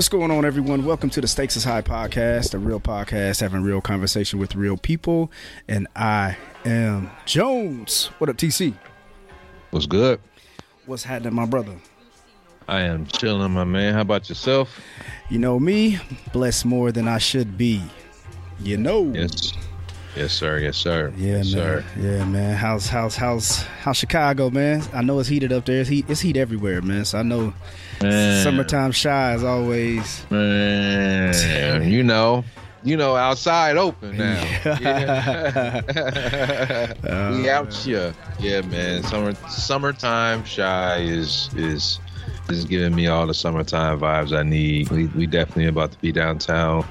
[0.00, 0.86] What's going on, everyone?
[0.86, 4.78] Welcome to the Stakes is High podcast, a real podcast having real conversation with real
[4.78, 5.30] people.
[5.68, 8.06] And I am Jones.
[8.16, 8.74] What up, TC?
[9.72, 10.18] What's good?
[10.86, 11.76] What's happening, my brother?
[12.66, 13.92] I am chilling, my man.
[13.92, 14.80] How about yourself?
[15.28, 15.98] You know me,
[16.32, 17.82] blessed more than I should be.
[18.58, 19.12] You know.
[19.12, 19.52] Yes.
[20.16, 20.58] Yes, sir.
[20.58, 21.12] Yes, sir.
[21.16, 21.62] Yeah, yes, man.
[21.62, 21.84] sir.
[21.98, 22.56] Yeah, man.
[22.56, 24.82] How's how's how's how's Chicago, man?
[24.92, 25.80] I know it's heated up there.
[25.80, 26.06] It's heat.
[26.08, 27.04] It's heat everywhere, man.
[27.04, 27.54] So I know
[28.02, 30.24] Man, summertime Chi is always.
[30.30, 32.44] Man, you know,
[32.82, 34.42] you know, outside open now.
[34.80, 35.80] Yeah.
[37.02, 38.14] Oh, we out here.
[38.38, 39.02] Yeah, man.
[39.04, 41.98] Summer, summertime Chi is is
[42.48, 44.90] is giving me all the summertime vibes I need.
[44.90, 46.84] We we definitely about to be downtown.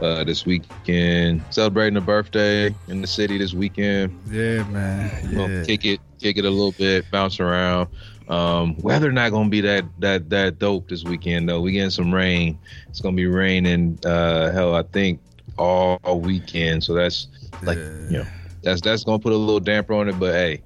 [0.00, 4.18] Uh, this weekend, celebrating a birthday in the city this weekend.
[4.30, 5.28] Yeah, man.
[5.30, 5.62] Yeah.
[5.64, 7.88] kick it, kick it a little bit, bounce around.
[8.30, 11.60] Um, weather not gonna be that that that dope this weekend though.
[11.60, 12.58] We getting some rain.
[12.88, 13.98] It's gonna be raining.
[14.04, 15.20] Uh, hell, I think
[15.58, 16.84] all, all weekend.
[16.84, 17.26] So that's
[17.62, 18.26] like you know,
[18.62, 20.18] that's that's gonna put a little damper on it.
[20.18, 20.62] But hey,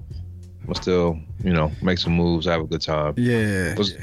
[0.66, 3.14] we'll still you know make some moves, have a good time.
[3.16, 3.74] Yeah.
[3.76, 3.94] What's,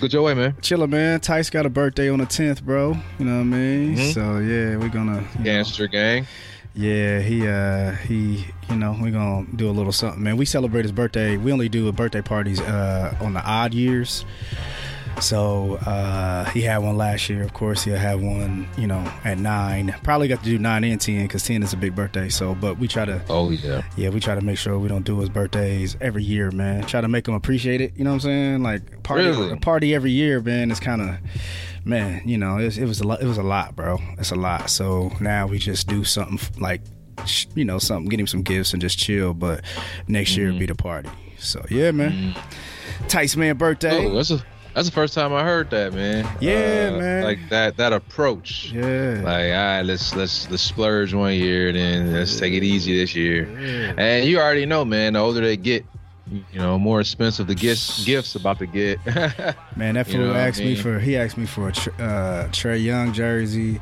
[0.00, 0.52] Good your way, man.
[0.54, 1.20] Chilla, man.
[1.20, 2.96] Tice got a birthday on the 10th, bro.
[3.18, 3.96] You know what I mean?
[3.96, 4.14] Mhm.
[4.14, 5.42] So, yeah, we're going to.
[5.42, 6.26] Gangster gang.
[6.74, 10.36] Yeah, he, uh, he, you know, we're to do a little something, man.
[10.36, 11.36] We celebrate his birthday.
[11.36, 14.24] We only do a birthday parties uh, on the odd years.
[15.20, 17.42] So, uh, he had one last year.
[17.42, 19.94] Of course, he'll have one, you know, at nine.
[20.02, 22.28] Probably got to do nine and 10 because 10 is a big birthday.
[22.28, 23.22] So, but we try to.
[23.28, 23.82] Oh yeah.
[23.96, 26.84] Yeah, we try to make sure we don't do his birthdays every year, man.
[26.84, 27.92] Try to make him appreciate it.
[27.96, 28.62] You know what I'm saying?
[28.62, 29.52] Like party, Really?
[29.52, 30.70] a party every year, man.
[30.70, 31.16] It's kind of,
[31.84, 32.22] man.
[32.26, 33.22] You know, it, it was a lot.
[33.22, 33.98] It was a lot, bro.
[34.18, 34.68] It's a lot.
[34.68, 36.82] So now we just do something like,
[37.54, 38.08] you know, something.
[38.10, 39.32] Get him some gifts and just chill.
[39.32, 39.62] But
[40.08, 40.58] next year Mm-hmm.
[40.58, 41.08] be the party.
[41.38, 42.34] So yeah, man.
[43.08, 44.06] Tice man birthday.
[44.06, 46.26] Oh, that's a that's the first time I heard that, man.
[46.40, 47.24] Yeah, Uh, man.
[47.24, 48.72] Like that that approach.
[48.72, 49.20] yeah.
[49.22, 53.14] Like, all right, let's let's let's splurge one year, then let's take it easy this
[53.14, 53.44] year.
[53.96, 55.12] And you already know, man.
[55.14, 55.84] The older they get,
[56.52, 59.04] you know, more expensive the gifts gifts about to get.
[59.76, 60.98] Man, that You fool know what I asked me for.
[60.98, 63.80] He asked me for a uh, Trae Young jersey,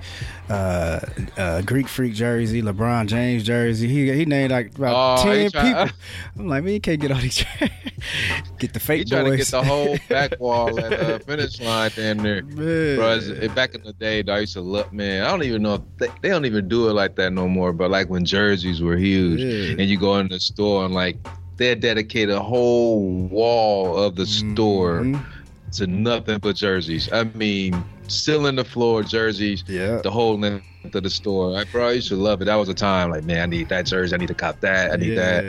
[0.49, 1.01] uh,
[1.37, 3.89] uh, Greek Freak jersey, LeBron James jersey.
[3.89, 5.99] He he named like about Oh, he ten try- people.
[6.39, 7.45] I'm like, man, you can't get all these.
[8.59, 11.91] get the he fake trying to get the whole back wall at the finish line
[11.97, 12.43] down there.
[12.43, 12.97] Man.
[12.97, 15.25] Bro, back in the day, though, I used to look, man.
[15.25, 17.73] I don't even know if they, they don't even do it like that no more.
[17.73, 19.81] But like when jerseys were huge, Yeah.
[19.81, 21.17] and you go in the store and like
[21.57, 25.25] they dedicate a whole wall of the store Mhm.
[25.73, 27.11] to nothing but jerseys.
[27.13, 30.01] I mean, still in the floor jerseys, Yeah.
[30.03, 31.57] the whole length of the store.
[31.75, 32.47] I used to love it.
[32.47, 34.15] That was a time like, man, I need that jersey.
[34.15, 34.93] I need to cop that.
[34.93, 35.45] I need that.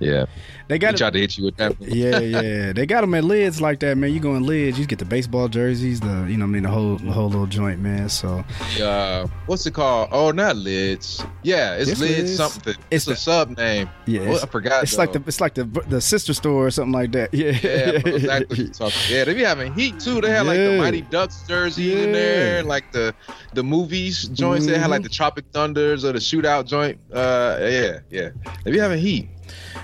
[0.00, 0.24] Yeah.
[0.68, 0.74] Yeah.
[0.74, 0.98] They got it.
[0.98, 1.80] tried to hit you with that.
[1.80, 2.72] Yeah, yeah.
[2.72, 4.12] They got them at lids like that, man.
[4.12, 6.68] You go in lids, you get the baseball jerseys, the you know, I mean, the
[6.68, 8.08] whole the whole little joint, man.
[8.08, 8.44] So
[8.82, 10.08] uh, what's it called?
[10.12, 11.24] Oh, not lids.
[11.42, 12.36] Yeah, it's, It's lids Lids.
[12.36, 12.74] something.
[12.90, 13.88] It's It's, a sub name.
[14.06, 14.38] yeah?
[14.42, 14.82] I forgot.
[14.82, 17.32] it's like the it's like the the sister store or something like that.
[17.38, 18.70] Yeah, Yeah, exactly.
[19.08, 20.20] Yeah, they be having heat too.
[20.20, 23.14] They had like the Mighty Ducks jerseys in there, and like the
[23.54, 24.66] the movies joints.
[24.66, 26.98] They had like the Tropic Thunders or the Shootout joint.
[27.12, 28.30] Uh, yeah, yeah.
[28.64, 29.28] They be having heat.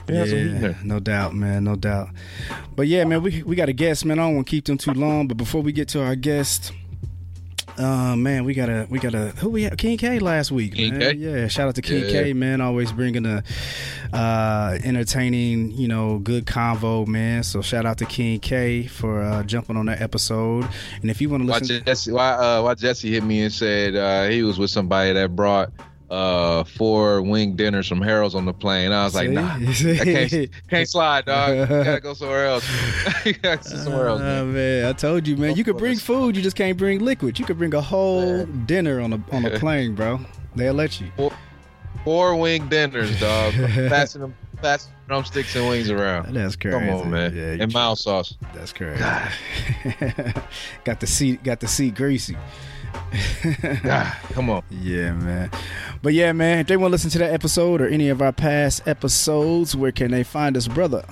[0.06, 0.78] They have some heat in Yeah, there.
[0.84, 2.08] no doubt, man, no doubt.
[2.76, 4.18] But yeah, man, we we got a guest, man.
[4.18, 6.72] I don't want to keep them too long, but before we get to our guest,
[7.78, 10.74] uh, man, we got a we got a who we had King K last week,
[10.74, 11.00] King man.
[11.00, 11.12] K?
[11.14, 12.22] Yeah, shout out to King Yeah.
[12.24, 12.60] K, man.
[12.60, 13.42] Always bringing a
[14.12, 17.42] uh, entertaining, you know, good convo, man.
[17.42, 20.68] So shout out to King K for uh, jumping on that episode.
[21.02, 22.12] And if you want to Why listen, Jesse?
[22.12, 25.72] Why uh, why Jesse hit me and said uh, he was with somebody that brought
[26.10, 28.92] uh four wing dinners from Harold's on the plane.
[28.92, 31.68] I was like, nah, I can't can't slide, dog.
[31.68, 32.68] Gotta go somewhere else.
[33.42, 34.20] go somewhere else.
[34.20, 34.54] Uh, Man.
[34.54, 35.56] man, I told you, man.
[35.56, 37.38] You could bring food, you just can't bring liquid.
[37.38, 40.20] You could bring a whole dinner on a on a plane, bro.
[40.54, 41.10] They'll let you.
[42.04, 43.54] Four wing dinners, dog.
[43.54, 46.34] Fasten them, pass drumsticks and wings around.
[46.34, 46.78] That's crazy.
[46.78, 47.34] Come on, man.
[47.34, 48.36] Yeah, and mild sauce.
[48.52, 49.02] That's crazy.
[50.84, 51.42] got the seat.
[51.42, 52.36] Got the seat greasy.
[53.84, 54.62] ah, come on.
[54.70, 55.50] Yeah, man.
[56.02, 56.60] But yeah, man.
[56.60, 59.92] If they want to listen to that episode or any of our past episodes, where
[59.92, 61.04] can they find us, brother?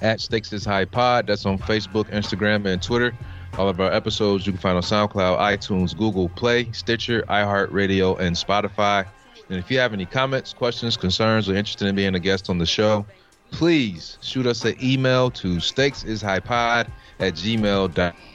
[0.00, 1.26] At Stakes is High Pod.
[1.26, 3.12] That's on Facebook, Instagram, and Twitter.
[3.58, 8.34] All of our episodes you can find on SoundCloud, iTunes, Google Play, Stitcher, iHeartRadio, and
[8.34, 9.06] Spotify.
[9.48, 12.58] And if you have any comments, questions, concerns, or interested in being a guest on
[12.58, 13.04] the show,
[13.50, 18.29] please shoot us an email to stakesishighpod at gmail.com.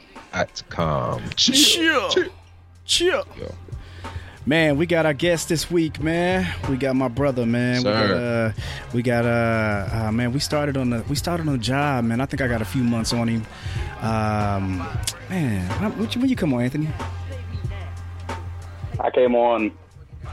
[1.36, 2.08] Chill.
[2.10, 2.30] Chill.
[2.84, 3.24] Chill.
[4.44, 6.46] Man, we got our guest this week, man.
[6.70, 7.80] We got my brother, man.
[7.80, 7.90] Sir.
[7.90, 8.52] We got, uh,
[8.94, 10.32] we got uh, uh, man.
[10.32, 12.20] We started on the we started on the job, man.
[12.20, 13.44] I think I got a few months on him.
[14.00, 14.86] Um,
[15.28, 15.68] man,
[15.98, 16.88] when you, when you come on, Anthony?
[19.00, 19.72] I came on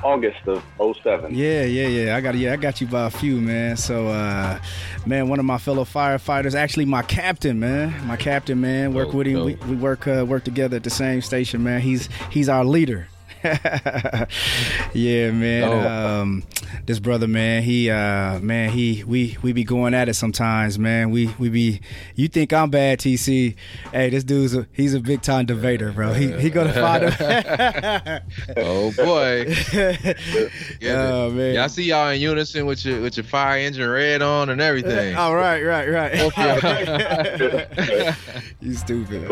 [0.03, 1.33] August of 07.
[1.33, 2.15] Yeah, yeah, yeah.
[2.15, 3.77] I got yeah, I got you by a few, man.
[3.77, 4.59] So uh
[5.05, 8.07] man, one of my fellow firefighters, actually my captain, man.
[8.07, 8.93] My captain, man.
[8.93, 9.45] Work with him.
[9.45, 11.81] We, we work uh, work together at the same station, man.
[11.81, 13.07] He's he's our leader.
[14.93, 15.63] yeah, man.
[15.63, 16.21] Oh.
[16.21, 16.43] Um,
[16.85, 21.11] this brother, man, he, uh, man, he, we, we be going at it sometimes, man.
[21.11, 21.81] We, we be.
[22.15, 23.55] You think I'm bad, TC?
[23.91, 26.13] Hey, this dude's a, he's a big time debater, bro.
[26.13, 28.21] He, he gonna find him.
[28.57, 29.53] oh boy.
[30.89, 31.55] oh man.
[31.55, 35.15] Y'all see y'all in unison with your with your fire engine red on and everything.
[35.15, 36.15] All oh, right, right, right.
[38.61, 39.23] you stupid.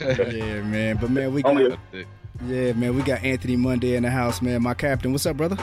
[0.00, 0.98] yeah, man.
[0.98, 1.78] But man, we got.
[2.44, 4.62] Yeah, man, we got Anthony Monday in the house, man.
[4.62, 5.56] My captain, what's up, brother?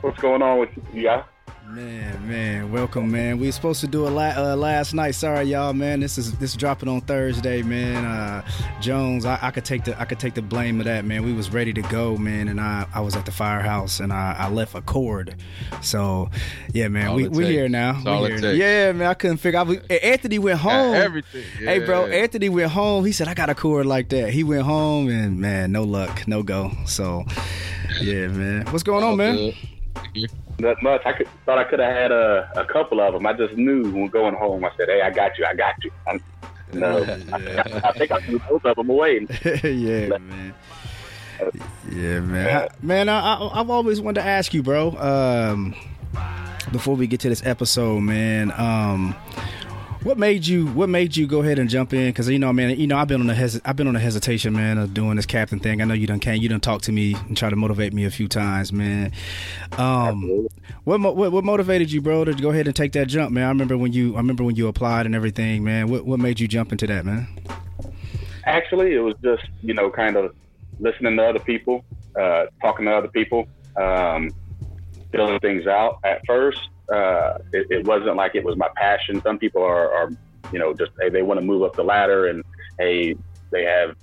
[0.00, 1.24] What's going on with you, yeah?
[1.68, 3.38] Man, man, welcome, man.
[3.38, 5.16] We were supposed to do a la- uh, last night.
[5.16, 5.98] Sorry, y'all, man.
[5.98, 8.04] This is this is dropping on Thursday, man.
[8.04, 8.46] Uh,
[8.80, 11.24] Jones, I, I, could take the I could take the blame of that, man.
[11.24, 14.36] We was ready to go, man, and I, I was at the firehouse and I,
[14.38, 15.34] I left a cord.
[15.82, 16.30] So,
[16.72, 17.94] yeah, man, all we we here now.
[17.94, 18.54] We here.
[18.54, 19.08] Yeah, man.
[19.08, 19.58] I couldn't figure.
[19.58, 19.68] out.
[19.90, 20.92] Anthony went home.
[20.92, 21.44] Got everything.
[21.60, 21.70] Yeah.
[21.70, 22.06] Hey, bro.
[22.06, 23.04] Anthony went home.
[23.04, 24.30] He said I got a cord like that.
[24.30, 26.70] He went home and man, no luck, no go.
[26.86, 27.24] So,
[28.00, 28.66] yeah, man.
[28.66, 29.52] What's going all on, man?
[30.14, 30.30] Good.
[30.58, 31.02] Not much.
[31.04, 33.26] I could, thought I could have had a, a couple of them.
[33.26, 34.64] I just knew when going home.
[34.64, 35.44] I said, "Hey, I got you.
[35.44, 36.22] I got you." I'm,
[36.72, 37.62] no, yeah.
[37.84, 39.26] I, I, think I threw both of them away.
[39.62, 40.54] yeah, man.
[41.90, 42.68] Yeah, man.
[42.80, 44.96] man, I, I, have always wanted to ask you, bro.
[44.96, 45.74] Um,
[46.72, 48.50] before we get to this episode, man.
[48.52, 49.14] Um,
[50.06, 52.10] what made you What made you go ahead and jump in?
[52.10, 54.00] Because you know, man, you know, I've been on a hes- I've been on a
[54.00, 55.82] hesitation, man, of doing this captain thing.
[55.82, 58.10] I know you can you done talk to me and try to motivate me a
[58.10, 59.10] few times, man.
[59.76, 60.46] Um,
[60.84, 63.44] what, what what motivated you, bro, to go ahead and take that jump, man?
[63.44, 65.88] I remember when you I remember when you applied and everything, man.
[65.88, 67.26] What what made you jump into that, man?
[68.44, 70.36] Actually, it was just you know kind of
[70.78, 74.30] listening to other people, uh, talking to other people, um,
[75.10, 75.98] filling things out.
[76.04, 76.60] At first,
[76.92, 79.20] uh, it, it, wasn't like it was my passion.
[79.22, 80.10] Some people are, are
[80.52, 82.44] you know, just hey, they want to move up the ladder and
[82.78, 83.16] hey,
[83.50, 83.96] they have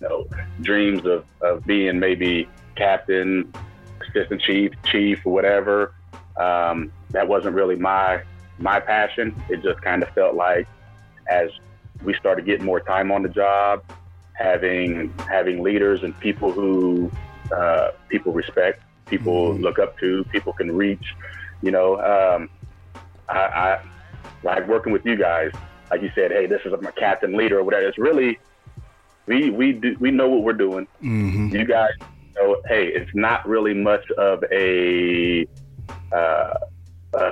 [0.00, 0.26] you know
[0.60, 3.52] dreams of, of being maybe captain,
[4.00, 5.94] assistant chief, chief, or whatever.
[6.36, 8.22] Um, that wasn't really my
[8.58, 9.34] my passion.
[9.48, 10.66] It just kind of felt like
[11.28, 11.50] as
[12.02, 13.82] we started getting more time on the job,
[14.34, 17.10] having having leaders and people who
[17.54, 19.62] uh, people respect, people mm-hmm.
[19.62, 21.14] look up to, people can reach
[21.62, 22.48] you know, um,
[23.28, 23.82] I, I
[24.42, 25.52] like working with you guys.
[25.90, 27.86] Like you said, hey, this is my captain leader or whatever.
[27.86, 28.38] It's really
[29.26, 30.86] we we do we know what we're doing.
[31.02, 31.54] Mm-hmm.
[31.54, 31.92] You guys
[32.36, 35.46] know, hey, it's not really much of a.
[36.12, 36.54] Uh,
[37.14, 37.30] uh,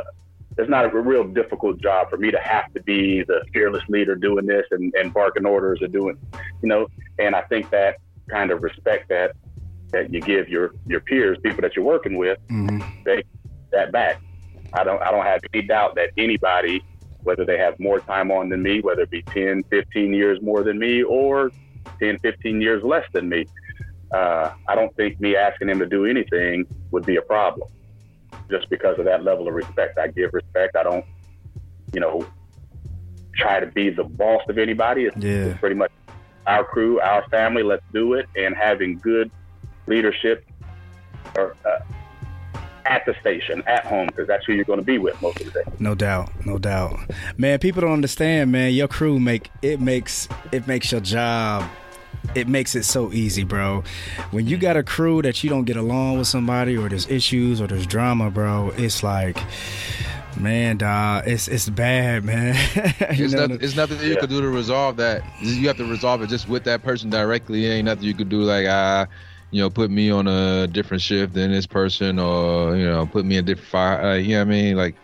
[0.56, 4.16] it's not a real difficult job for me to have to be the fearless leader
[4.16, 6.18] doing this and, and barking orders or doing,
[6.62, 6.88] you know.
[7.20, 7.98] And I think that
[8.28, 9.36] kind of respect that
[9.92, 12.80] that you give your your peers, people that you're working with, mm-hmm.
[13.04, 13.22] they
[13.70, 14.20] that back.
[14.72, 16.82] I don't I don't have any doubt that anybody,
[17.22, 20.62] whether they have more time on than me, whether it be 10, 15 years more
[20.62, 21.50] than me or
[22.00, 23.46] 10, 15 years less than me,
[24.12, 27.68] uh, I don't think me asking them to do anything would be a problem
[28.50, 29.98] just because of that level of respect.
[29.98, 30.76] I give respect.
[30.76, 31.04] I don't,
[31.92, 32.26] you know,
[33.34, 35.04] try to be the boss of anybody.
[35.04, 35.46] It's, yeah.
[35.46, 35.92] it's pretty much
[36.46, 37.62] our crew, our family.
[37.62, 38.26] Let's do it.
[38.36, 39.30] And having good
[39.86, 40.46] leadership
[41.36, 41.80] or uh,
[42.88, 45.52] at the station, at home, because that's who you're going to be with most of
[45.52, 45.70] the day.
[45.78, 46.98] No doubt, no doubt,
[47.36, 47.58] man.
[47.58, 48.72] People don't understand, man.
[48.72, 51.68] Your crew make it makes it makes your job.
[52.34, 53.84] It makes it so easy, bro.
[54.32, 57.60] When you got a crew that you don't get along with somebody, or there's issues,
[57.60, 59.38] or there's drama, bro, it's like
[60.38, 62.54] Man, dog, it's it's bad, man.
[63.00, 64.20] it's, nothing, it's nothing that you yeah.
[64.20, 65.22] could do to resolve that.
[65.40, 67.66] You have to resolve it just with that person directly.
[67.66, 69.06] It ain't nothing you could do like, ah, uh,
[69.50, 73.24] you know, put me on a different shift than this person, or you know, put
[73.24, 74.00] me in a different fire.
[74.02, 74.76] Uh, you know what I mean?
[74.76, 74.94] Like,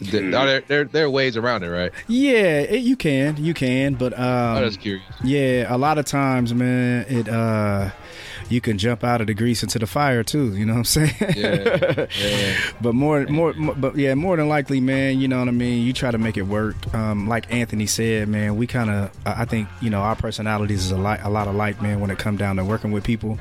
[0.00, 0.38] th- Mhm.
[0.38, 1.92] are there, there there are ways around it, right?
[2.08, 5.04] Yeah, it, you can, you can, but um, I'm just curious.
[5.22, 7.90] yeah, a lot of times, man, it uh,
[8.50, 10.54] you can jump out of the grease into the fire too.
[10.54, 11.14] You know what I'm saying?
[11.34, 12.56] Yeah, yeah.
[12.82, 15.18] but more, more, more, but yeah, more than likely, man.
[15.20, 15.86] You know what I mean.
[15.86, 16.74] You try to make it work.
[16.94, 20.84] Um, like Anthony said, man, we kind of, I I think, you know, our personalities
[20.84, 22.00] is a lot, a lot alike, man.
[22.00, 23.38] When it come down to working with people,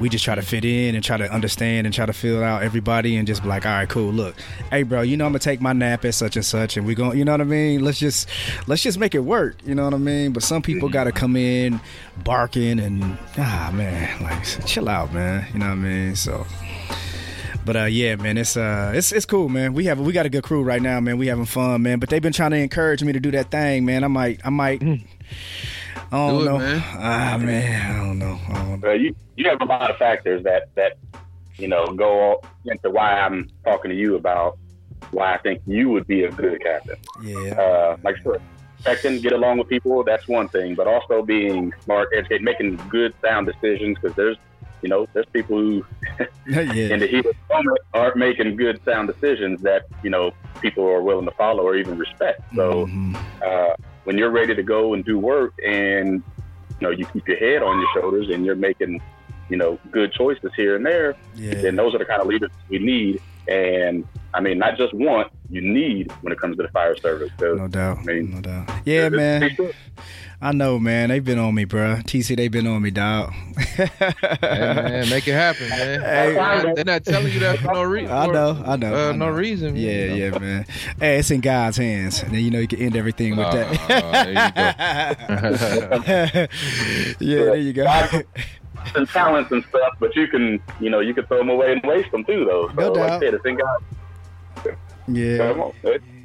[0.00, 2.62] we just try to fit in and try to understand and try to fill out
[2.62, 4.12] everybody and just be like, all right, cool.
[4.12, 4.34] Look,
[4.70, 6.94] hey, bro, you know, I'm gonna take my nap at such and such, and we
[6.94, 7.84] going, you know what I mean?
[7.84, 8.28] Let's just,
[8.66, 9.56] let's just make it work.
[9.64, 10.32] You know what I mean?
[10.32, 11.80] But some people got to come in
[12.24, 15.46] barking and ah, man, like chill out, man.
[15.52, 16.16] You know what I mean?
[16.16, 16.46] So.
[17.64, 19.72] But uh, yeah, man, it's uh, it's it's cool, man.
[19.72, 21.16] We have we got a good crew right now, man.
[21.16, 22.00] We having fun, man.
[22.00, 24.02] But they've been trying to encourage me to do that thing, man.
[24.02, 24.82] I might, I might.
[26.12, 26.58] I don't Do it, know.
[26.58, 26.82] man.
[26.98, 28.38] Ah, man, I don't know.
[28.48, 28.92] I don't know.
[28.92, 30.92] You you have a lot of factors that that
[31.58, 34.58] you know go into why I'm talking to you about
[35.10, 36.96] why I think you would be a good captain.
[37.22, 38.40] Yeah, Uh, like I said,
[38.76, 43.14] respecting, get along with people, that's one thing, but also being smart, educated, making good,
[43.24, 44.36] sound decisions because there's
[44.82, 45.84] you know there's people who
[46.46, 50.30] in yeah, the heat of the moment aren't making good, sound decisions that you know
[50.60, 52.40] people are willing to follow or even respect.
[52.54, 53.16] So Mhm.
[53.46, 56.22] uh, when you're ready to go and do work and
[56.80, 59.00] you know you keep your head on your shoulders and you're making
[59.48, 62.50] you know good choices here and there yeah, then those are the kind of leaders
[62.68, 63.20] we need.
[63.48, 67.30] And i mean not just want you need when it comes to the fire service.
[67.36, 68.70] 'cause, no doubt, I mean, no doubt.
[68.84, 69.50] Yeah, man.
[70.42, 71.08] It's- I know, man.
[71.10, 71.96] They've been on me, bro.
[72.04, 73.32] TC, they've been on me, dog.
[73.32, 73.88] Hey,
[74.40, 76.00] man, make it happen, man.
[76.64, 76.72] Hey.
[76.74, 78.10] They're not telling you that for no reason.
[78.12, 79.30] I know, I know, Uh, I no know.
[79.30, 79.74] reason.
[79.74, 79.82] man.
[79.82, 80.66] Yeah, yeah, man.
[80.98, 82.22] Hey, it's in God's hands.
[82.22, 83.70] And then you know you can end everything with Oh, that.
[87.20, 87.84] yeah, there you go.
[88.94, 91.80] some talents and stuff but you can you know you can throw them away and
[91.84, 93.22] waste them too though so No like doubt.
[93.22, 94.76] I said, it's in God.
[95.06, 95.70] Yeah.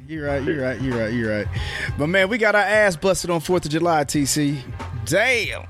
[0.08, 0.18] Come on.
[0.18, 1.46] It- You're right, you're right, you're right, you're right.
[1.98, 4.58] But man, we got our ass busted on Fourth of July, TC.
[5.04, 5.66] Damn.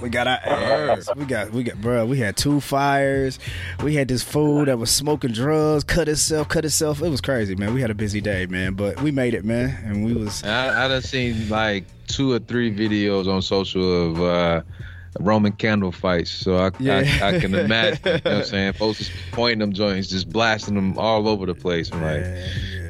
[0.00, 1.08] We got our ass.
[1.14, 3.38] We got we got bro, we had two fires.
[3.82, 7.02] We had this fool that was smoking drugs, cut itself, cut itself.
[7.02, 7.74] It was crazy, man.
[7.74, 8.74] We had a busy day, man.
[8.74, 9.76] But we made it, man.
[9.84, 14.22] And we was I, I done seen like two or three videos on social of
[14.22, 14.62] uh,
[15.18, 17.02] Roman candle fights, so I, Yeah.
[17.22, 18.00] I, I can imagine.
[18.06, 18.72] You know what I'm saying?
[18.74, 21.90] Folks just pointing them joints, just blasting them all over the place.
[21.92, 22.24] I'm like,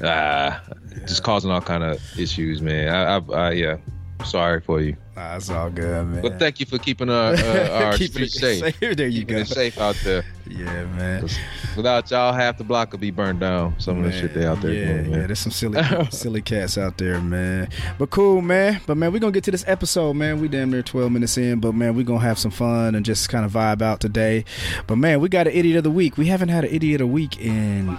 [0.04, 0.62] ah,
[1.06, 2.88] just causing all kind of issues, man.
[2.88, 3.76] I, I, I yeah,
[4.24, 6.22] sorry for you, Nah, it's all good, man.
[6.22, 8.80] but thank you for keeping our, uh, our Keeping it safe.
[8.80, 9.40] There you Keeping go.
[9.42, 10.24] it safe out there.
[10.46, 11.28] Yeah, man.
[11.76, 13.78] Without y'all, half the block would be burned down.
[13.78, 15.26] Some of the shit they out there yeah, doing, yeah, man.
[15.26, 17.68] there's some silly, silly cats out there, man.
[17.98, 18.80] But cool, man.
[18.86, 20.40] But man, we're gonna get to this episode, man.
[20.40, 23.28] We damn near 12 minutes in, but man, we're gonna have some fun and just
[23.28, 24.46] kind of vibe out today.
[24.86, 26.16] But man, we got an idiot of the week.
[26.16, 27.98] We haven't had an idiot of the week in,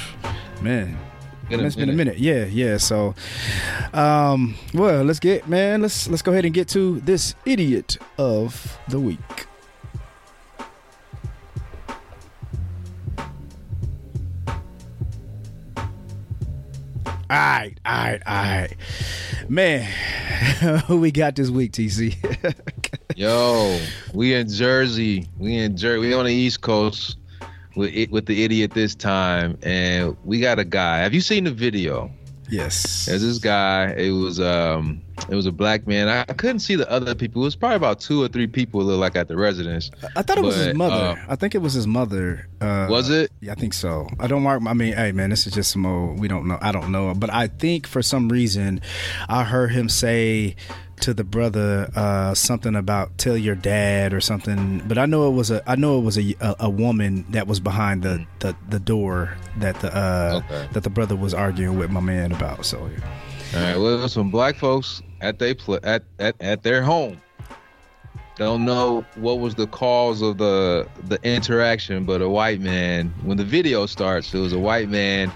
[0.60, 0.98] man.
[1.48, 2.18] Been it's been a minute.
[2.18, 2.76] Yeah, yeah.
[2.76, 3.14] So,
[3.92, 5.80] um, well, let's get man.
[5.80, 9.46] Let's let's go ahead and get to this idiot of the week.
[17.28, 18.76] All right, all right, all right,
[19.48, 19.82] man.
[20.86, 22.54] Who we got this week, TC?
[23.16, 23.80] Yo,
[24.12, 25.28] we in Jersey.
[25.38, 25.98] We in Jersey.
[26.00, 27.16] We on the East Coast
[27.76, 30.98] with it, with the idiot this time, and we got a guy.
[30.98, 32.10] Have you seen the video?
[32.48, 33.06] yes.
[33.06, 33.90] There's this guy.
[33.96, 36.08] It was um, it was a black man.
[36.08, 37.42] I, I couldn't see the other people.
[37.42, 38.82] It was probably about two or three people.
[38.84, 39.90] look like at the residence.
[40.14, 41.18] I thought it was his mother.
[41.20, 42.48] uh, I think it was his mother.
[42.60, 43.32] Uh, Was it?
[43.40, 44.08] Yeah, I think so.
[44.20, 44.62] I don't mark.
[44.64, 46.20] I mean, hey, man, this is just some old.
[46.20, 46.58] We don't know.
[46.60, 47.12] I don't know.
[47.14, 48.80] But I think for some reason,
[49.28, 50.54] I heard him say
[51.00, 54.82] to the brother uh, something about tell your dad or something.
[54.86, 55.62] But I know it was a.
[55.70, 59.36] I know it was a a, a woman that was behind the, the, the door
[59.58, 60.68] that the uh, Okay.
[60.72, 62.64] that the brother was arguing with my man about.
[62.64, 63.08] So yeah.
[63.54, 63.76] All right.
[63.78, 67.20] Well, some black folks at they pl- at, at at their home.
[68.36, 73.14] Don't know what was the cause of the the interaction, but a white man.
[73.22, 75.32] When the video starts, it was a white man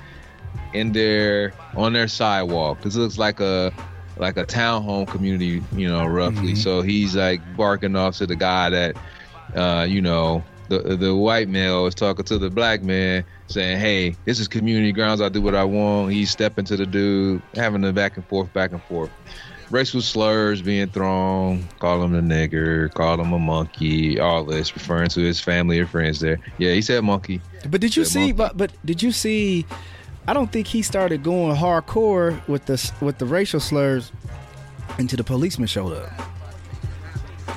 [0.74, 2.82] in there on their sidewalk.
[2.82, 3.72] This looks like a
[4.20, 6.52] like a townhome community, you know, roughly.
[6.52, 6.58] Mhm.
[6.58, 8.96] So he's like barking off to the guy that,
[9.56, 14.14] uh, you know, the the white male is talking to the black man, saying, "Hey,
[14.24, 15.20] this is community grounds.
[15.20, 18.52] I do what I want." He's stepping to the dude, having a back and forth,
[18.52, 19.10] back and forth.
[19.70, 25.08] Racial slurs being thrown, call him a nigger, call him a monkey, all this, referring
[25.10, 26.38] to his family or friends there.
[26.58, 27.40] Yeah, he said monkey.
[27.68, 28.18] But did you see?
[28.18, 28.32] monkey.
[28.32, 29.66] But but did you see?
[30.26, 34.12] I don't think he started going hardcore with the with the racial slurs
[34.98, 36.10] until the policeman showed up.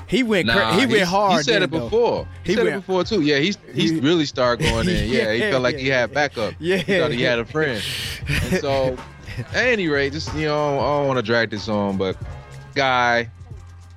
[0.08, 1.38] He went nah, he went hard.
[1.38, 2.28] He said it before.
[2.44, 3.22] He, he said went, it before too.
[3.22, 5.10] Yeah, he's he really started going in.
[5.10, 6.54] Yeah, yeah he felt like he had backup.
[6.60, 7.84] Yeah, he thought he had a friend.
[8.28, 8.98] And so,
[9.38, 12.16] at any rate, just you know, I don't want to drag this on, but
[12.76, 13.30] guy,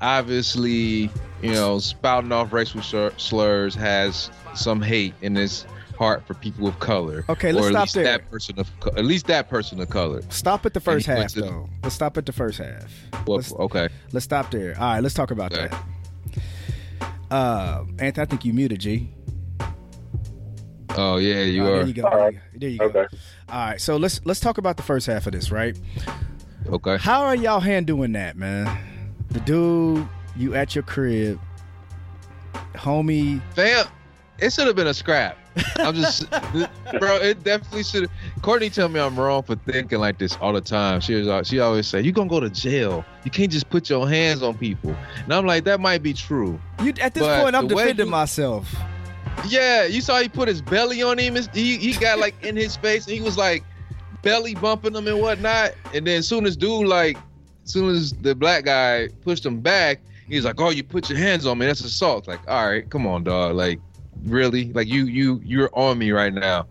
[0.01, 1.11] obviously,
[1.43, 2.83] you know, spouting off racial
[3.17, 5.67] slurs has some hate in his
[5.97, 7.25] heart for people of color.
[7.29, 8.05] Okay, let's stop there.
[8.05, 10.23] That person of at least that person of color.
[10.29, 11.69] Stop at the first half, though.
[11.83, 12.93] Let's stop at the first half.
[13.27, 13.89] Well, okay.
[14.13, 14.75] Let's stop there.
[14.79, 15.69] All right, let's talk about okay.
[15.69, 15.85] that.
[17.31, 19.11] Uh, Anthony, I think you muted G.
[20.99, 21.77] Oh yeah, you oh, are.
[21.79, 22.31] There you go.
[22.55, 22.85] There you go.
[22.87, 23.07] Okay.
[23.49, 25.79] All right, so let's let's talk about the first half of this, right?
[26.67, 26.97] Okay.
[26.97, 29.15] How are y'all handling that, man?
[29.31, 31.41] The dude, you at your crib,
[32.75, 33.43] homie.
[33.55, 33.87] Fam,
[34.39, 35.39] it should have been a scrap.
[35.77, 36.29] I'm just,
[36.99, 37.17] bro.
[37.17, 38.11] It definitely should.
[38.43, 41.01] Courtney tell me I'm wrong for thinking like this all the time.
[41.01, 43.05] She was, she always say, "You gonna go to jail?
[43.25, 46.61] You can't just put your hands on people." And I'm like, that might be true.
[46.83, 48.75] You at this point, I'm defending you, myself.
[49.47, 51.37] Yeah, you saw he put his belly on him.
[51.55, 53.65] He he got like in his face, and he was like
[54.23, 55.73] belly bumping him and whatnot.
[55.95, 57.17] And then soon as dude like,
[57.65, 61.47] soon as the black guy pushed him back, he's like, "Oh, you put your hands
[61.47, 61.67] on me?
[61.67, 63.57] That's assault." Like, all right, come on, dog.
[63.57, 63.81] Like,
[64.25, 64.73] really?
[64.73, 66.67] Like you you you're on me right now.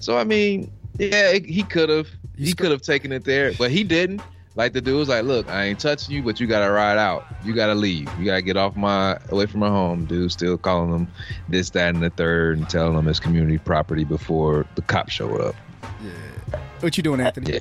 [0.00, 3.70] So I mean, yeah, it, he could have he could have taken it there, but
[3.70, 4.22] he didn't.
[4.54, 7.26] Like the dude was like, "Look, I ain't touching you, but you gotta ride out.
[7.44, 8.08] You gotta leave.
[8.18, 11.08] You gotta get off my away from my home." Dude still calling him
[11.48, 15.40] this, that, and the third, and telling him it's community property before the cops showed
[15.42, 15.54] up.
[16.02, 16.60] Yeah.
[16.80, 17.54] What you doing, Anthony?
[17.54, 17.60] Yeah.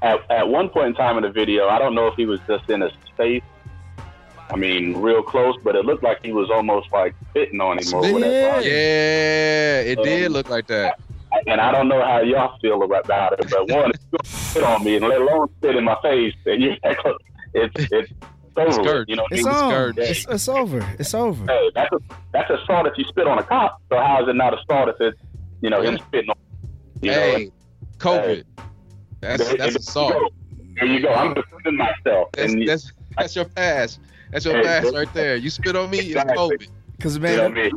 [0.00, 2.40] At, at one point in time in the video, I don't know if he was
[2.46, 3.42] just in a space
[4.50, 7.94] I mean, real close, but it looked like he was almost like spitting on him
[7.94, 8.60] or whatever.
[8.60, 11.00] Yeah, it um, did look like that.
[11.46, 14.96] And I don't know how y'all feel about it, but one, you spit on me,
[14.96, 16.76] and let alone spit in my face, and you
[17.54, 18.12] it's it's
[18.56, 19.04] over.
[19.08, 19.94] You know, it's, on.
[19.96, 20.86] It's, it's, over.
[20.98, 21.44] It's over.
[21.46, 21.98] Hey, that's a
[22.32, 23.82] that's assault if you spit on a cop.
[23.88, 25.20] So how is it not assault if it's
[25.60, 26.36] you know him spitting on?
[27.02, 27.50] You hey, know,
[27.98, 28.36] COVID.
[28.36, 28.44] Hey,
[29.20, 30.32] that's that's assault.
[30.76, 31.12] There you go.
[31.12, 32.30] I'm defending myself.
[32.32, 33.98] That's, and that's, that's your pass.
[34.34, 35.36] That's your pass right there.
[35.36, 36.66] You spit on me, it's COVID.
[36.96, 37.70] Because man,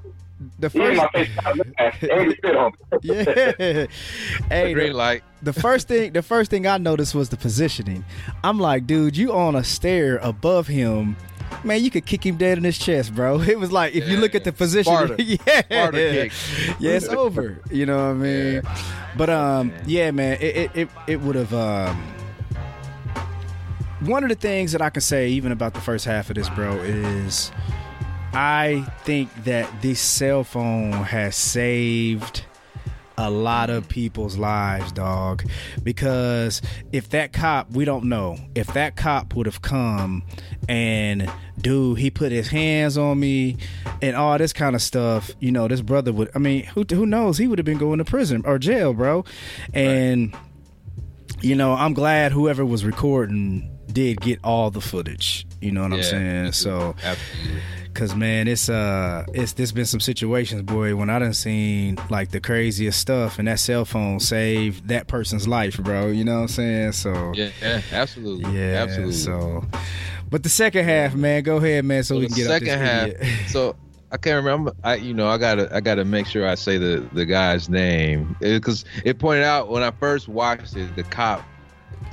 [0.57, 1.01] the first
[3.03, 3.85] yeah,
[4.49, 5.21] hey, green light.
[5.43, 8.03] The first thing, the first thing I noticed was the positioning.
[8.43, 11.15] I'm like, dude, you on a stair above him.
[11.63, 13.39] Man, you could kick him dead in his chest, bro.
[13.47, 15.21] It was like if yeah, you look at the position, Sparta.
[15.23, 16.31] yeah, Sparta
[16.79, 17.61] yeah, it's over.
[17.69, 18.53] You know what I mean?
[18.55, 18.77] Yeah.
[19.15, 22.16] But um, yeah, man, it it it would have um
[24.01, 26.49] one of the things that I can say, even about the first half of this,
[26.49, 27.51] bro, is
[28.33, 32.43] I think that this cell phone has saved
[33.17, 35.43] a lot of people's lives, dog.
[35.81, 40.23] Because if that cop, we don't know, if that cop would have come
[40.69, 43.57] and, dude, he put his hands on me
[44.01, 47.07] and all this kind of stuff, you know, this brother would, I mean, who, who
[47.07, 47.39] knows?
[47.39, 49.25] He would have been going to prison or jail, bro.
[49.73, 51.43] And, right.
[51.43, 55.47] you know, I'm glad whoever was recording did get all the footage.
[55.59, 56.51] You know what yeah, I'm saying?
[56.51, 56.95] So,
[57.85, 62.29] because man, it's uh, it's there's been some situations, boy, when I done seen like
[62.29, 66.09] the craziest stuff, and that cell phone saved that person's life, bro.
[66.09, 66.91] You know what I'm saying?
[66.91, 69.13] So, yeah, yeah absolutely, yeah, absolutely.
[69.13, 69.65] So,
[70.29, 73.09] but the second half, man, go ahead, man, so, so we can get second half.
[73.47, 73.75] so
[74.11, 74.73] I can't remember.
[74.83, 78.35] I you know I gotta I gotta make sure I say the the guy's name
[78.41, 81.43] because it, it, pointed out when I first watched it, the cop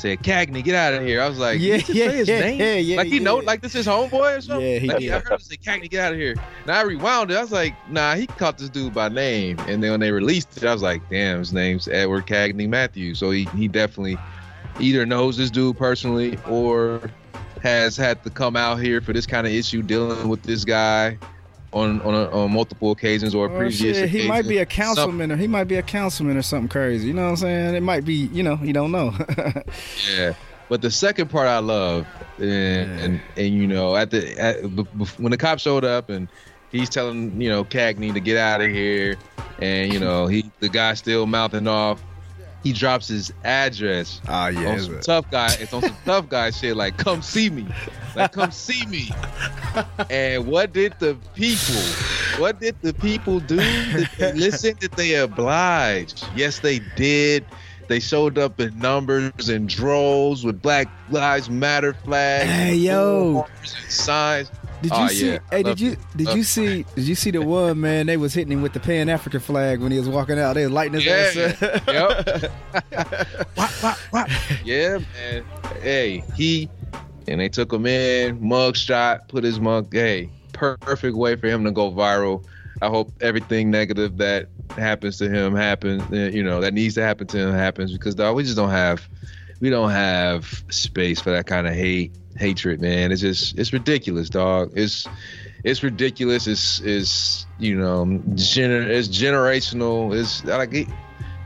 [0.00, 1.20] said Cagney, get out of here.
[1.20, 2.60] I was like, yeah, yeah, his yeah, name?
[2.60, 3.22] yeah, yeah, like he yeah.
[3.22, 4.66] know, like this is homeboy or something.
[4.66, 5.10] Yeah, he like, did.
[5.12, 6.34] I heard him say Cagney, get out of here.
[6.66, 7.36] Now I rewound it.
[7.36, 9.58] I was like, nah, he caught this dude by name.
[9.60, 13.18] And then when they released it, I was like, damn, his name's Edward Cagney Matthews.
[13.18, 14.18] So he he definitely
[14.80, 17.10] either knows this dude personally or
[17.62, 21.18] has had to come out here for this kind of issue dealing with this guy
[21.74, 23.98] on on, a, on multiple occasions or oh, previous.
[23.98, 24.08] Shit.
[24.08, 27.08] He might be a councilman, or he might be a councilman or something crazy.
[27.08, 27.74] You know what I'm saying?
[27.74, 28.28] It might be.
[28.32, 29.12] You know, you don't know.
[30.16, 30.34] yeah.
[30.68, 32.06] But the second part I love,
[32.38, 33.04] and yeah.
[33.04, 34.62] and, and you know, at the at,
[35.18, 36.28] when the cop showed up and
[36.70, 39.16] he's telling you know Cagney to get out of here,
[39.58, 42.02] and you know he the guy still mouthing off
[42.64, 44.20] he drops his address.
[44.26, 44.70] Ah, yeah.
[44.70, 45.54] On some tough guy.
[45.60, 46.76] It's on some tough guy shit.
[46.76, 47.66] Like, come see me.
[48.16, 49.10] Like, come see me.
[50.10, 51.82] And what did the people?
[52.40, 53.58] What did the people do?
[53.58, 54.74] Did they listen?
[54.80, 56.14] Did they oblige?
[56.34, 57.44] Yes, they did.
[57.86, 62.50] They showed up in numbers and droves with Black Lives Matter flags.
[62.50, 63.46] Hey yo,
[63.88, 64.50] signs.
[64.84, 65.30] Did you oh, see?
[65.32, 65.38] Yeah.
[65.50, 66.84] Hey, did you did you see?
[66.94, 68.06] Did you see the one man?
[68.06, 70.52] They was hitting him with the Pan African flag when he was walking out.
[70.54, 71.54] They was lighting his yeah.
[71.62, 71.82] ass.
[71.88, 72.52] yep.
[73.56, 74.26] wah, wah.
[74.62, 75.44] Yeah, man.
[75.80, 76.68] Hey, he
[77.26, 79.92] and they took him in, mug shot, put his mug.
[79.92, 82.44] Hey, perfect way for him to go viral.
[82.82, 86.02] I hope everything negative that happens to him happens.
[86.12, 88.70] eh, You know that needs to happen to him happens because dog, we just don't
[88.70, 89.08] have
[89.60, 93.12] we don't have space for that kind of hate hatred, man.
[93.12, 94.72] It's just it's ridiculous, dog.
[94.74, 95.06] It's
[95.64, 96.46] it's ridiculous.
[96.46, 100.14] It's it's you know gener- it's generational.
[100.18, 100.88] It's like it,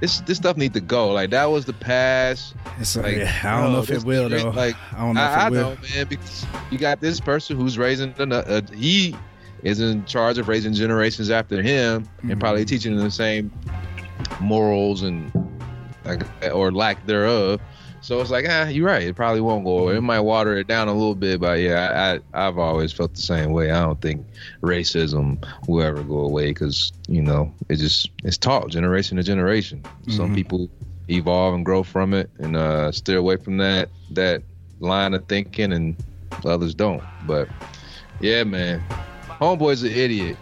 [0.01, 1.11] this this stuff needs to go.
[1.13, 2.55] Like that was the past.
[2.79, 4.51] It's, Like, yeah, I don't bro, know if it will though.
[4.51, 5.71] Like I don't know if it I, I will.
[5.71, 8.51] know, man, because you got this person who's raising another.
[8.51, 9.17] Uh, he
[9.65, 12.31] is in charge of raising generations after him, Mm-hmm.
[12.31, 13.51] and probably teaching them the same
[14.41, 15.33] morals and
[16.05, 16.23] like
[16.53, 17.61] or lack thereof.
[18.01, 19.03] So it's like, ah, you're right.
[19.03, 19.97] It probably won't go away.
[19.97, 23.15] It might water it down a little bit, but yeah, I, I I've always felt
[23.15, 23.71] the same way.
[23.71, 24.25] I don't think
[24.63, 29.83] racism will ever go away because you know it just it's taught generation to generation.
[30.09, 30.35] Some Mhm.
[30.35, 30.71] people
[31.11, 34.43] evolve and grow from it and uh, steer away from that that
[34.81, 35.97] line of thinking, and
[36.45, 37.03] others don't.
[37.27, 37.49] But
[38.21, 38.83] yeah, man,
[39.29, 40.37] homeboy's an idiot.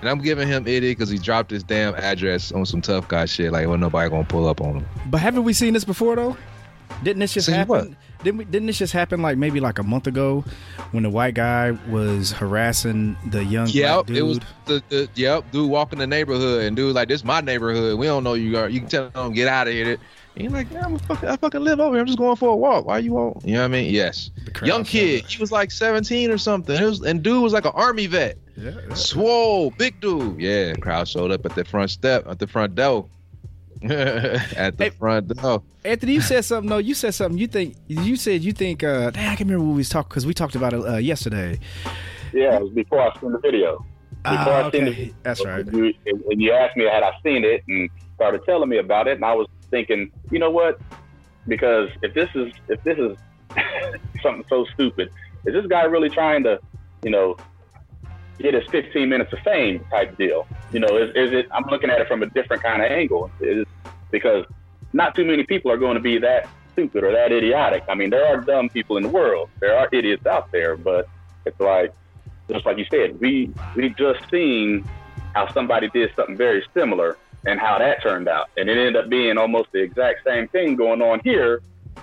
[0.00, 3.24] And I'm giving him idiot because he dropped his damn address on some tough guy
[3.24, 3.50] shit.
[3.50, 4.86] Like, well, nobody gonna pull up on him.
[5.06, 6.36] But haven't we seen this before though?
[7.02, 7.70] Didn't this just Seen happen?
[7.90, 8.24] what?
[8.24, 10.44] Didn't we, didn't this just happen like maybe like a month ago
[10.92, 14.16] when the white guy was harassing the young black Yep, dude?
[14.16, 17.40] it was the, the yep dude walking the neighborhood and dude like this is my
[17.40, 17.98] neighborhood.
[17.98, 18.68] We don't know you are.
[18.68, 19.98] You can tell him get out of here.
[20.34, 22.00] And he's like, yeah, I'm fucking, I fucking live over here.
[22.00, 22.86] I'm just going for a walk.
[22.86, 23.44] Why you want?
[23.44, 23.92] You know what I mean?
[23.92, 24.30] Yes.
[24.62, 25.24] Young kid.
[25.26, 26.80] He was like 17 or something.
[26.80, 28.38] It was, and dude was like an army vet.
[28.56, 28.72] Yeah.
[28.94, 30.40] Swole, big dude.
[30.40, 33.06] Yeah, crowd showed up at the front step, at the front door.
[34.56, 34.90] at the Hey.
[34.90, 35.62] front door.
[35.84, 36.68] Anthony, you said something.
[36.68, 37.38] No, you said something.
[37.38, 38.84] You think you said you think.
[38.84, 40.96] uh dang, I can remember what we was talking because we talked about it uh,
[40.96, 41.58] yesterday.
[42.32, 43.84] Yeah, it was before I seen the video.
[44.22, 45.66] Before Ah, I seen okay, the that's right.
[45.72, 49.16] You, and you asked me had I seen it and started telling me about it,
[49.16, 50.80] and I was thinking, you know what?
[51.48, 53.16] Because if this is if this is
[54.22, 55.10] something so stupid,
[55.46, 56.60] is this guy really trying to,
[57.02, 57.36] you know,
[58.38, 60.46] get his 15 minutes of fame type deal?
[60.72, 61.48] You know, is, is it?
[61.52, 63.30] I'm looking at it from a different kind of angle.
[63.40, 63.66] Is
[64.10, 64.44] because
[64.92, 67.84] not too many people are going to be that stupid or that idiotic.
[67.88, 69.50] I mean, there are dumb people in the world.
[69.60, 71.08] There are idiots out there, but
[71.44, 71.92] it's like
[72.50, 74.84] just like you said, we we just seen
[75.34, 77.16] how somebody did something very similar
[77.46, 80.76] and how that turned out, and it ended up being almost the exact same thing
[80.76, 81.62] going on here.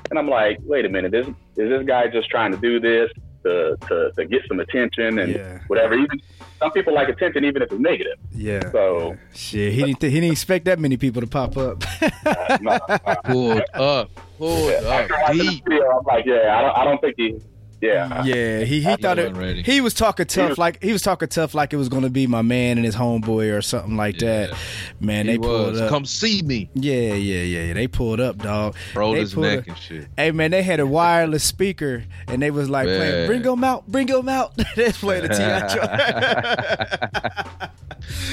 [0.10, 3.12] And I'm like, wait a minute, is is this guy just trying to do this
[3.50, 5.60] to to, to get some attention and Yeah.
[5.68, 5.94] whatever?
[5.96, 6.22] Even
[6.60, 8.18] some people like attention, even if it's negative.
[8.34, 8.70] Yeah.
[8.72, 10.00] So Shit, he didn't.
[10.02, 11.84] Th- he didn't expect that many people to pop up.
[12.26, 14.12] uh, no, uh, Pulled up.
[14.38, 15.10] Pulled up.
[15.12, 15.64] after Deep.
[15.66, 17.40] video, I'm like, yeah, I don't, I don't think he,
[17.82, 19.32] yeah, yeah, he he thought it.
[19.32, 19.64] wasn't ready.
[19.64, 22.10] He was talking tough, was- like he was talking tough, like it was going to
[22.10, 24.52] be my man and his homeboy or something like that.
[25.00, 25.82] Man, He they pulled was.
[25.82, 25.90] up.
[25.90, 26.70] Come see me.
[26.74, 27.74] yeah, yeah, yeah, yeah.
[27.74, 28.76] They pulled up, dog.
[28.96, 29.68] Rolled They his pulled neck up.
[29.70, 30.08] and shit.
[30.18, 33.88] Hey man, they had a wireless speaker and they was like playing, "Bring them out,
[33.88, 35.44] bring them out." they playing the Ti.
[35.44, 37.40] I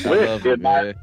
[0.10, 0.94] With- it, in my-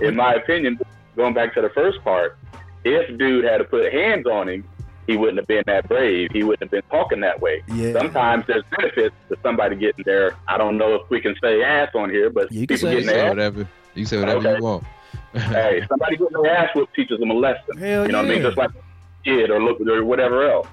[0.00, 0.78] in my opinion,
[1.16, 2.36] going back to the first part,
[2.84, 4.64] if dude had to put hands on him,
[5.06, 6.30] he wouldn't have been that brave.
[6.32, 7.62] He wouldn't have been talking that way.
[7.68, 7.92] Yeah.
[7.92, 10.32] Sometimes there's benefits to somebody getting there.
[10.48, 12.94] I don't know if we can say ass on here, but You can people say
[12.94, 13.68] You getting say their whatever.
[13.94, 14.56] You say whatever Okay.
[14.56, 14.84] you want.
[15.32, 17.76] Hey, somebody getting their ass whooped teaches them a lesson.
[17.76, 18.42] Hell you know what I mean?
[18.42, 20.66] Just like a kid or look or whatever else.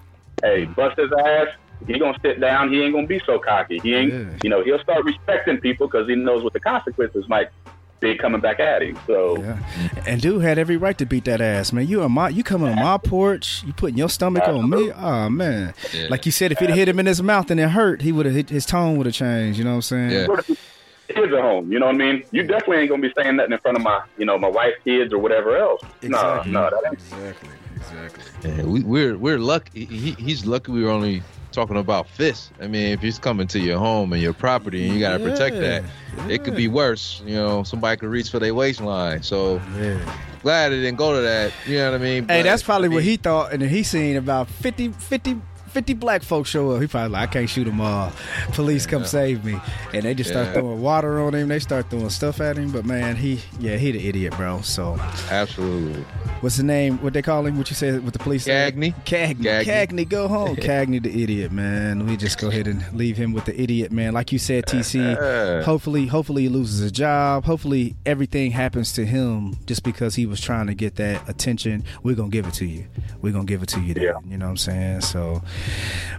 [0.44, 1.48] Hey, bust his ass.
[1.86, 2.72] He gonna sit down.
[2.74, 3.80] He ain't gonna be so cocky.
[3.80, 4.12] He ain't.
[4.14, 4.38] Yeah.
[4.44, 7.50] You know, he'll start respecting people because he knows what the consequences might
[8.00, 8.98] be coming back at him.
[9.08, 9.40] So.
[9.40, 9.60] Yeah.
[10.06, 11.88] And dude had every right to beat that ass, man.
[11.88, 14.92] You on my you coming on my porch, you putting your stomach on me.
[14.92, 15.74] Oh man.
[15.94, 16.08] Yeah.
[16.10, 18.26] Like you said, if he'd hit him in his mouth and it hurt, he would
[18.26, 19.58] have his tone would have changed.
[19.58, 20.12] You know what I'm saying?
[20.12, 20.28] Yeah.
[21.08, 21.72] Kids at home?
[21.72, 22.24] You know what I mean?
[22.32, 24.84] You definitely ain't gonna be saying nothing in front of my, you know, my wife's
[24.84, 25.82] kids or whatever else.
[26.02, 26.52] Exactly.
[26.52, 26.94] No, no, that ain't.
[26.96, 27.50] Exactly.
[27.78, 28.24] Exactly.
[28.44, 29.86] Yeah, we, we're we're lucky.
[29.86, 32.52] He, he's lucky we were only talking about fists.
[32.62, 35.60] I mean, if he's coming to your home and your property, and you gotta protect
[35.60, 35.84] that,
[36.30, 37.22] it could be worse.
[37.26, 39.24] You know, somebody could reach for their waistline.
[39.24, 39.98] So Yeah.
[40.44, 41.52] glad it didn't go to that.
[41.66, 42.28] You know what I mean?
[42.28, 45.42] Hey, But, that's probably I what he thought, and then he seen about 50, 50,
[45.78, 46.82] 50 black folks show up.
[46.82, 48.12] He probably like, I can't shoot them all.
[48.54, 49.60] Police come save me,
[49.94, 50.54] and they just start Yeah.
[50.54, 51.50] throwing water on him.
[51.50, 52.72] They start throwing stuff at him.
[52.72, 54.62] But man, he, yeah, he the idiot, bro.
[54.62, 54.98] So,
[55.30, 56.02] Absolutely.
[56.42, 56.98] what's the name?
[57.04, 57.60] What they call him?
[57.60, 58.04] What you said?
[58.04, 58.48] What the police?
[58.48, 58.96] Cagney.
[59.06, 59.36] Cagney.
[59.44, 59.66] Cagney.
[59.66, 60.56] Cagney, go home.
[60.56, 62.08] Cagney, the idiot, man.
[62.08, 64.14] We just go ahead and leave him with the idiot, man.
[64.14, 65.62] Like you said, TC.
[65.64, 67.46] Hopefully, hopefully he loses his job.
[67.46, 71.84] Hopefully everything happens to him just because he was trying to get that attention.
[72.02, 72.86] We're gonna give it to you.
[73.22, 73.94] We're gonna give it to you.
[73.94, 74.14] There, Yeah.
[74.28, 75.02] You know what I'm saying?
[75.02, 75.44] So,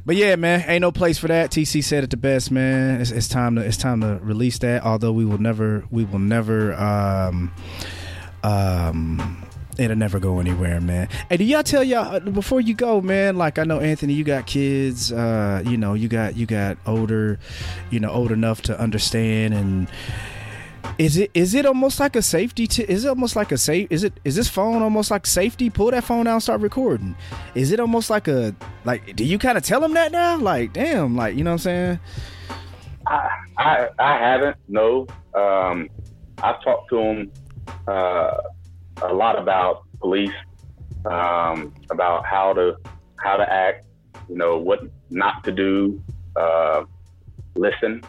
[0.04, 1.50] but yeah, man, ain't no place for that.
[1.50, 3.00] TC said it the best, man.
[3.00, 4.84] It's, it's time to it's time to release that.
[4.84, 7.52] Although we will never we will never um
[8.42, 9.44] um
[9.78, 11.08] It'll never go anywhere, man.
[11.28, 13.36] Hey, do y'all tell y'all uh, before you go, man?
[13.36, 15.12] Like I know Anthony, you got kids.
[15.12, 17.38] Uh, you know, you got you got older,
[17.90, 19.54] you know, old enough to understand.
[19.54, 19.88] And
[20.96, 22.66] is it is it almost like a safety?
[22.66, 23.88] T- is it almost like a safe?
[23.90, 25.70] Is it is this phone almost like safety?
[25.70, 27.14] Pull that phone out, start recording.
[27.54, 29.14] Is it almost like a like?
[29.16, 30.38] Do you kind of tell them that now?
[30.38, 32.00] Like, damn, like you know what I'm saying?
[33.06, 34.56] I I, I haven't.
[34.68, 35.06] No.
[35.34, 35.88] Um,
[36.42, 37.32] I've talked to them.
[37.86, 38.36] Uh,
[39.02, 40.30] a lot about police,
[41.06, 42.76] um, about how to
[43.16, 43.84] how to act,
[44.28, 46.02] you know, what not to do,
[46.36, 46.84] uh,
[47.56, 48.02] listen,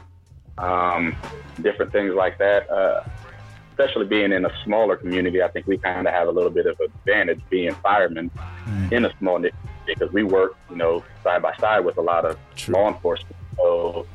[0.59, 1.15] um,
[1.61, 2.69] different things like that.
[2.69, 3.03] Uh,
[3.71, 6.65] especially being in a smaller community, I think we kind of have a little bit
[6.65, 8.29] of advantage being firemen
[8.65, 8.91] mm.
[8.91, 9.53] in a small niche
[9.85, 12.75] because we work, you know, side by side with a lot of True.
[12.75, 13.37] law enforcement.
[13.55, 14.05] So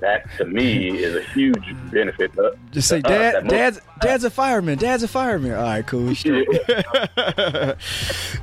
[0.00, 2.32] that to me is a huge benefit.
[2.34, 4.78] To, Just say, Dad, Dad's, Dad's a fireman.
[4.78, 5.52] Dad's a fireman.
[5.52, 6.12] All right, cool.
[6.24, 7.74] Yeah.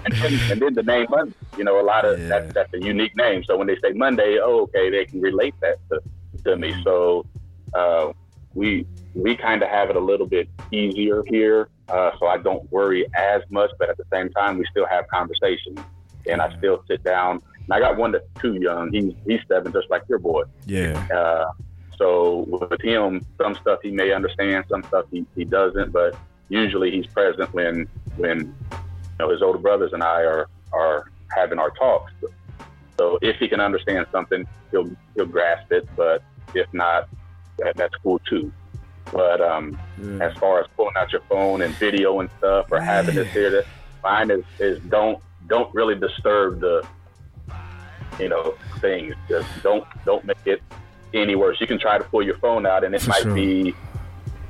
[0.06, 2.28] and, then, and, then, the name Monday, you know, a lot of yeah.
[2.30, 3.44] that, that's a unique name.
[3.44, 6.00] So when they say Monday, oh, okay, they can relate that to,
[6.46, 6.82] to me.
[6.84, 7.26] So
[7.74, 8.12] uh,
[8.54, 12.70] we we kind of have it a little bit easier here, uh, so I don't
[12.72, 13.72] worry as much.
[13.78, 15.80] But at the same time, we still have conversations,
[16.28, 18.92] and I still sit down and I got one that's too young.
[18.92, 20.44] He's he's seven, just like your boy.
[20.66, 21.06] Yeah.
[21.14, 21.52] Uh,
[22.00, 25.92] so with him, some stuff he may understand, some stuff he, he doesn't.
[25.92, 26.16] But
[26.48, 28.78] usually he's present when when you
[29.20, 32.12] know his older brothers and I are are having our talks.
[32.98, 35.88] So if he can understand something, he'll he'll grasp it.
[35.96, 36.24] But
[36.56, 37.08] if not,
[37.64, 38.52] that, that's cool too.
[39.12, 39.80] But um,
[40.22, 43.50] as far as pulling out your phone and video and stuff, or having this here,
[43.50, 43.66] that
[44.04, 46.86] mine is, is don't don't really disturb the
[48.20, 49.16] you know, things.
[49.28, 50.62] Just don't don't make it
[51.14, 51.60] any worse.
[51.60, 53.34] You can try to pull your phone out, and it For might sure.
[53.34, 53.74] be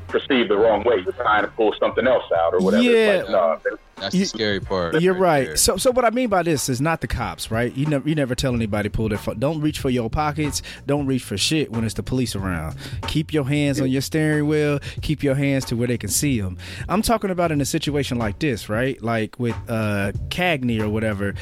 [0.08, 0.98] perceived the wrong way.
[1.04, 2.84] You're trying to pull something else out or whatever.
[2.84, 3.24] Yeah.
[3.24, 3.62] Like, no,
[4.00, 5.02] that's you, the scary part.
[5.02, 5.50] You're right.
[5.50, 5.60] right.
[5.60, 7.76] So, so what I mean by this is not the cops, right?
[7.76, 9.40] You never, you never tell anybody pull their phone.
[9.40, 10.62] Don't reach for your pockets.
[10.86, 12.76] Don't reach for shit when it's the police around.
[13.08, 14.80] Keep your hands on your steering wheel.
[15.02, 16.58] Keep your hands to where they can see them.
[16.88, 19.02] I'm talking about in a situation like this, right?
[19.02, 21.34] Like with uh Cagney or whatever.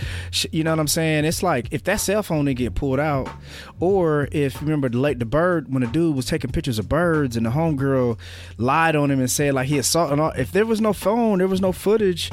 [0.52, 1.26] You know what I'm saying?
[1.26, 3.30] It's like if that cell phone didn't get pulled out,
[3.80, 7.38] or if remember the late the bird when the dude was taking pictures of birds
[7.38, 8.17] and the homegirl
[8.58, 10.20] lied on him and said like he assaulted.
[10.39, 12.32] If there was no phone, there was no footage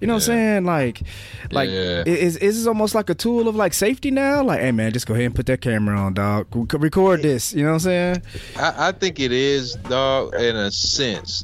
[0.00, 0.14] you know yeah.
[0.14, 0.64] what I'm saying?
[0.64, 1.02] Like,
[1.50, 2.04] like yeah.
[2.06, 4.42] is is this almost like a tool of like safety now?
[4.42, 6.46] Like, hey man, just go ahead and put that camera on, dog.
[6.74, 7.52] Record this.
[7.52, 8.22] You know what I'm saying?
[8.56, 10.34] I, I think it is, dog.
[10.34, 11.42] In a sense,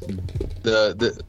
[0.63, 1.23] the the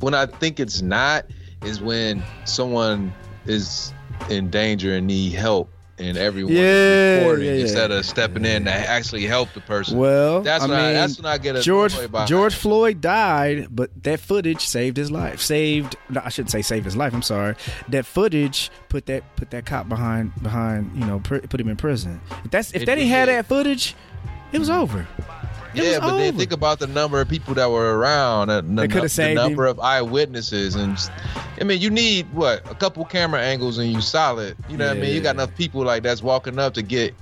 [0.00, 1.26] when I think it's not
[1.62, 3.12] is when someone
[3.46, 3.92] is
[4.30, 7.60] in danger and need help and everyone yeah, recording yeah, yeah.
[7.60, 9.98] instead of stepping in to actually help the person.
[9.98, 13.68] Well, that's I when mean, I, that's when I get a George George Floyd died,
[13.70, 15.40] but that footage saved his life.
[15.40, 17.14] Saved no, I shouldn't say saved his life.
[17.14, 17.56] I'm sorry.
[17.88, 21.76] That footage put that put that cop behind behind you know pr- put him in
[21.76, 22.20] prison.
[22.44, 23.94] If that's if it, they didn't have that footage,
[24.52, 25.06] it was over
[25.76, 26.18] yeah, but over.
[26.18, 29.66] then think about the number of people that were around, uh, the, the, the number
[29.66, 30.98] of eyewitnesses, and
[31.60, 34.56] I mean, you need what a couple camera angles and you solid.
[34.68, 34.90] You know yeah.
[34.90, 35.14] what I mean?
[35.14, 37.14] You got enough people like that's walking up to get.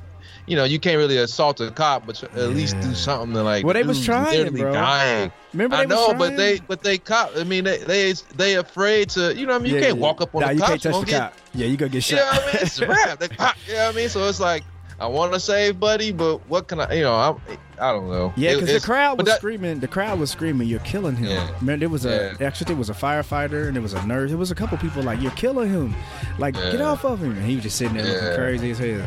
[0.47, 2.43] You know, you can't really assault a cop, but at yeah.
[2.45, 3.65] least do something to like.
[3.65, 4.75] Well, they was trying, bro.
[4.75, 5.33] Dying.
[5.55, 7.31] Remember, I know, but they, but they cop.
[7.35, 9.35] I mean, they, they, they afraid to.
[9.35, 10.69] You know, what I mean, you yeah, can't walk up on nah, a you cop.
[10.69, 11.35] Can't touch the get, cop.
[11.55, 12.17] Yeah, you gonna get shot.
[12.17, 13.19] Yeah, you know I mean, it's rap.
[13.21, 13.57] They pop.
[13.67, 14.09] You know what I mean?
[14.11, 14.65] So it's like
[15.01, 16.93] I want to save Buddy, but what can I?
[16.93, 18.33] You know, I'm, I don't know.
[18.37, 19.81] Yeah, because the crowd was that, screaming.
[19.81, 22.47] The crowd was screaming, "You're killing him!" Yeah, Man, there was a yeah.
[22.47, 24.31] actually there was a firefighter and there was a nurse.
[24.31, 25.95] There was a couple people like, "You're killing him!"
[26.39, 26.73] Like, yeah.
[26.73, 27.33] get off of him!
[27.33, 29.07] And he was just sitting there looking crazy as hell.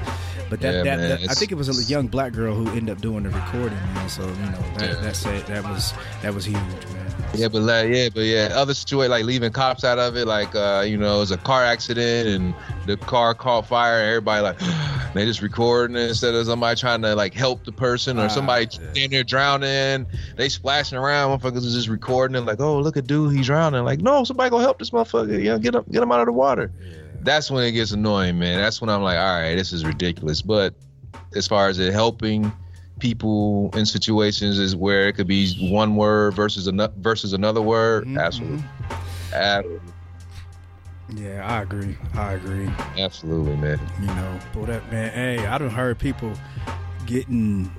[0.49, 3.01] But that, that, that I think it was a young black girl who ended up
[3.01, 4.09] doing the recording, man.
[4.09, 7.07] So you know that that said that was that was huge, man.
[7.35, 10.55] Yeah, but like, yeah, but yeah, other situation like leaving cops out of it, like
[10.55, 12.55] uh, you know, it was a car accident and
[12.85, 14.59] the car caught fire, and everybody like
[15.13, 18.29] they just recording it instead of somebody trying to like help the person or uh,
[18.29, 18.91] somebody yeah.
[18.91, 20.05] standing there drowning,
[20.37, 23.83] they splashing around, motherfuckers is just recording it like, oh look at dude, he's drowning.
[23.83, 26.33] Like, no, somebody go help this motherfucker, yeah, get him, get him out of the
[26.33, 26.71] water.
[26.79, 27.06] Yeah.
[27.21, 28.59] That's when it gets annoying, man.
[28.59, 30.41] That's when I'm like, all right, this is ridiculous.
[30.41, 30.73] But
[31.35, 32.51] as far as it helping
[32.99, 38.05] people in situations is where it could be one word versus another versus another word.
[38.05, 38.17] Mm-hmm.
[38.17, 38.63] Absolutely.
[39.33, 39.93] Absolutely.
[41.15, 41.95] Yeah, I agree.
[42.15, 42.69] I agree.
[42.97, 43.79] Absolutely, man.
[44.01, 45.11] You know, pull that man.
[45.11, 46.33] Hey, I don't heard people
[47.05, 47.71] getting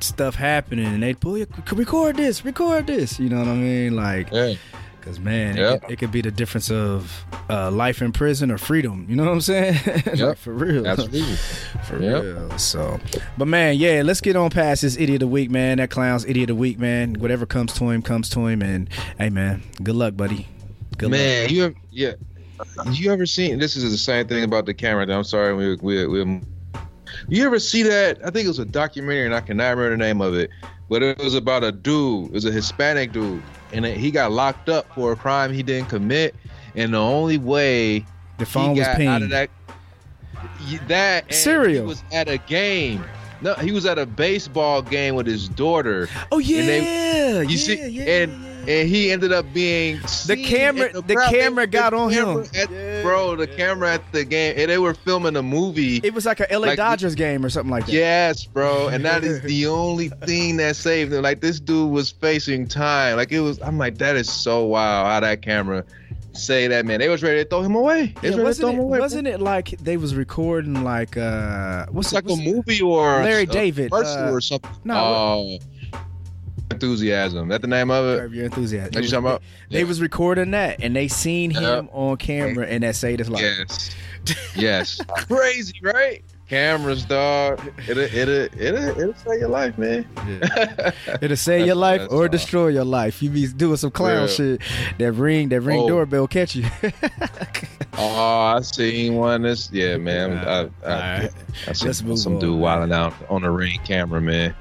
[0.00, 3.20] stuff happening and they pull you record this, record this.
[3.20, 3.94] You know what I mean?
[3.94, 4.58] Like hey.
[5.06, 5.74] Cause man, yep.
[5.74, 9.06] it, could, it, could, be the difference of uh, life in prison or freedom.
[9.08, 9.78] You know what I'm saying?
[9.86, 10.18] Yep.
[10.18, 10.84] like for real.
[10.84, 11.36] Absolutely.
[11.84, 12.24] for yep.
[12.24, 12.58] real.
[12.58, 12.98] So,
[13.38, 15.78] but man, yeah, let's get on past this idiot of the week, man.
[15.78, 17.14] That clown's idiot of the week, man.
[17.20, 18.62] Whatever comes to him, comes to him.
[18.62, 20.48] And hey, man, good luck, buddy.
[20.98, 21.52] Good Man, luck.
[21.52, 22.12] you have yeah.
[22.90, 23.60] You ever seen?
[23.60, 25.06] This is the same thing about the camera.
[25.08, 26.40] I'm sorry, we we we.
[27.28, 28.18] You ever see that?
[28.24, 30.50] I think it was a documentary, and I cannot remember the name of it.
[30.88, 32.26] But it was about a dude.
[32.26, 33.42] It was a Hispanic dude,
[33.76, 36.34] and he got locked up for a crime he didn't commit.
[36.74, 38.04] And the only way
[38.38, 39.50] The phone he was got out of that,
[40.88, 41.32] that.
[41.82, 43.04] He was at a game.
[43.42, 46.08] No, he was at a baseball game with his daughter.
[46.32, 48.45] oh yeah, and yeah, You see, yeah, and yeah.
[48.68, 52.44] And he ended up being The camera- in the camera They- got the on him.
[52.54, 53.56] at- Yeah, bro, the yeah.
[53.56, 56.00] camera at the game, and they were filming a movie.
[56.02, 57.92] it was like a LA Like, Dodgers game or something like that.
[57.92, 61.22] Yes, bro, and that is the only thing that saved him.
[61.22, 63.16] Like this dude was facing time.
[63.16, 63.60] Like it was.
[63.62, 65.84] I'm like, that is so wild how that camera
[66.32, 66.98] say that man.
[67.00, 68.12] They was ready to throw him away.
[68.20, 68.82] They Yeah, was ready to throw wasn't him it?
[68.84, 68.98] away.
[69.00, 72.82] Wasn't it like they was recording like uh what's It's like what's a it- movie
[72.82, 74.70] or Larry a, David, commercial uh, or something.
[74.84, 75.58] no, Oh,
[76.70, 77.48] enthusiasm.
[77.48, 78.18] That the name of it?
[78.20, 78.90] Curb Your Enthusiasm.
[78.92, 79.42] That you talking about?
[79.70, 79.84] They Yeah.
[79.86, 81.82] was recording that and they seen him Yeah.
[81.92, 83.42] on camera and that saved his life.
[83.42, 83.90] Yes.
[84.54, 85.00] Yes.
[85.28, 86.22] Crazy, right?
[86.48, 87.60] Cameras, dog.
[87.88, 90.06] It'll it'll it'll it'll save your life, man.
[91.20, 93.20] It'll save your life or destroy your life.
[93.20, 94.26] You be doing some clown Real.
[94.28, 94.60] shit.
[94.98, 95.88] That ring, that ring Oh.
[95.88, 96.64] doorbell catch you.
[97.98, 99.42] oh, I seen one.
[99.42, 100.38] This yeah, man.
[100.38, 101.32] I, I, Alright.
[101.66, 104.54] I seen Let's some dude wilding out on the ring camera, man.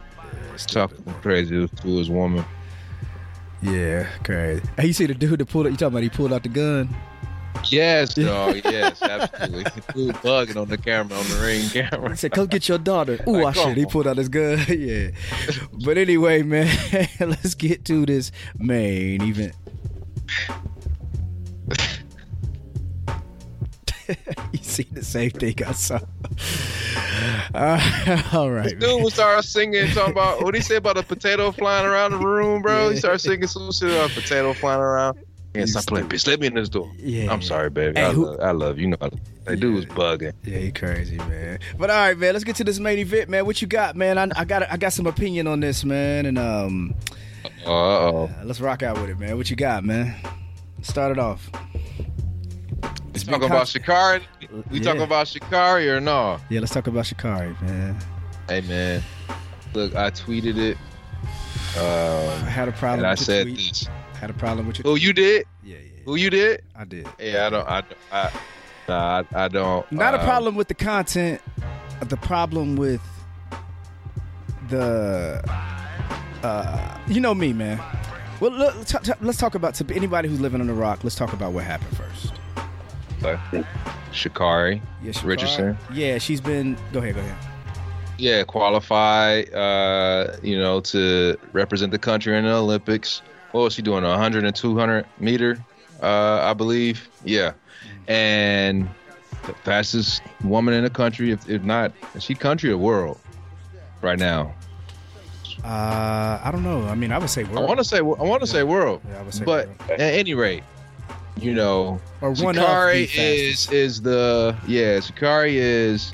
[0.57, 2.45] Talking crazy to his woman.
[3.61, 4.63] Yeah, crazy.
[4.77, 5.65] Hey, you see the dude that pulled?
[5.65, 6.95] You talking about he pulled out the gun?
[7.71, 8.55] Yes, dog.
[8.63, 9.63] Yes, absolutely.
[9.93, 11.83] Dude bugging on the camera on the ring camera.
[11.85, 12.17] He camera.
[12.17, 13.77] said, "Come get your daughter." Ooh, Like, I come shit.
[13.77, 14.59] He pulled out his gun.
[14.69, 15.09] yeah.
[15.83, 16.67] But anyway, man,
[17.19, 19.55] let's get to this main event.
[24.51, 25.99] you see the same thing I saw.
[27.53, 28.77] Uh, all right.
[28.77, 32.17] Dude was started singing, talking about what he said about a potato flying around the
[32.17, 32.89] room, bro.
[32.89, 35.17] He started singing some shit about a potato flying around.
[35.53, 36.27] Yeah, stop playing, bitch.
[36.27, 36.91] Let me in this door.
[36.97, 37.31] Yeah.
[37.31, 37.97] I'm sorry, baby.
[37.97, 38.89] Hey, I, who- love, I love you.
[38.89, 39.09] You know,
[39.45, 40.33] that dude was bugging.
[40.43, 41.59] Yeah, he crazy, man.
[41.77, 43.45] But all right, man, let's get to this main event, man.
[43.45, 44.17] What you got, man?
[44.17, 46.93] I, I got I got some opinion on this, man, and um,
[47.65, 48.29] Uh oh.
[48.43, 49.37] let's rock out with it, man.
[49.37, 50.13] What you got, man?
[50.81, 51.49] Start it off.
[53.23, 54.21] Been Talking about Sha'Carri?
[54.69, 54.83] We Yeah.
[54.83, 56.39] talking about Sha'Carri or no?
[56.49, 57.97] Yeah, let's talk about Sha'Carri, man.
[58.49, 59.01] Hey man,
[59.73, 60.77] look, I tweeted it,
[61.77, 61.79] I
[62.39, 62.99] um, had a problem.
[62.99, 63.57] and I said tweet.
[63.57, 63.89] this.
[64.19, 64.83] had a problem with your.
[64.83, 65.45] Who you did?
[65.63, 66.61] Yeah, yeah, Who you did?
[66.75, 67.07] I did.
[67.19, 67.67] Yeah, I don't.
[67.67, 68.31] I, I,
[68.87, 69.91] nah, I, I don't.
[69.91, 71.41] Not a um, problem with the content.
[72.01, 73.01] The problem with
[74.69, 75.41] the,
[76.43, 77.81] uh, you know me, man.
[78.39, 81.03] Well, look, t- t- let's talk about to anybody who's living on the rock.
[81.03, 82.33] Let's talk about what happened first.
[84.11, 84.81] Sha'Carri.
[85.03, 85.77] Yeah, Sha'Carri- Richardson?
[85.93, 86.77] Yeah, she's been.
[86.93, 87.35] Go ahead, go ahead.
[88.17, 89.41] Yeah, qualify.
[89.41, 93.21] Uh, you know, to represent the country in the Olympics.
[93.51, 94.03] What was she doing?
[94.03, 95.57] A 100 and 200 meter,
[96.01, 97.09] uh, I believe.
[97.23, 97.53] Yeah,
[98.07, 98.87] and
[99.45, 103.19] the fastest woman in the country, if, if not, is she country or world
[104.01, 104.53] right now?
[105.63, 106.83] Uh, I don't know.
[106.87, 107.67] I mean, I would say I world.
[107.67, 109.91] want to say I want to say world, Yeah, I would say but world.
[109.91, 110.63] at any rate,
[111.37, 116.13] you know, or one Sha'Carri is is the yeah Sha'Carri is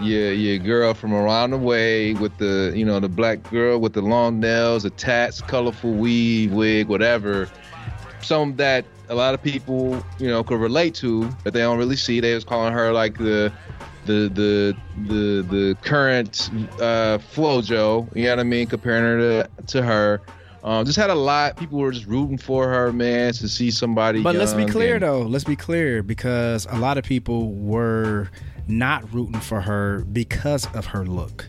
[0.00, 3.92] your your girl from around the way with the you know the black girl with
[3.92, 7.48] the long nails, the tats, colorful weave, wig, whatever.
[8.20, 11.96] Some that a lot of people you know could relate to that they don't really
[11.96, 12.20] see.
[12.20, 13.52] They was calling her like the
[14.06, 14.76] the the
[15.08, 16.50] the the current
[16.80, 18.08] uh Flo-Jo.
[18.14, 18.66] You know what I mean?
[18.66, 20.20] Comparing her to to her.
[20.64, 21.58] Um, just had a lot.
[21.58, 24.22] People were just rooting for her, man, to see somebody.
[24.22, 25.22] But let's be clear and- though.
[25.22, 28.30] Let's be clear because a lot of people were
[28.66, 31.46] not rooting for her because of her look.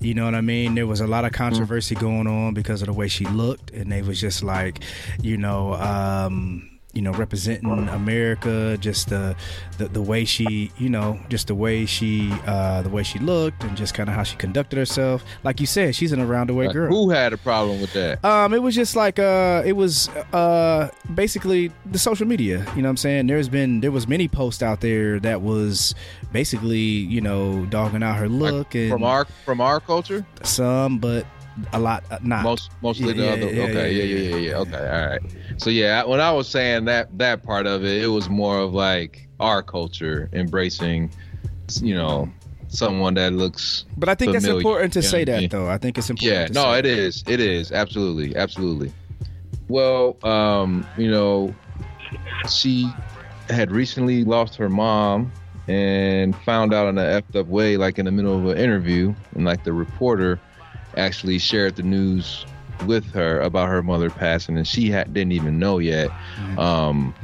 [0.00, 0.74] You know what I mean?
[0.74, 3.92] There was a lot of controversy going on because of the way she looked, and
[3.92, 4.80] they was just like,
[5.20, 9.36] you know, um, you know, representing America, just the,
[9.78, 13.62] the the way she, you know, just the way she, uh, the way she looked,
[13.62, 15.24] and just kind of how she conducted herself.
[15.44, 16.88] Like you said, she's an around the way Like, girl.
[16.92, 18.24] Who had a problem with that?
[18.24, 22.66] Um, it was just like uh, it was uh, basically the social media.
[22.74, 23.28] You know what I'm saying?
[23.28, 25.94] There's been there was many posts out there that was
[26.32, 30.98] basically you know dogging out her Like, look and from our from our culture, some,
[30.98, 31.24] but
[31.72, 32.42] a lot uh, not.
[32.42, 33.54] most mostly Yeah, the other.
[33.54, 34.56] yeah, okay, yeah, yeah, yeah, yeah.
[34.56, 35.20] Okay, all right.
[35.56, 38.72] So yeah, when I was saying that that part of it, it was more of
[38.72, 41.10] like our culture embracing,
[41.80, 42.30] you know,
[42.68, 43.84] someone that looks.
[43.96, 45.68] but I think that's important to say that though.
[45.68, 46.54] I think it's important.
[46.54, 46.86] Yeah, no, it that.
[46.90, 47.24] is.
[47.26, 48.92] It is absolutely, absolutely.
[49.68, 51.54] Well, um, you know,
[52.48, 52.90] she
[53.50, 55.32] had recently lost her mom
[55.66, 59.14] and found out in a effed up way, like in the middle of an interview,
[59.34, 60.40] and like the reporter
[60.96, 62.46] actually shared the news
[62.86, 66.10] with her about her mother passing, and she ha- didn't even know yet.
[66.56, 67.14] Um,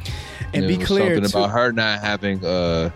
[0.52, 1.38] and, and be clear, something too.
[1.38, 2.92] about her not having a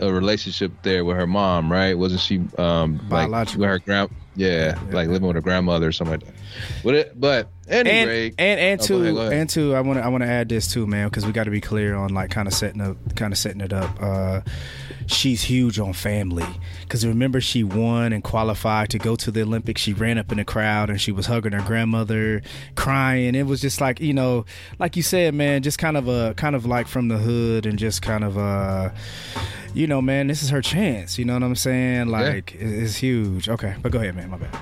[0.00, 1.96] a relationship there with her mom, right?
[1.96, 4.10] Wasn't she um like with her grand?
[4.36, 6.34] Yeah, yeah, like living with her grandmother or something like that.
[6.82, 9.32] But it, but anyway, and and, and oh, to go ahead, go ahead.
[9.32, 11.44] and to I want to I want to add this too, man, because we got
[11.44, 13.96] to be clear on like kind of setting up, kind of setting it up.
[14.00, 14.40] Uh,
[15.06, 16.46] she's huge on family
[16.82, 19.80] because remember she won and qualified to go to the Olympics.
[19.80, 22.42] She ran up in the crowd and she was hugging her grandmother,
[22.76, 23.34] crying.
[23.34, 24.44] It was just like you know,
[24.78, 27.78] like you said, man, just kind of a kind of like from the hood and
[27.78, 28.90] just kind of uh,
[29.74, 31.18] you know, man, this is her chance.
[31.18, 32.08] You know what I'm saying?
[32.08, 32.66] Like yeah.
[32.66, 33.48] it's huge.
[33.48, 34.30] Okay, but go ahead, man.
[34.30, 34.56] My bad.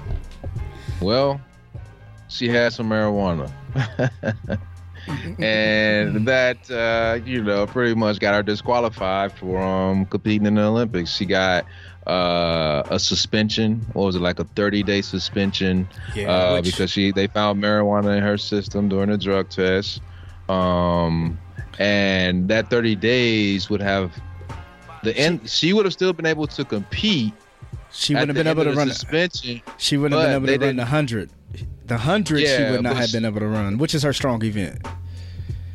[1.01, 1.41] Well,
[2.29, 3.51] she had some marijuana.
[5.39, 11.11] and that uh, you know pretty much got her disqualified from competing in the Olympics.
[11.11, 11.65] She got
[12.07, 13.85] uh, a suspension.
[13.93, 15.89] What was it like a 30 day suspension?
[16.15, 16.67] Yeah, uh, which...
[16.67, 20.01] because she they found marijuana in her system during a drug test.
[20.49, 21.39] Um,
[21.79, 24.13] and that 30 days would have
[25.03, 25.49] the end.
[25.49, 27.33] She would have still been able to compete.
[27.91, 29.63] She wouldn't have been able to run suspension.
[29.79, 31.31] She wouldn't have been able to run the hundred.
[31.87, 34.45] The hundred yeah, she would not have been able to run, which is her strong
[34.45, 34.87] event.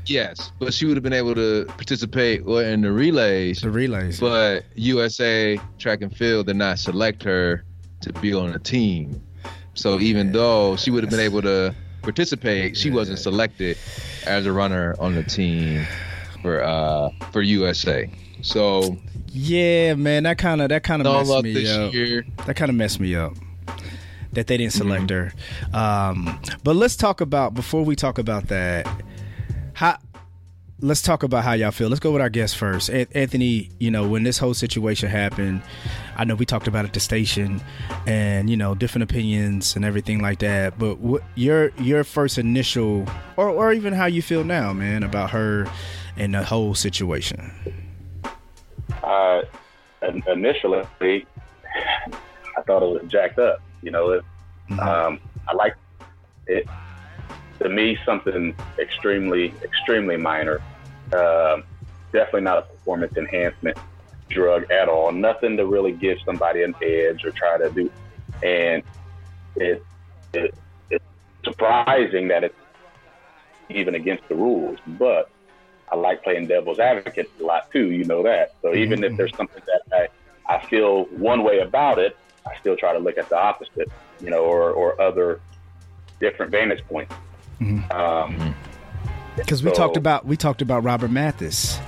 [0.05, 3.61] Yes, but she would have been able to participate in the relays.
[3.61, 4.19] The relays.
[4.19, 7.63] But USA Track and Field did not select her
[8.01, 9.24] to be on a team.
[9.74, 10.34] So even yeah.
[10.34, 12.95] though she would have been able to participate, she yeah.
[12.95, 13.78] wasn't selected
[14.28, 15.86] as a runner on the team
[16.41, 18.09] for uh for USA.
[18.41, 18.97] So
[19.30, 21.93] yeah, man, that kind of that kind of messed me up.
[21.93, 22.26] Year.
[22.45, 23.34] That kind of messed me up
[24.34, 25.73] that they didn't select mm-hmm.
[25.73, 25.79] her.
[25.79, 28.88] Um, but let's talk about before we talk about that.
[29.73, 29.97] How
[30.84, 31.88] let's talk about how y'all feel.
[31.88, 32.89] Let's go with our guest first.
[32.89, 35.61] Anthony, you know, when this whole situation happened,
[36.17, 37.61] I know we talked about it at the station
[38.05, 40.77] and, you know, different opinions and everything like that.
[40.77, 43.07] But what your your first initial
[43.38, 45.67] or or even how you feel now, man, about her
[46.17, 47.51] and the whole situation?
[49.01, 49.41] Uh
[50.27, 50.84] initially
[52.57, 53.61] I thought it was jacked up.
[53.84, 54.25] You know, it,
[54.69, 54.79] mm-hmm.
[54.79, 55.75] um, I like
[56.47, 56.67] it.
[57.59, 60.61] To me, something extremely, extremely minor.
[61.13, 61.61] Uh,
[62.11, 63.77] definitely not a performance enhancement
[64.29, 65.11] drug at all.
[65.11, 67.91] Nothing to really give somebody an edge or try to do.
[68.41, 68.84] And
[69.55, 69.84] it,
[70.34, 70.55] it
[70.89, 71.05] it's
[71.43, 72.55] surprising that it's
[73.69, 75.29] even against the rules, but
[75.91, 77.91] I like playing devil's advocate a lot too.
[77.91, 78.55] You know that.
[78.61, 79.11] So even mm-hmm.
[79.11, 80.09] if there's something that
[80.49, 83.91] I, I feel one way about it, I still try to look at the opposite,
[84.22, 85.39] you know, or, or other
[86.20, 87.14] different vantage points.
[87.60, 87.91] Mm-hmm.
[87.91, 88.56] Um,
[89.36, 91.80] because so, we talked about we talked about Robert Mathis.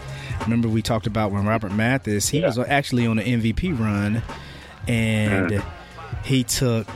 [0.41, 2.47] Remember we talked about when Robert Mathis he yeah.
[2.47, 4.21] was actually on an MVP run,
[4.87, 6.23] and mm-hmm.
[6.23, 6.87] he took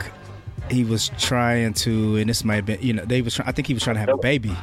[0.70, 3.52] he was trying to and this might have been you know they was trying, I
[3.52, 4.56] think he was trying to have a baby.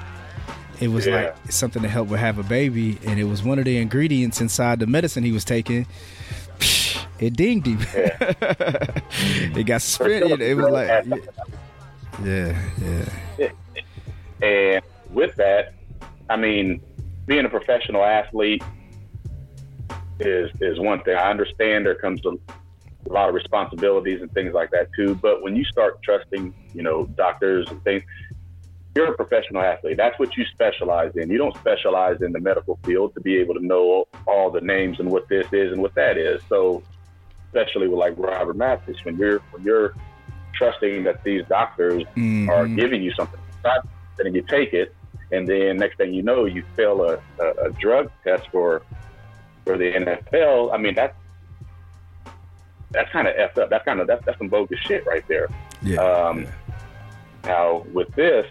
[0.80, 1.16] It was yeah.
[1.16, 4.42] like something to help with have a baby, and it was one of the ingredients
[4.42, 5.88] inside the medicine he was taking
[7.20, 7.80] it dinged him.
[7.94, 8.18] Yeah.
[9.58, 10.42] it got suspended.
[10.42, 10.90] It was like,
[12.24, 12.62] yeah,
[13.40, 13.50] yeah.
[14.42, 15.74] And with that,
[16.30, 16.82] I mean,
[17.26, 18.64] being a professional athlete
[20.20, 21.16] is is one thing.
[21.16, 25.16] I understand there comes a, a lot of responsibilities and things like that too.
[25.16, 28.04] But when you start trusting, you know, doctors and things,
[28.96, 29.98] you're a professional athlete.
[29.98, 31.30] That's what you specialize in.
[31.30, 35.00] You don't specialize in the medical field to be able to know all the names
[35.00, 36.42] and what this is and what that is.
[36.50, 36.82] So
[37.48, 39.96] especially with like Robert Mathis, when you're when you're
[40.54, 42.50] trusting that these doctors mm-hmm.
[42.50, 43.82] are giving you something, and
[44.18, 44.96] then you take it,
[45.32, 48.82] and then next thing you know, you fail a, a, a drug test for
[49.66, 50.74] for the NFL.
[50.74, 51.16] I mean, that's
[52.92, 53.70] that's kind of effed up.
[53.70, 55.48] That's kind of that's that's some bogus shit right there.
[55.82, 55.98] Yeah.
[55.98, 56.52] Um, yeah.
[57.44, 58.46] Now with this,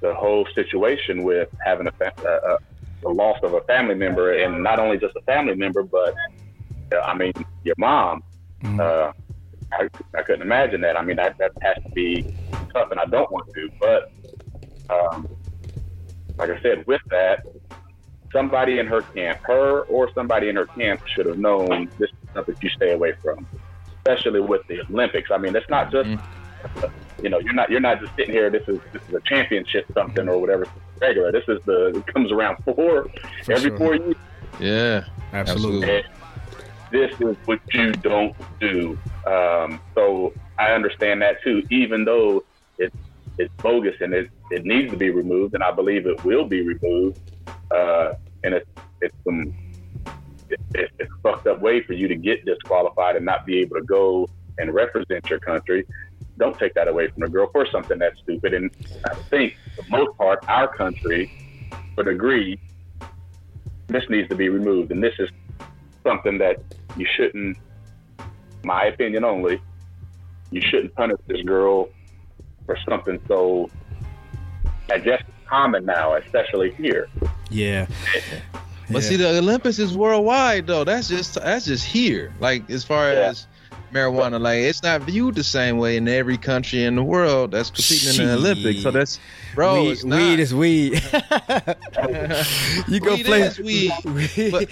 [0.00, 1.92] the whole situation with having a,
[2.24, 2.58] a,
[3.06, 6.14] a loss of a family member, and not only just a family member, but
[7.00, 7.32] I mean,
[7.64, 8.22] your mom.
[8.62, 8.80] Mm-hmm.
[8.80, 9.12] Uh,
[9.72, 9.88] I,
[10.18, 10.98] I couldn't imagine that.
[10.98, 12.34] I mean, that, that has to be
[12.72, 13.70] tough, and I don't want to.
[13.80, 14.12] But
[14.90, 15.28] um,
[16.36, 17.44] like I said, with that,
[18.32, 22.16] somebody in her camp, her or somebody in her camp, should have known this is
[22.34, 23.46] something you stay away from,
[23.96, 25.30] especially with the Olympics.
[25.30, 26.86] I mean, it's not just mm-hmm.
[27.22, 28.50] you know you're not you're not just sitting here.
[28.50, 30.66] This is this is a championship something or whatever.
[31.00, 31.32] Regular.
[31.32, 33.08] This is the it comes around four
[33.44, 33.78] For every sure.
[33.78, 34.16] four years.
[34.60, 35.96] Yeah, absolutely.
[35.96, 36.06] And,
[36.92, 38.98] this is what you don't do.
[39.26, 42.44] Um, so I understand that too, even though
[42.78, 42.94] it's
[43.38, 46.60] it's bogus and it, it needs to be removed, and I believe it will be
[46.60, 47.18] removed.
[47.70, 48.12] Uh,
[48.44, 48.68] and it's
[49.00, 49.54] it's some
[50.50, 53.76] it, it's a fucked up way for you to get disqualified and not be able
[53.76, 54.28] to go
[54.58, 55.86] and represent your country.
[56.36, 58.52] don't take that away from a girl for something that's stupid.
[58.52, 58.70] And
[59.10, 61.30] I think, for the most part, our country
[61.96, 62.58] would agree
[63.88, 64.90] this needs to be removed.
[64.90, 65.28] And this is
[66.04, 66.60] something that
[66.96, 67.56] you shouldn't,
[68.64, 69.60] my opinion only,
[70.50, 71.88] you shouldn't punish this girl
[72.66, 73.70] for something so,
[74.90, 77.08] I guess, common now, especially here.
[77.50, 77.86] Yeah.
[78.90, 80.84] But see, the Olympics is worldwide though.
[80.84, 82.32] That's just that's just here.
[82.40, 83.30] Like as far Yeah.
[83.30, 83.46] as
[83.92, 87.70] marijuana, like it's not viewed the same way in every country in the world that's
[87.70, 88.82] competing in the Olympics.
[88.82, 89.18] So that's
[89.54, 90.16] bro, weed, it's not.
[90.18, 90.92] weed is weed.
[92.88, 93.92] you go Weed play is weed,
[94.50, 94.68] but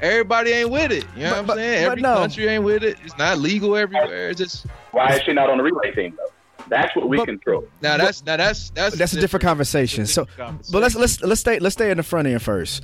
[0.00, 1.04] everybody ain't with it.
[1.16, 1.84] You know But- what I'm saying?
[1.84, 2.14] but Every no.
[2.16, 2.96] country ain't with it.
[3.04, 4.30] It's not legal everywhere.
[4.30, 6.32] It's just Why is she not on the relay team though?
[6.68, 7.64] That's what we But- control.
[7.80, 10.02] now that's now that's that's That's a different conversation.
[10.04, 12.42] that's a So, different but let's let's let's stay let's stay in the front end
[12.42, 12.82] first.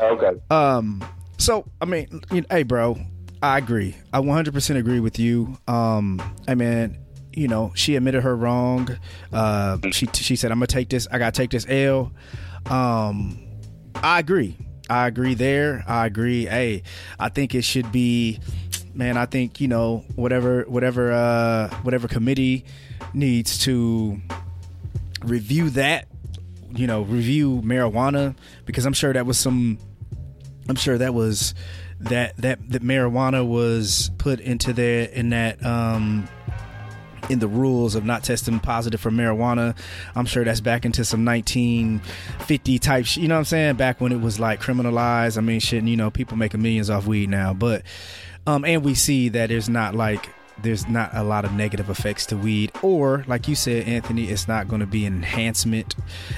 [0.00, 0.40] Okay.
[0.50, 1.02] Um,
[1.38, 2.96] so I mean, you know, hey, bro,
[3.42, 3.96] I agree.
[4.12, 5.58] I 100% agree with you.
[5.68, 6.98] Um, I mean,
[7.32, 8.88] you know, she admitted her wrong.
[9.32, 11.06] Uh, she she said, "I'm gonna take this.
[11.10, 12.12] I gotta take this L."
[12.66, 13.38] Um,
[13.96, 14.56] I agree.
[14.88, 15.84] I agree there.
[15.86, 16.46] I agree.
[16.46, 16.84] Hey,
[17.18, 18.38] I think it should be,
[18.94, 19.16] man.
[19.16, 22.64] I think you know whatever whatever uh whatever committee
[23.12, 24.20] needs to
[25.24, 26.06] review that
[26.74, 28.34] you know review marijuana
[28.66, 29.78] because i'm sure that was some
[30.68, 31.54] i'm sure that was
[32.04, 36.28] that that that marijuana was put into there in that um
[37.30, 39.76] in the rules of not testing positive for marijuana.
[40.14, 43.76] I'm sure that's back into some 1950 type you know what i'm saying?
[43.76, 45.38] Back when it was like criminalized.
[45.38, 47.54] I mean shit you know people making millions off weed now.
[47.54, 47.82] But
[48.46, 50.28] um and we see that there's not like
[50.62, 54.46] there's not a lot of negative effects to weed or like you said anthony it's
[54.46, 55.96] not going to be an enhancement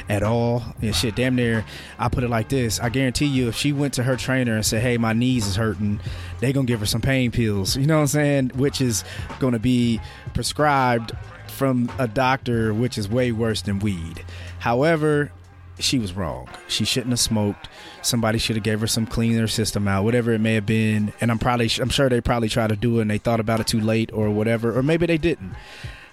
[0.09, 0.63] at all.
[0.81, 1.65] And shit damn near
[1.99, 2.81] i put it like this.
[2.81, 5.57] I guarantee you if she went to her trainer and said hey my knees is
[5.57, 6.01] hurting
[6.41, 7.77] they gonna give her some pain pills.
[7.77, 8.51] You know what i'm saying?
[8.55, 9.05] Which is
[9.41, 10.01] to be
[10.35, 11.13] prescribed
[11.49, 14.25] from a doctor which is way worse than weed.
[14.59, 15.31] However
[15.79, 16.49] she was wrong.
[16.69, 17.69] She shouldn't have smoked.
[18.03, 21.13] Somebody should have gave her some cleaner system out, whatever it may have been.
[21.21, 23.61] And I'm probably, I'm sure they probably tried to do it and they thought about
[23.61, 25.55] it too late or whatever, or maybe they didn't.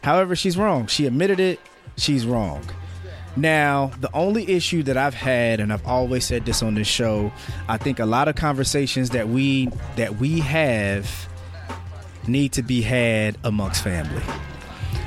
[0.03, 0.88] However, she's wrong.
[0.88, 1.59] She admitted it.
[1.97, 2.64] She's wrong.
[3.36, 7.32] Now, the only issue that I've had, and I've always said this on this show,
[7.68, 11.28] I think a lot of conversations that we that we have
[12.28, 14.22] need to be had amongst family.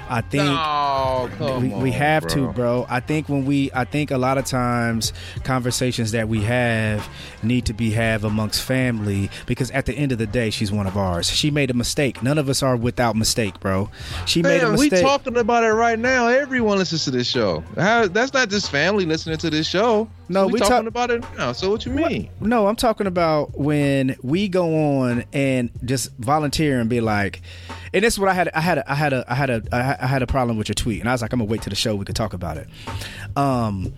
[0.08, 2.30] I think Oh, come we, we on, have bro.
[2.34, 5.12] to bro i think when we i think a lot of times
[5.44, 7.08] conversations that we have
[7.42, 10.86] need to be have amongst family because at the end of the day she's one
[10.86, 13.90] of ours she made a mistake none of us are without mistake bro
[14.26, 16.28] she made a Man, we talking about it right now.
[16.28, 17.62] Everyone listens to this show.
[17.76, 20.08] How, that's not just family listening to this show.
[20.28, 21.52] No, we, we talking talk- about it now.
[21.52, 22.28] So what you mean?
[22.40, 27.42] no i'm talking about when we go on and just volunteer and be like
[27.94, 29.62] and this is what i had i had a, i had a i had a
[29.72, 31.70] i had a problem with your tweet and i was like i'm gonna wait till
[31.70, 32.68] the show we could talk about it
[33.36, 33.92] um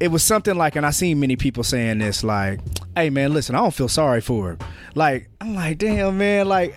[0.00, 2.58] it was something like, and I seen many people saying this, like,
[2.96, 4.58] "Hey man, listen, I don't feel sorry for her."
[4.96, 6.74] Like, I'm like, damn man, like,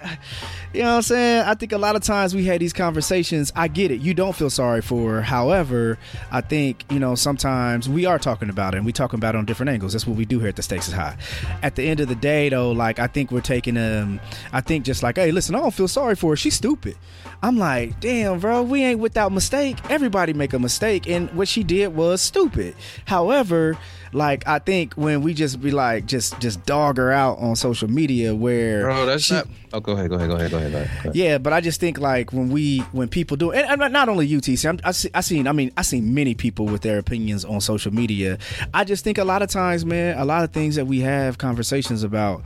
[0.76, 1.45] you know what I'm saying?
[1.45, 3.51] I think a lot of times we had these conversations.
[3.55, 5.21] I get it, you don't feel sorry for her.
[5.21, 5.97] However,
[6.32, 9.38] I think you know sometimes we are talking about it, and we talking about it
[9.38, 9.93] on different angles.
[9.93, 11.17] That's what we do here at the Stakes is High.
[11.63, 14.19] At the end of the day, though, like, I think we're taking um,
[14.51, 16.36] I think just like, hey, listen, I don't feel sorry for her.
[16.36, 16.97] She's stupid.
[17.41, 19.78] I'm like, damn, bro, we ain't without mistake.
[19.89, 22.76] Everybody make a mistake, and what she did was stupid.
[23.05, 23.78] However,
[24.16, 27.89] like I think when we just be like, just just dog her out on social
[27.89, 29.47] media, where Bro, that's she- not.
[29.74, 30.72] Oh, go ahead, go ahead, go ahead, go ahead.
[30.72, 30.89] Go ahead.
[31.03, 31.16] Go ahead.
[31.18, 34.26] yeah, but I just think like when we when people do, and, and not only
[34.28, 37.43] UTC, I'm, I see, I seen, I mean, I seen many people with their opinions
[37.43, 38.38] on social media.
[38.74, 41.38] I just think a lot of times, man, a lot of things that we have
[41.38, 42.41] conversations about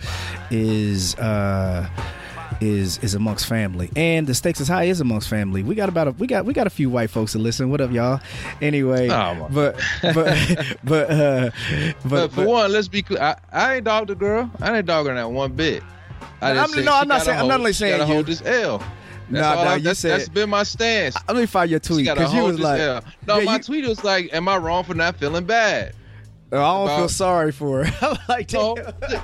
[0.50, 1.16] is.
[1.16, 1.88] uh
[2.62, 6.08] is is amongst family and the stakes is high is amongst family we got about
[6.08, 8.20] a we got we got a few white folks to listen what up y'all
[8.62, 11.50] anyway Oh, but but but uh
[12.04, 13.22] but, But for one, let's be clear.
[13.22, 14.50] I, I ain't dogged the girl.
[14.62, 15.84] I ain't dogging her that one bit.
[16.41, 18.06] I I'm- just no, I'm not saying- I'm not only saying you.
[18.06, 18.80] hold this L.
[18.80, 18.88] That's
[19.30, 21.16] Nah, nah, I, you that's, said- that's been my stance.
[21.28, 23.04] let me find your tweet because you was like L.
[23.28, 25.93] No, yeah, my you- tweet was like, "Am I wrong for not feeling bad?"
[26.52, 26.56] I
[26.88, 27.93] don't feel sorry for her.
[28.08, 28.76] I'm like, No,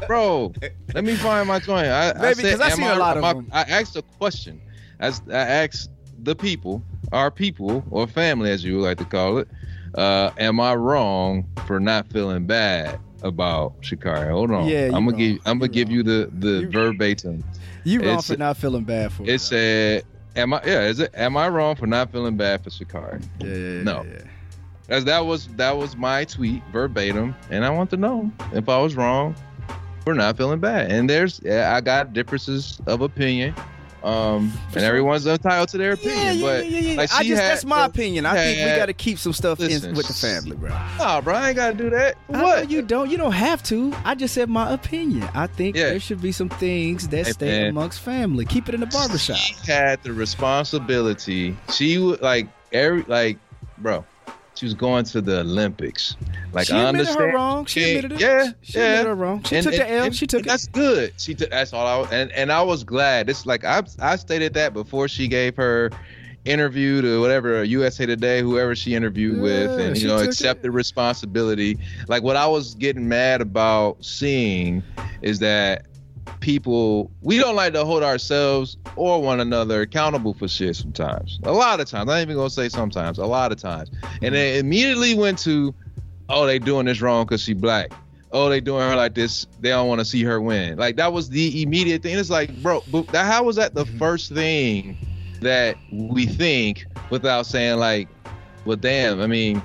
[0.07, 0.53] bro.
[0.93, 1.87] Let me find my joint.
[1.87, 3.47] I, I Maybe, said, 'cause I am seen a lot of I- them.
[3.51, 4.61] I asked a question.
[4.99, 5.89] As I asked
[6.23, 9.47] the people, our people or family, as you like to call it,
[9.95, 14.29] uh, am I wrong for not feeling bad about Sha'Carri?
[14.29, 14.67] Hold on.
[14.67, 15.17] Yeah, I'm gonna wrong.
[15.17, 15.95] give I'm You gonna give wrong.
[15.97, 17.43] you the the You- verbatim.
[17.83, 19.37] You wrong It's- for not feeling bad for It her.
[19.37, 20.03] said,
[20.35, 20.61] "Am I?
[20.65, 21.11] Yeah, is it?
[21.13, 24.03] Am I wrong for not feeling bad for Sha'Carri?" Yeah, yeah, yeah, No.
[24.09, 24.21] yeah.
[24.89, 28.77] As that was that was my tweet verbatim, and I want to know if I
[28.79, 29.35] was wrong
[30.03, 30.91] for not feeling bad.
[30.91, 33.55] And there's I got differences of opinion
[34.03, 36.19] Um, and everyone's entitled to their opinion.
[36.23, 36.97] Yeah, yeah, but yeah, yeah.
[36.97, 38.27] like I just had- that's my opinion.
[38.27, 40.69] I think we got to keep some stuff Listen, in with the family, bro.
[40.99, 42.15] Nah, bro, I ain't gotta do that.
[42.27, 42.69] What?
[42.69, 43.09] you don't.
[43.09, 43.91] You don't have to.
[44.05, 45.27] I just said my opinion.
[45.33, 45.85] I think Yeah.
[45.89, 47.69] there should be some things that Hey, stay man.
[47.71, 48.45] amongst family.
[48.45, 49.37] Keep it in the barbershop.
[49.37, 51.57] She had the responsibility.
[51.73, 53.39] She would like every like,
[53.79, 54.05] bro.
[54.55, 56.15] She was going to the Olympics.
[56.53, 57.19] Like she I understand.
[57.19, 57.65] her wrong.
[57.65, 58.19] She Yeah, admitted it.
[58.21, 58.83] yeah, she yeah.
[58.85, 59.43] admitted her wrong.
[59.43, 60.11] She took the L.
[60.11, 60.49] she took and it.
[60.49, 61.13] That's good.
[61.17, 61.49] She took.
[61.49, 63.29] That's all I was, and and I was glad.
[63.29, 65.91] It's like I I stated that before she gave her
[66.45, 70.71] interview to whatever USA Today, whoever she interviewed with, and you know accepted it.
[70.71, 71.77] responsibility.
[72.07, 74.83] Like what I was getting mad about seeing
[75.21, 75.85] is that
[76.39, 81.39] people we don't like to hold ourselves or one another accountable for shit sometimes.
[81.43, 82.09] A lot of times.
[82.09, 83.91] I'm even gonna say sometimes, a lot of times.
[84.21, 85.73] And they immediately went to,
[86.29, 87.91] oh, they doing this wrong because she black.
[88.31, 89.47] Oh, they doing her like this.
[89.61, 90.77] They don't want to see her win.
[90.77, 92.17] Like that was the immediate thing.
[92.17, 93.97] It's like, bro, but that, how was that the mm-hmm.
[93.97, 94.97] first thing
[95.41, 98.09] that we think without saying like,
[98.65, 99.21] well, damn.
[99.21, 99.61] I mean,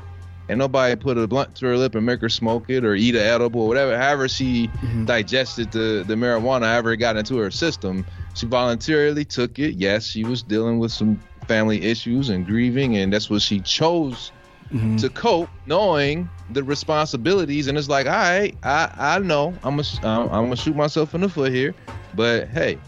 [0.51, 3.15] and nobody put a blunt to her lip and make her smoke it or eat
[3.15, 3.97] an edible or whatever.
[3.97, 5.07] However she Mhm.
[5.07, 9.75] digested the the marijuana, however it got into her system, she voluntarily took it.
[9.77, 14.33] Yes, she was dealing with some family issues and grieving, and that's what she chose
[14.73, 15.01] Mhm.
[15.01, 17.67] to cope, knowing the responsibilities.
[17.69, 21.15] And it's like, all right, I I know I'm gonna I'm, I'm gonna shoot myself
[21.15, 21.75] in the foot here,
[22.15, 22.79] but hey.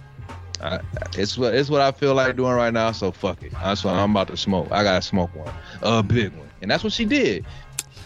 [0.65, 0.79] I,
[1.19, 2.93] it's what it's what I feel like doing right now.
[2.93, 3.51] So fuck it.
[3.51, 4.69] That's what I'm about to smoke.
[4.71, 5.53] I gotta smoke one,
[5.83, 7.45] a big one, and that's what she did.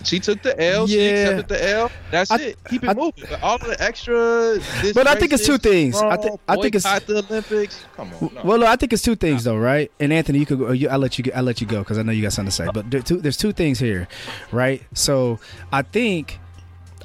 [0.05, 0.87] She took the L.
[0.87, 1.91] She accepted the L.
[2.11, 2.59] That's I- it.
[2.69, 3.25] Keep it I- moving.
[3.29, 4.59] But all the extra.
[4.95, 6.01] But I think it's two things.
[6.01, 7.85] I thi- I think it's- the Olympics.
[7.97, 8.31] Come on.
[8.35, 8.43] no.
[8.45, 9.91] Well, I think it's two things though, right?
[9.99, 10.71] And Anthony, you could go.
[10.71, 11.25] You, I'll let you.
[11.35, 12.69] I'll let you go because I know you got something to say.
[12.73, 14.07] But there two, there's two things here,
[14.53, 14.83] right?
[14.95, 15.41] So
[15.73, 16.39] I think,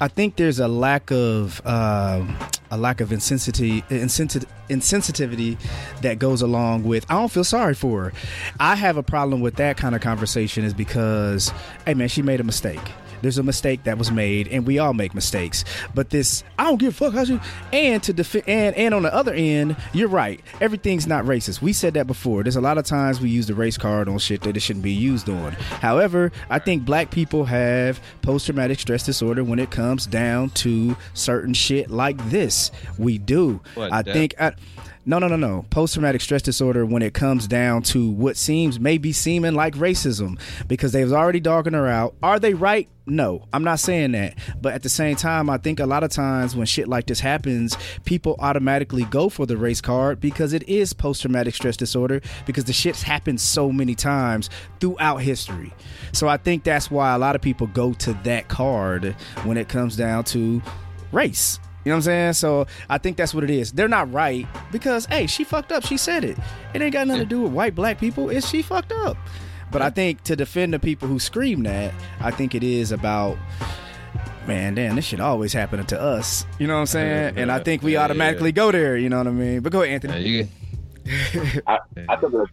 [0.01, 2.35] I think there's a lack of um
[2.71, 5.57] a lack of insensitivity, insensit- insensitivity
[6.01, 7.05] that goes along with.
[7.09, 8.13] I don't feel sorry for her.
[8.59, 11.51] I have a problem with that kind of conversation is because,
[11.85, 12.79] hey man, she made a mistake.
[13.21, 15.63] There's a mistake that was made, and we all make mistakes.
[15.93, 17.13] But this, I don't give a fuck.
[17.13, 17.39] How you?
[17.71, 20.39] And to defend, and and on the other end, you're right.
[20.59, 21.61] Everything's not racist.
[21.61, 22.43] We said that before.
[22.43, 24.83] There's a lot of times we use the race card on shit that it shouldn't
[24.83, 25.51] be used on.
[25.51, 31.53] However, I think black people have post-traumatic stress disorder when it comes down to certain
[31.53, 32.71] shit like this.
[32.97, 33.61] We do.
[33.75, 34.35] What, I that- think.
[34.39, 34.53] I,
[35.03, 35.65] no, no, no, no.
[35.71, 40.39] Post traumatic stress disorder when it comes down to what seems maybe seeming like racism
[40.67, 42.13] because they've already dogging her out.
[42.21, 42.87] Are they right?
[43.07, 44.37] No, I'm not saying that.
[44.61, 47.19] But at the same time, I think a lot of times when shit like this
[47.19, 47.75] happens,
[48.05, 52.65] people automatically go for the race card because it is post traumatic stress disorder because
[52.65, 55.73] the shit's happened so many times throughout history.
[56.13, 59.67] So I think that's why a lot of people go to that card when it
[59.67, 60.61] comes down to
[61.11, 61.59] race.
[61.83, 62.33] You know what I'm saying?
[62.33, 63.71] So I think that's what it is.
[63.71, 65.83] They're not right because hey, she fucked up.
[65.85, 66.37] She said it.
[66.73, 68.29] It ain't got nothing to do with white black people.
[68.29, 69.17] It's she fucked up.
[69.71, 73.37] But I think to defend the people who scream that, I think it is about
[74.47, 76.45] man, damn, this shit always happening to us.
[76.59, 77.37] You know what I'm saying?
[77.37, 78.05] And I think we Yeah, yeah.
[78.05, 78.97] automatically go there.
[78.97, 79.61] You know what I mean?
[79.61, 80.29] But go ahead, Yeah, Anthony.
[80.29, 80.47] you,
[81.67, 81.79] I,
[82.09, 82.51] I think it's,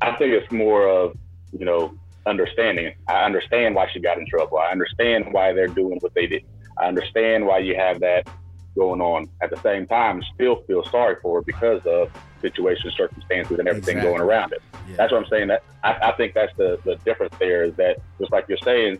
[0.00, 1.16] I think it's more of
[1.56, 1.94] you know
[2.26, 2.94] understanding.
[3.08, 4.58] I understand why she got in trouble.
[4.58, 6.42] I understand why they're doing what they did.
[6.78, 8.28] I understand why you have that
[8.76, 9.28] going on.
[9.40, 12.10] At the same time, still feel sorry for her because of
[12.40, 14.18] situation, circumstances, and everything Exactly.
[14.18, 14.62] going around it.
[14.88, 14.96] Yeah.
[14.96, 15.48] That's what I'm saying.
[15.48, 18.98] That I, I think that's the the difference there is that just like you're saying,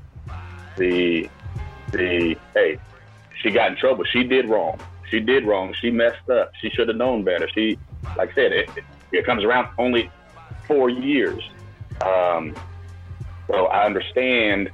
[0.76, 1.28] the
[1.90, 2.78] the hey,
[3.42, 4.04] she got in trouble.
[4.04, 4.78] She did wrong.
[5.10, 5.74] She did wrong.
[5.80, 6.52] She messed up.
[6.60, 7.48] She should have known better.
[7.54, 7.78] She,
[8.16, 10.10] like I said, it, it, it comes around only
[10.66, 11.42] four years.
[12.02, 12.54] Um,
[13.46, 14.70] so I understand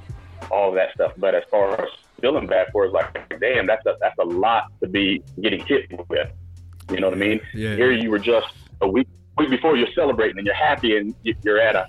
[0.49, 1.11] all of that stuff.
[1.17, 1.89] But as far as
[2.21, 5.85] feeling bad for it's like, damn, that's a, that's a lot to be getting hit
[6.09, 6.29] with.
[6.89, 7.41] You know what I mean?
[7.53, 7.75] Yeah.
[7.75, 8.47] Here you were just
[8.81, 9.07] a week
[9.37, 11.87] week before you're celebrating and you're happy and you- you're at a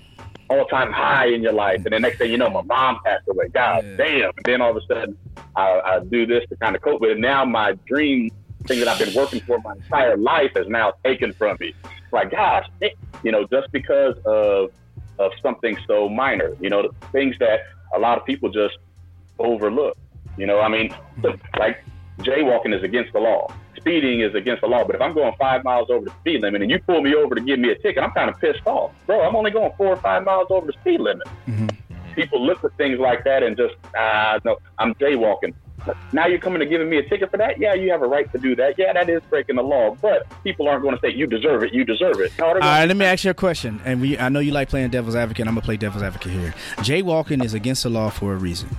[0.49, 3.27] all time high in your life, and the next thing you know, my mom passed
[3.29, 3.47] away.
[3.53, 3.95] God Yeah.
[3.95, 4.23] damn!
[4.37, 5.17] And then all of a sudden,
[5.55, 7.19] I, I do this to kind of cope with it.
[7.19, 8.29] Now my dream
[8.67, 11.73] thing that I've been working for my entire life is now taken from me.
[12.11, 14.71] Like, gosh, it- you know, just because of
[15.19, 17.61] of something so minor, you know, things that
[17.95, 18.77] a lot of people just
[19.39, 19.97] overlook.
[20.37, 20.93] You know, I mean,
[21.57, 21.83] like
[22.19, 23.53] jaywalking is against the law.
[23.77, 24.85] Speeding is against the law.
[24.85, 27.35] But if I'm going five miles over the speed limit and you pull me over
[27.35, 28.91] to give me a ticket, I'm kind of pissed off.
[29.07, 31.27] Bro, I'm only going four or five miles over the speed limit.
[31.47, 31.75] Mhm.
[32.15, 35.53] People look at things like that and just, ah, no, I'm jaywalking.
[36.13, 37.59] now you're coming to giving me a ticket for that?
[37.59, 38.75] Yeah, you have a right to do that.
[38.77, 39.97] Yeah, that is breaking the law.
[40.01, 41.73] But people aren't going to say you deserve it.
[41.73, 42.31] You deserve it.
[42.39, 43.81] No, All right, let me ask you a question.
[43.83, 45.45] And we, I know you like playing devil's advocate.
[45.45, 46.53] I'm gonna play devil's advocate here.
[46.77, 48.69] Jaywalking is against the law for a reason.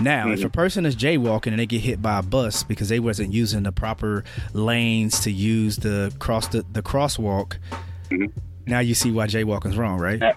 [0.00, 0.34] Now, mm-hmm.
[0.34, 3.32] if a person is jaywalking and they get hit by a bus because they wasn't
[3.32, 7.58] using the proper lanes to use the cross the, the crosswalk,
[8.10, 8.26] mm-hmm.
[8.66, 10.34] now you see why jaywalking is wrong, right?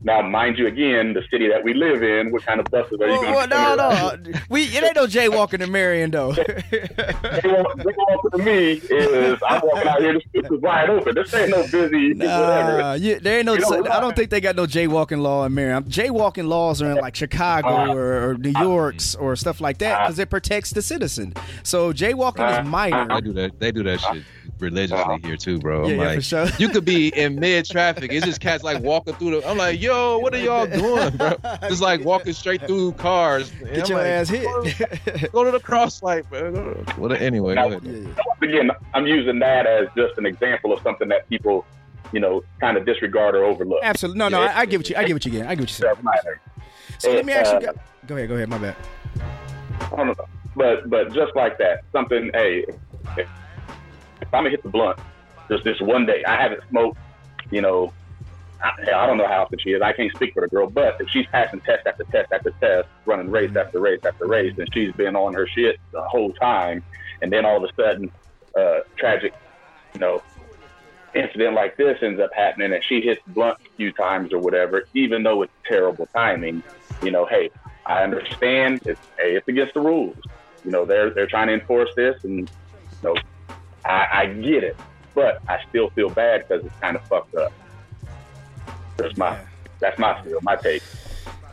[0.00, 3.08] Now, mind you, again, the city that we live in, what kind of buses are
[3.08, 3.54] you going to?
[3.56, 6.32] Well, no, no, we it ain't no jaywalking in Marion though.
[6.32, 11.14] jaywalking to me is I'm walking out here, this is wide open.
[11.16, 12.96] This ain't no busy nah, whatever.
[12.96, 13.54] Yeah, there ain't no.
[13.54, 15.82] I don't think they got no jaywalking law in Marion.
[15.84, 20.04] Jaywalking laws are in like Chicago uh, or, or, New York's or stuff like that
[20.04, 21.34] because uh, it protects the citizen.
[21.64, 23.08] So jaywalking uh, is minor.
[23.08, 23.58] They do that.
[23.58, 24.22] They do that shit
[24.60, 25.84] religiously here too, bro.
[25.84, 26.46] I'm yeah, like, sure.
[26.58, 28.12] you could be in mid traffic.
[28.12, 29.48] It's just cats like walking through the.
[29.48, 31.34] I'm like, yo, what are y'all doing, bro?
[31.68, 33.50] Just like walking straight through cars.
[33.50, 34.44] Get I'm your like, ass hit.
[34.44, 36.84] Go to, go to the cross light, bro.
[36.96, 41.64] Well, anyway, now, again, I'm using that as just an example of something that people,
[42.12, 43.80] you know, kind of disregard or overlook.
[43.82, 44.18] Absolutely.
[44.18, 44.96] No, no, I, I get what you.
[44.96, 45.46] I get what you get.
[45.46, 45.94] I get what you saying.
[46.98, 47.68] So let me ask you.
[47.68, 47.72] Uh,
[48.06, 48.28] go ahead.
[48.28, 48.48] Go ahead.
[48.48, 48.76] My bad.
[49.80, 50.14] I don't know.
[50.56, 52.30] But but just like that, something.
[52.34, 52.64] Hey,
[54.20, 54.96] if I'm gonna hit the blunt,
[55.50, 56.98] just this one day, I haven't smoked,
[57.50, 57.92] you know,
[58.62, 59.82] I, I don't know how often she is.
[59.82, 62.88] I can't speak for the girl, but if she's passing test after test after test,
[63.06, 66.82] running race after race after race, and she's been on her shit the whole time,
[67.22, 68.10] and then all of a sudden,
[68.58, 69.32] uh, tragic,
[69.94, 70.20] you know,
[71.14, 74.84] incident like this ends up happening, and she hits blunt a few times or whatever,
[74.94, 76.62] even though it's terrible timing,
[77.00, 77.50] you know, hey,
[77.86, 78.80] I understand.
[78.84, 80.16] It's hey, it's against the rules.
[80.64, 82.48] You know, they're they're trying to enforce this, and you
[83.02, 83.14] know,
[83.84, 84.76] I, I get it,
[85.14, 87.52] but I still feel bad because it's kind of fucked up.
[88.96, 89.44] That's my yeah.
[89.80, 90.82] that's my feel, my take.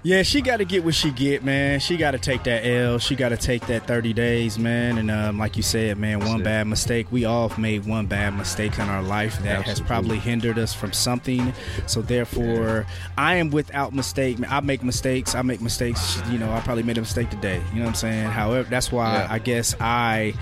[0.06, 1.80] Yeah, she got to get what she get, man.
[1.80, 3.00] She got to take that L.
[3.00, 5.00] She got to take that 30 days, man.
[5.00, 7.08] And um, like you said, man, one bad mistake.
[7.12, 9.70] We all made one bad mistake in our life that Absolutely.
[9.72, 11.52] has probably hindered us from something.
[11.88, 13.14] So therefore, yeah.
[13.18, 14.38] I am without mistake.
[14.48, 15.34] I make mistakes.
[15.34, 16.22] I make mistakes.
[16.30, 17.64] You know, I probably made a mistake today.
[17.72, 18.26] You know what I'm saying?
[18.26, 19.28] However, that's why yeah.
[19.28, 20.36] I guess I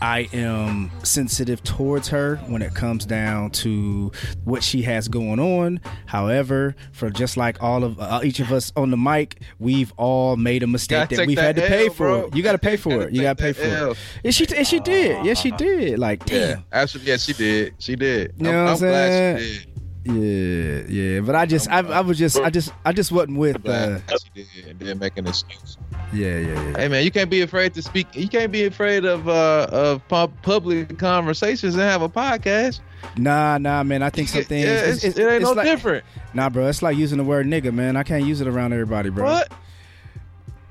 [0.00, 4.12] I am sensitive towards her when it comes down to
[4.44, 5.80] what she has going on.
[6.06, 10.36] However, for just like all of uh, each of us on the mic, we've all
[10.36, 12.06] made a mistake that we've that had to L, pay for.
[12.20, 12.30] Bro.
[12.34, 13.12] You got to pay for it.
[13.12, 13.90] You got to pay for L.
[13.92, 13.98] it.
[14.24, 15.24] And she and she did.
[15.24, 15.98] Yes, she did.
[15.98, 16.58] Like damn.
[16.58, 17.12] Yeah, absolutely.
[17.12, 17.74] Yes, she did.
[17.78, 18.34] She did.
[18.36, 19.66] You know I'm, what I'm, I'm glad she did.
[20.04, 23.68] Yeah, yeah, but I just, I, I was just, I just, I just wasn't with.
[23.68, 23.98] Uh,
[24.34, 25.76] she did, and then make an excuse.
[26.12, 26.78] Yeah, yeah, yeah.
[26.78, 28.06] Hey man, you can't be afraid to speak.
[28.14, 32.80] You can't be afraid of uh of public conversations and have a podcast.
[33.16, 34.02] Nah, nah, man.
[34.02, 34.66] I think some things.
[34.66, 36.04] Yeah, it's, it's, it ain't no like, different.
[36.34, 36.66] Nah, bro.
[36.68, 37.96] It's like using the word nigga, man.
[37.96, 39.24] I can't use it around everybody, bro.
[39.24, 39.52] What?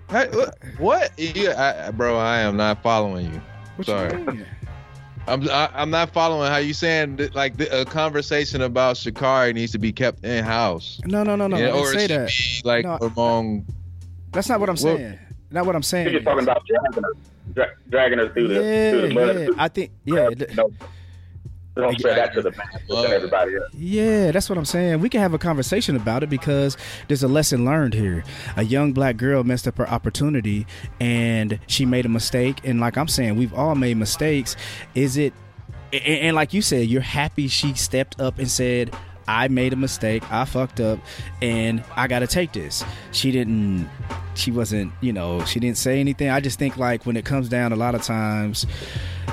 [0.09, 0.57] Hey, what?
[0.77, 1.19] what?
[1.19, 2.17] Yeah, I, bro.
[2.17, 3.41] I am not following you.
[3.75, 4.19] What Sorry.
[4.19, 4.45] You
[5.27, 8.61] I'm I, am i am not following how you saying that, like the, a conversation
[8.61, 11.01] about Sha'Carri needs to be kept in house.
[11.05, 11.57] No, no, no, no.
[11.57, 12.29] Yeah, or say that.
[12.29, 13.65] Be, like no, among.
[14.31, 15.19] That's not what I'm saying.
[15.51, 16.11] Not what I'm saying.
[16.11, 17.13] You're talking about dragging her,
[17.53, 19.39] dra- dragging her through the yeah, through the mud.
[19.39, 19.49] Yeah.
[19.57, 20.29] I think yeah.
[20.55, 20.71] No,
[21.75, 23.73] don't say that to the to everybody else.
[23.73, 24.99] Yeah, that's what I'm saying.
[24.99, 26.75] We can have a conversation about it because
[27.07, 28.23] there's a lesson learned here.
[28.55, 30.65] A young black girl messed up her opportunity
[30.99, 32.59] and she made a mistake.
[32.63, 34.55] And like I'm saying, we've all made mistakes.
[34.95, 35.33] Is it
[35.93, 38.93] and, and like you said, you're happy she stepped up and said,
[39.27, 40.23] I made a mistake.
[40.31, 40.99] I fucked up,
[41.41, 42.83] and I got to take this.
[43.11, 43.89] She didn't.
[44.35, 44.91] She wasn't.
[45.01, 45.43] You know.
[45.45, 46.29] She didn't say anything.
[46.29, 48.65] I just think like when it comes down a lot of times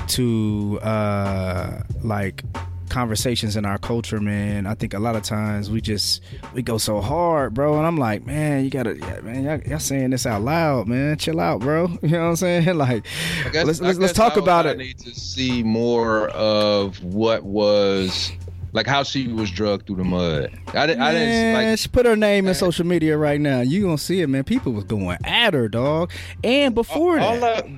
[0.07, 2.43] to uh like
[2.89, 4.65] conversations in our culture, man.
[4.65, 6.21] I think a lot of times we just
[6.53, 7.77] we go so hard, bro.
[7.77, 11.17] And I'm like, man, you gotta, yeah, man, y'all, y'all, saying this out loud, man.
[11.17, 11.89] Chill out, bro.
[12.05, 12.65] You know what I'm saying?
[12.75, 13.05] Like,
[13.51, 14.77] guess, let's let's, let's talk about I it.
[14.77, 18.31] Need to see more of what was
[18.75, 20.51] like how she was drugged through the mud.
[20.73, 21.01] I, didn't.
[21.01, 21.79] I didn't like.
[21.79, 23.61] She put her name in social media right now.
[23.61, 24.43] You gonna see it, man.
[24.43, 26.11] People was going at her, dog.
[26.43, 27.71] And before all, that, all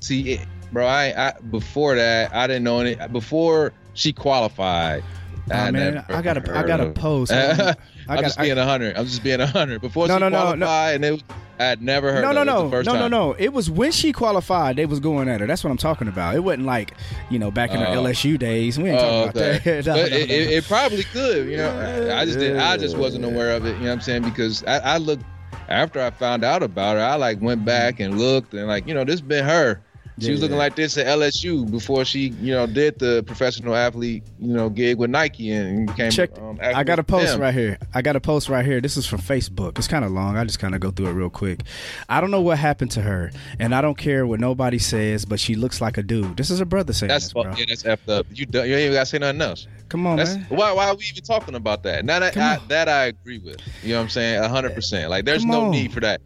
[0.00, 0.86] see, it, bro.
[0.86, 2.94] I, I before that, I didn't know any.
[3.08, 5.02] Before she qualified,
[5.50, 7.32] Oh, I man, I got a, I got a post.
[8.08, 8.96] I am just being a hundred.
[8.96, 9.80] I'm just being a hundred.
[9.80, 10.94] Before no, she no, qualified, no, no.
[10.94, 11.22] and it was,
[11.58, 12.22] I had never heard.
[12.22, 13.32] No, no, no, no, no, no.
[13.38, 14.76] It was when she qualified.
[14.76, 15.46] They was going at her.
[15.46, 16.34] That's what I'm talking about.
[16.34, 16.92] It wasn't like
[17.30, 18.78] you know back in uh, her LSU days.
[18.78, 19.56] We ain't talking okay.
[19.56, 19.86] about that.
[19.86, 21.48] no, it, it, it, probably could.
[21.48, 22.56] You know, I just did.
[22.56, 23.70] I just wasn't aware of it.
[23.76, 24.22] You know what I'm saying?
[24.22, 25.24] Because I, I looked
[25.68, 27.02] after I found out about her.
[27.02, 29.82] I like went back and looked and like you know this been her
[30.18, 30.62] She was looking yeah.
[30.62, 34.96] like this at LSU before she, you know, did the professional athlete, you know, gig
[34.96, 36.10] with Nike and became.
[36.10, 36.38] Check.
[36.38, 37.40] Um, I got a post them.
[37.40, 37.76] right here.
[37.92, 38.80] I got a post right here.
[38.80, 39.76] This is from Facebook.
[39.76, 40.38] It's kind of long.
[40.38, 41.60] I just kind of go through it real quick.
[42.08, 45.38] I don't know what happened to her, and I don't care what nobody says, but
[45.38, 46.38] she looks like a dude.
[46.38, 47.42] This is her brother saying That's this, bro.
[47.54, 48.26] yeah, that's effed up.
[48.32, 49.66] You you ain't even got to say nothing else.
[49.90, 50.46] Come on, That's man.
[50.48, 52.04] why why are we even talking about that?
[52.06, 52.68] Now that Come I, on.
[52.68, 53.60] that I agree with.
[53.82, 54.42] You know what I'm saying?
[54.44, 55.10] hundred percent.
[55.10, 55.70] Like there's Come no on.
[55.72, 56.20] need for that.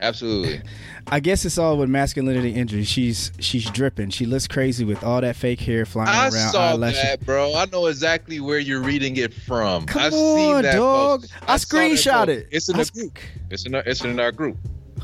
[0.00, 0.60] Absolutely.
[1.06, 2.84] I guess it's all with masculinity injury.
[2.84, 4.10] She's she's dripping.
[4.10, 6.50] She looks crazy with all that fake hair flying I around.
[6.52, 7.02] saw eyelashes.
[7.02, 7.54] that, bro.
[7.54, 9.86] I know exactly where you're reading it from.
[9.86, 11.20] Come I've on, seen that dog.
[11.22, 11.32] post.
[11.42, 12.48] I that screenshot it.
[12.50, 13.18] It's in I the sc- group.
[13.50, 14.56] It's in our, it's in our group.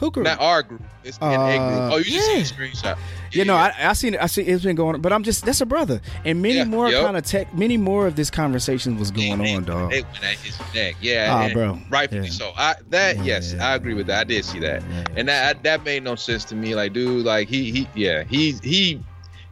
[0.02, 0.24] Who group?
[0.24, 0.82] Not our group.
[1.04, 1.92] It's in a Uh, group.
[1.92, 2.42] Oh, you just yeah.
[2.42, 2.98] see the screenshot.
[3.30, 4.20] You know, I, I seen it.
[4.22, 6.64] I see it's been going on, but I'm just that's a brother, and many Yeah,
[6.64, 7.04] more yep.
[7.04, 9.90] kind of tech, many more of this conversation was going They- on, dog.
[9.92, 10.96] They went at his neck.
[11.00, 11.78] Yeah, Ah, bro.
[11.88, 12.30] Rightfully Yeah.
[12.30, 12.52] so.
[12.56, 14.20] I that Yeah, yes, yeah, I agree with that.
[14.20, 16.74] I did see that, Yeah, and that that made no sense to me.
[16.74, 19.00] Like, dude, like he he yeah he he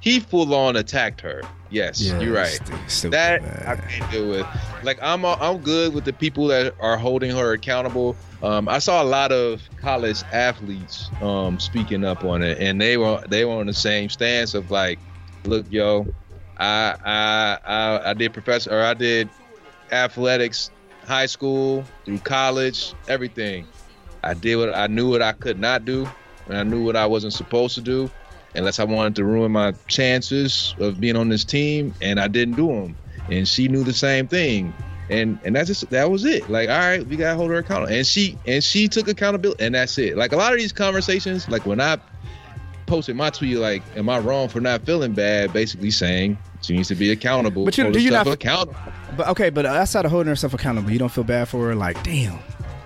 [0.01, 1.43] he full on attacked her.
[1.71, 2.61] Yes, Yeah, you're right.
[2.89, 3.65] stupid, that man.
[3.67, 4.47] I can't deal with.
[4.83, 8.17] Like I'm I'm good with the people that are holding her accountable.
[8.43, 12.97] Um, I saw a lot of college athletes um, speaking up on it, and they
[12.97, 14.99] were they were on the same stance of like,
[15.45, 16.13] look, yo,
[16.59, 19.29] I I I, I did professor or I did
[19.93, 20.71] athletics,
[21.07, 23.67] high school through college, everything.
[24.25, 26.09] I did what I knew what I could not do,
[26.49, 28.11] and I knew what I wasn't supposed to do,
[28.55, 32.55] unless I wanted to ruin my chances of being on this team, and I didn't
[32.55, 32.97] do them.
[33.31, 34.73] And she knew the same thing,
[35.09, 36.49] and and that's just that was it.
[36.51, 39.75] Like, all right, we gotta hold her accountable, and she and she took accountability, and
[39.75, 40.17] that's it.
[40.17, 41.99] Like a lot of these conversations, like when I
[42.87, 45.53] posted my tweet, like, am I wrong for not feeling bad?
[45.53, 47.65] Basically saying she needs to be accountable.
[47.65, 48.75] But you- do you not- accountable?
[49.17, 51.75] But okay, but outside of holding herself accountable, you don't feel bad for her.
[51.77, 52.39] Like, damn,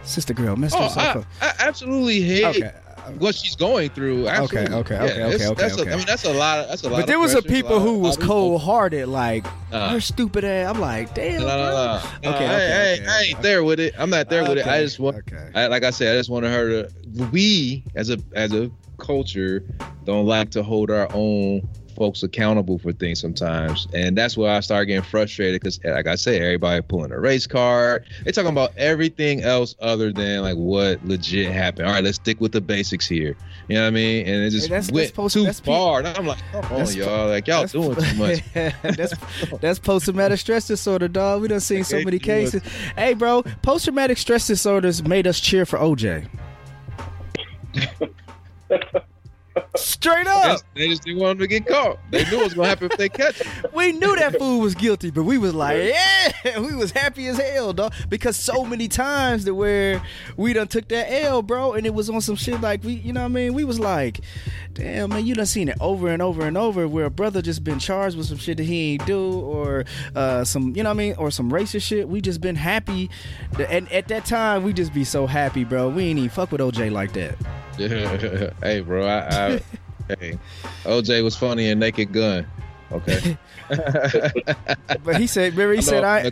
[0.02, 1.56] sister girl messed Oh, herself I, up.
[1.58, 2.72] I absolutely hate Okay.
[3.18, 4.28] What she's going through.
[4.28, 4.58] Absolutely.
[4.60, 5.92] okay, Yeah, okay, okay, okay, That's okay.
[5.92, 6.58] I mean, that's a lot.
[6.60, 6.98] Of, that's a lot.
[7.00, 9.90] But there was a people lot- who was cold hearted, like Uh.
[9.90, 10.74] her stupid ass.
[10.74, 11.40] I'm like, damn.
[11.40, 11.96] No, no, no.
[11.96, 13.94] Okay, No, okay, I, I, okay, ain't- I ain't there with it.
[13.98, 14.66] I'm not there with it.
[14.66, 15.50] I just want, okay.
[15.54, 16.90] I, like I said, I just wanted her to.
[17.32, 19.64] We as a as a culture
[20.04, 24.60] don't like to hold our own folks accountable for things sometimes, and that's where I
[24.60, 28.04] start getting frustrated because, eh, like I said, everybody pulling a race card.
[28.24, 31.86] They talking about everything else other than like what legit happened.
[31.88, 33.36] All right, let's stick with the basics here.
[33.68, 34.26] You know what I mean?
[34.26, 36.00] And it just Hey, that's- went that's supposed- too that's far.
[36.00, 38.42] And I'm like, come on, y'all, like y'all That's- doing too much.
[38.96, 39.14] that's
[39.60, 41.42] that's post traumatic stress disorder, dog.
[41.42, 42.62] We done seen so many cases.
[42.96, 46.28] Hey, bro, post traumatic stress disorders made us cheer for OJ.
[50.04, 51.98] Straight up, They just didn't want him to get caught.
[52.10, 53.50] They knew it was gonna happen if they catch him.
[53.72, 57.38] we knew that fool was guilty, but we was like, yeah, we was happy as
[57.38, 60.02] hell, dog, because so many times that where
[60.36, 63.14] we done took that L, bro, and it was on some shit like we, you
[63.14, 63.54] know what I mean?
[63.54, 64.20] We was like,
[64.74, 67.64] damn man, you done seen it over and over and over where a brother just
[67.64, 70.96] been charged with some shit that he ain't do, or uh, some, you know what
[70.96, 72.10] I mean, or some racist shit.
[72.10, 73.08] We just been happy,
[73.70, 75.88] and at that time we just be so happy, bro.
[75.88, 77.38] We ain't even fuck with OJ like that.
[78.62, 79.60] hey, bro, I, I
[80.08, 80.38] hey,
[80.84, 82.46] OJ was funny in Naked Gun.
[82.92, 83.36] Okay,
[85.02, 86.30] But he said, remember he said know I.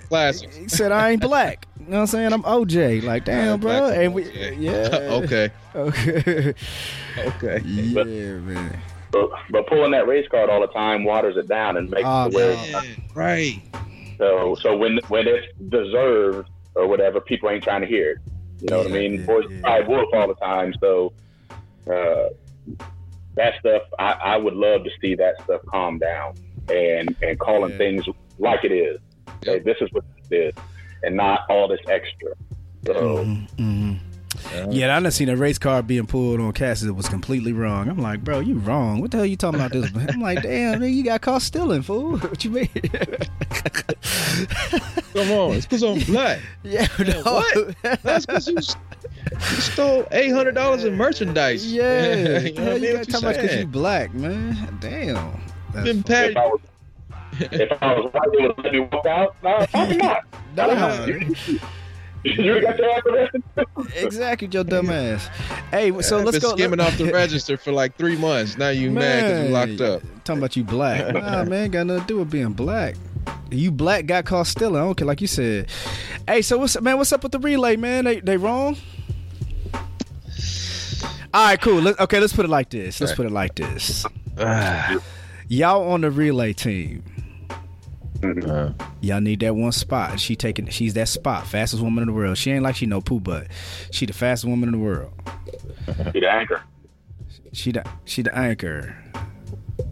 [0.60, 1.66] He said I ain't black.
[1.80, 2.32] You know what I'm saying?
[2.32, 3.02] I'm OJ.
[3.02, 3.88] Like, damn, bro.
[3.90, 4.56] And we, OJ.
[4.60, 4.98] yeah.
[5.14, 6.54] okay, Okay.
[7.26, 7.60] okay.
[7.64, 8.78] yeah, man.
[9.10, 12.26] But, but pulling that race card all the time waters it down and makes Oh,
[12.26, 12.82] it where Yeah,
[13.14, 13.60] right.
[14.18, 18.18] so so when when it's deserved or whatever, people ain't trying to hear it.
[18.60, 19.20] You know what I mean?
[19.20, 19.60] yeah, Boys yeah.
[19.60, 20.72] cry wolf all the time.
[20.80, 21.12] So
[21.90, 22.28] uh,
[23.36, 26.32] that stuff, I, I would love to see that stuff calm down
[26.68, 27.78] and and calling Yeah.
[27.78, 28.04] things
[28.38, 28.98] like it is.
[29.44, 30.62] Hey, this is what this is,
[31.02, 32.30] and not all this extra.
[32.86, 33.24] So
[33.58, 33.98] Mhm,
[34.70, 37.88] Yeah, I done seen a race car being pulled on Cassidy that was completely wrong.
[37.88, 39.00] I'm like, bro, you wrong.
[39.00, 39.90] What the hell you talking about this?
[39.94, 42.18] I'm like, damn, man, you got caught stealing, fool.
[42.32, 42.68] What you mean?
[45.12, 46.40] Come on, it's because I'm black.
[46.62, 47.22] yeah, no.
[47.22, 47.76] what?
[48.02, 51.70] That's because you, you stole eight hundred dollars in merchandise.
[51.70, 52.82] Yeah, you know hell what I mean?
[52.82, 54.78] you got talking about because you black, man.
[54.80, 55.40] Damn.
[55.74, 56.36] That's Been if patted.
[56.36, 56.60] I was
[57.40, 59.36] if I was white, they would let me walk out.
[59.42, 60.24] No, probably not.
[60.56, 61.06] Nah.
[62.24, 63.42] You got your ass arrested.
[63.96, 65.28] exactly, your dumb ass.
[65.70, 66.56] Hey, so I've let's been go.
[66.56, 68.56] skimming off the register for like three months.
[68.56, 70.24] Now you mad because you locked up.
[70.24, 71.14] Talking about you black.
[71.22, 72.96] Nah, man, got nothing to do with being black.
[73.50, 74.76] You black got caught stealing.
[74.76, 75.68] I don't care, like you said.
[76.26, 76.96] Hey, so what's man?
[76.96, 78.04] What's up with the relay, man?
[78.04, 78.76] They they wrong?
[81.34, 81.80] All right, cool.
[81.80, 83.00] Let, okay, let's put it like this.
[83.00, 84.04] Let's put it like this.
[85.48, 87.02] Y'all on the relay team.
[88.22, 90.20] Uh, Y'all need that one spot.
[90.20, 90.68] She taking.
[90.68, 91.46] She's that spot.
[91.46, 92.38] Fastest woman in the world.
[92.38, 93.48] She ain't like she no poo butt.
[93.90, 95.12] She the fastest woman in the world.
[96.12, 96.62] Be the anchor.
[97.52, 98.96] She the she the anchor.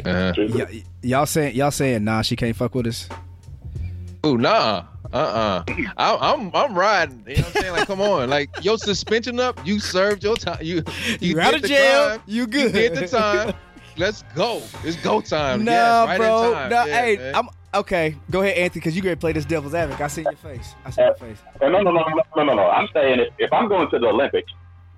[0.04, 0.32] Uh-huh.
[0.38, 3.08] Y- y'all saying y'all saying nah, she can't fuck with us.
[4.24, 4.84] Ooh, nah.
[5.12, 5.72] Uh uh-uh.
[5.96, 6.18] uh.
[6.20, 7.24] I'm I'm riding.
[7.26, 7.72] You know what I'm saying?
[7.72, 8.30] Like, come on.
[8.30, 10.58] Like your suspension up, you served your time.
[10.60, 10.76] You
[11.20, 12.06] you, you out of jail.
[12.08, 12.22] Crime.
[12.26, 12.66] You good.
[12.66, 13.54] You did the time.
[13.96, 14.62] Let's go.
[14.84, 15.64] It's go time.
[15.64, 16.68] No, yes, right bro.
[16.68, 17.34] No, yeah, hey, man.
[17.34, 18.16] I'm okay.
[18.30, 20.04] Go ahead, Anthony, because you gonna play this devil's advocate.
[20.04, 20.74] I see your face.
[20.84, 21.38] I see your uh, face.
[21.60, 22.68] No, no, no, no, no, no, no.
[22.68, 24.52] I'm saying if, if I'm going to the Olympics,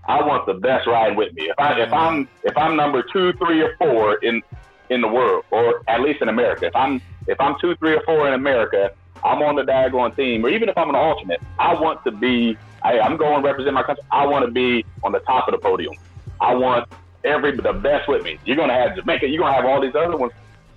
[0.07, 1.45] I want the best ride with me.
[1.45, 4.43] If I if I'm if I'm number two, three, or four in
[4.91, 8.03] in the world, or at least in America, if I'm if I'm two, three, or
[8.05, 8.93] four in America,
[9.25, 12.57] I'm on the Diagon team, or even if I'm an alternate, I want to be.
[12.85, 14.03] I, I'm going to represent my country.
[14.11, 15.95] I want to be on the top of the podium.
[16.41, 16.89] I want
[17.25, 18.39] every the best with me.
[18.45, 19.29] You're gonna have Jamaica.
[19.29, 20.33] You're gonna have all these other ones.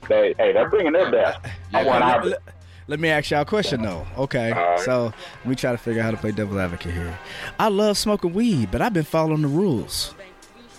[0.09, 1.39] That hey, they're bringing their best.
[1.71, 2.25] Yeah, I want our.
[2.25, 2.39] Let,
[2.87, 4.05] let me ask y'all a question though.
[4.17, 4.79] Okay, right.
[4.79, 5.05] so
[5.39, 7.17] let me try to figure out how to play devil advocate here.
[7.59, 10.13] I love smoking weed, but I've been following the rules.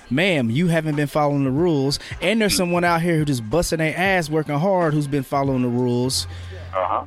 [0.08, 3.78] Ma'am, you haven't been following the rules, and there's someone out here who just busting
[3.78, 6.28] their ass working hard who's been following the rules.
[6.72, 7.06] Uh huh.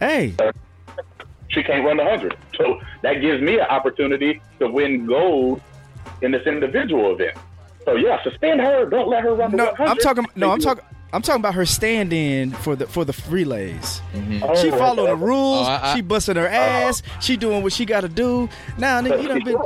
[0.00, 0.34] Hey.
[1.48, 5.60] She can't run the hundred, so that gives me an opportunity to win gold
[6.22, 7.36] in this individual event.
[7.84, 8.86] So yeah, suspend her.
[8.86, 9.90] Don't let her run the no, 100.
[9.90, 10.26] I'm talking.
[10.34, 10.84] No, I'm talking.
[11.14, 14.02] I'm talking about her stand-in for the for the relays.
[14.12, 14.42] Mm-hmm.
[14.42, 15.68] Oh, she following the rules.
[15.68, 17.02] Oh, I, I, she busting her ass.
[17.02, 18.48] Uh, she doing what she got to do.
[18.78, 19.58] Now, nigga, you done been.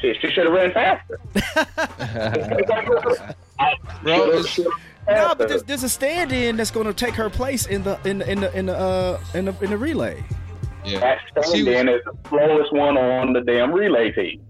[0.00, 1.18] She, she should have ran faster.
[4.02, 4.42] Bro,
[5.08, 8.18] no, but there's, there's a stand-in that's going to take her place in the in
[8.18, 10.22] the in the in the uh, in the, in the relay.
[10.84, 11.00] Yeah.
[11.00, 14.46] That stand-in was, is the slowest one on the damn relay team.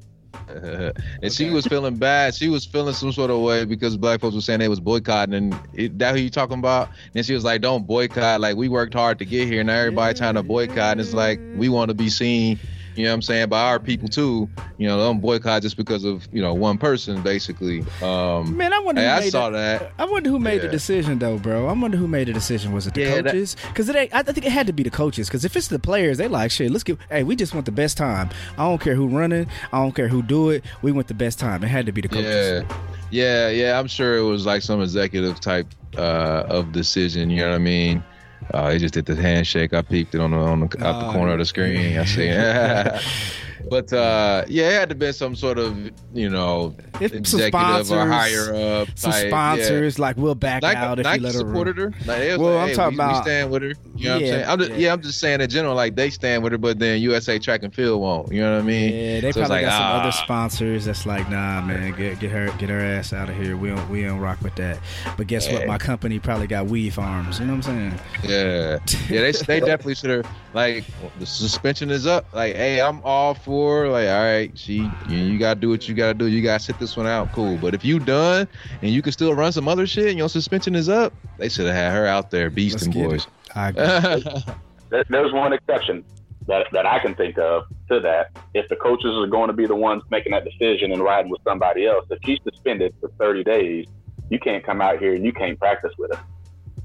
[0.49, 2.35] And she was feeling bad.
[2.35, 5.35] She was feeling some sort of way because black folks were saying they was boycotting,
[5.35, 6.89] and it, that who you talking about?
[7.15, 8.41] And she was like, "Don't boycott.
[8.41, 10.93] Like we worked hard to get here, and everybody trying to boycott.
[10.93, 12.59] And it's like we want to be seen
[12.97, 14.49] you know what I'm saying, by our people too.
[14.79, 17.85] You know, don't boycott just because of, you know, one person basically.
[18.03, 19.93] Um Man, I wonder hey, I saw that.
[19.99, 20.63] I wonder who made yeah.
[20.63, 21.69] the decision though, bro.
[21.69, 22.73] I wonder who made the decision.
[22.73, 23.57] Was it the yeah, coaches?
[23.69, 25.29] Because it ain't, I think it had to be the coaches.
[25.29, 26.71] Because if it's the players, they like shit.
[26.71, 26.99] Let's get.
[27.11, 28.31] Hey, we just want the best time.
[28.59, 29.47] I don't care who running.
[29.73, 30.65] I don't care who do it.
[30.83, 31.63] We want the best time.
[31.65, 32.65] It had to be the coaches.
[32.65, 32.77] Yeah,
[33.11, 33.79] yeah, yeah.
[33.79, 35.67] I'm sure it was like some executive type
[35.97, 37.31] uh, of decision.
[37.31, 38.05] You know what I mean?
[38.53, 39.73] Uh, he just did the handshake.
[39.73, 41.99] I peeked it on the on the, out the corner of the screen.
[41.99, 42.29] I see.
[43.71, 48.55] but uh, yeah, it had to be some sort of you know executive or higher
[48.55, 48.89] up.
[48.95, 50.03] Some sponsors yeah.
[50.03, 51.39] like we'll back Nike, out if Nike you let her.
[51.41, 51.93] supported her.
[52.07, 53.69] Like, well, like, I'm talking we, about we stand with her.
[53.69, 54.45] You know yeah, what I'm saying?
[54.49, 54.77] I'm just, yeah.
[54.77, 54.93] yeah.
[54.93, 57.75] I'm just saying in general, like they stand with her, but then USA Track and
[57.75, 58.33] Field won't.
[58.33, 58.93] You know what I mean?
[58.93, 60.01] Yeah, they so probably like, got some ah.
[60.01, 63.57] other sponsors that's like, nah, man, get get her get her ass out of here.
[63.57, 64.79] We don't we don't rock with that.
[65.17, 65.67] But guess what?
[65.67, 67.41] My company probably got weed farms.
[67.41, 68.01] You know what I'm saying?
[68.25, 68.79] Yeah,
[69.11, 69.21] yeah.
[69.23, 70.85] They they definitely should have like
[71.19, 72.27] the suspension is up.
[72.33, 75.95] Like, hey, I'm all for like, all right, she, you, you gotta do what you
[75.95, 76.27] gotta do.
[76.27, 77.57] You gotta sit this one out, cool.
[77.57, 78.47] But if you done
[78.83, 81.67] and you can still run some other shit, and your suspension is up, they should
[81.67, 83.27] have had her out there beasting boys.
[85.09, 86.05] There's one exception
[86.47, 88.31] that that I can think of to that.
[88.53, 91.41] If the coaches are going to be the ones making that decision and riding with
[91.43, 93.87] somebody else, if she's suspended for 30 days,
[94.31, 96.21] you can't come out here and you can't practice with us.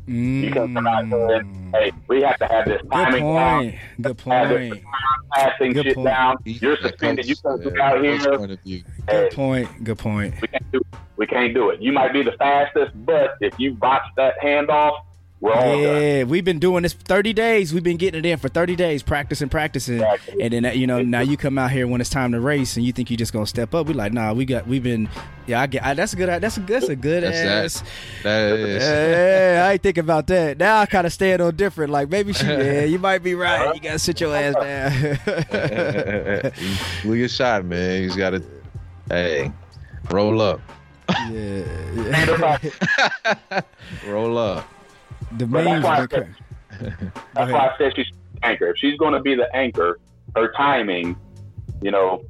[0.09, 0.43] Mm.
[0.43, 3.71] You can come out here hey, we have to have this timing Good point.
[3.71, 3.79] down.
[4.01, 4.83] Good point.
[5.33, 6.07] Passing Good shit point.
[6.07, 6.35] down.
[6.45, 7.27] You're suspended.
[7.27, 8.37] You can't come out here.
[8.37, 9.83] Good hey, point.
[9.83, 10.41] Good point.
[10.41, 10.79] We can't do.
[10.79, 10.99] it.
[11.17, 11.81] We can't do it.
[11.81, 15.01] You might be the fastest, but if you botch that handoff,
[15.41, 17.73] yeah, we've been doing this 30 days.
[17.73, 20.41] We've been getting it in for 30 days, practicing, practicing, exactly.
[20.41, 22.75] and then uh, you know now you come out here when it's time to race,
[22.75, 23.87] and you think you're just gonna step up.
[23.87, 25.07] We like, nah, we got, we've been,
[25.47, 27.83] yeah, I get, I, that's a good, that's a, that's a good that's ass.
[28.23, 28.83] That, that is.
[28.83, 30.57] Yeah, I ain't think about that.
[30.57, 31.91] Now I kind of stand on different.
[31.91, 33.73] Like maybe she, yeah, you might be right.
[33.73, 35.19] You gotta sit your ass down.
[37.05, 38.03] Look your shot, man.
[38.03, 38.43] He's got to,
[39.07, 39.53] hey,
[40.11, 40.59] roll up.
[41.31, 41.63] Yeah,
[41.95, 43.61] yeah.
[44.05, 44.69] roll up
[45.37, 45.81] the main.
[45.81, 46.07] That's, why,
[47.33, 48.11] that's why I said she's
[48.43, 48.69] anchor.
[48.69, 49.99] If she's going to be the anchor,
[50.35, 51.17] her timing,
[51.81, 52.23] you know,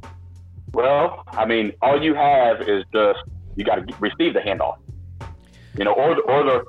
[0.74, 3.20] well, I mean, all you have is just
[3.56, 4.78] you got to receive the handoff,
[5.78, 6.66] you know, or the, or the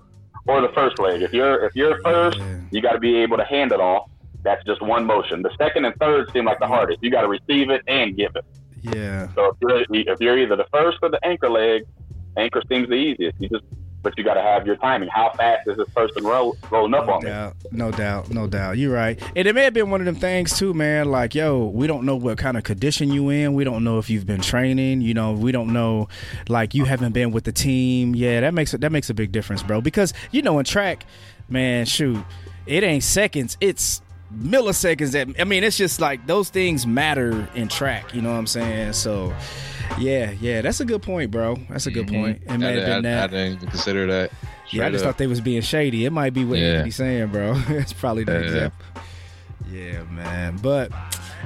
[0.46, 1.22] or the first leg.
[1.22, 2.60] If you're if you're first, yeah.
[2.70, 4.10] you got to be able to hand it off.
[4.42, 5.42] That's just one motion.
[5.42, 7.02] The second and third seem like the hardest.
[7.02, 8.44] You got to receive it and give it.
[8.82, 9.28] Yeah.
[9.34, 11.84] So if you're if you're either the first or the anchor leg,
[12.36, 13.40] anchor seems the easiest.
[13.40, 13.64] You just
[14.02, 15.08] but you got to have your timing.
[15.08, 17.70] How fast is this person roll, rolling up no on doubt, me?
[17.72, 18.78] No doubt, no doubt.
[18.78, 19.20] You're right.
[19.36, 21.10] And it may have been one of them things too, man.
[21.10, 23.54] Like, yo, we don't know what kind of condition you in.
[23.54, 25.02] We don't know if you've been training.
[25.02, 26.08] You know, we don't know,
[26.48, 28.14] like, you haven't been with the team.
[28.14, 29.80] Yeah, that makes that makes a big difference, bro.
[29.80, 31.04] Because you know, in track,
[31.48, 32.22] man, shoot,
[32.66, 33.56] it ain't seconds.
[33.60, 38.30] It's milliseconds that I mean it's just like those things matter in track, you know
[38.30, 38.92] what I'm saying?
[38.92, 39.34] So
[39.98, 41.56] Yeah, yeah, that's a good point, bro.
[41.68, 42.22] That's a good mm-hmm.
[42.22, 42.42] point.
[42.46, 43.24] It may I, have been I, that.
[43.24, 44.32] I didn't even consider that.
[44.70, 45.10] yeah, I just up.
[45.10, 46.04] thought they was being shady.
[46.04, 46.84] It might be what yeah.
[46.84, 47.54] he's saying, bro.
[47.68, 48.38] it's probably the yeah.
[48.38, 48.86] example.
[49.70, 50.56] Yeah, man.
[50.56, 50.92] But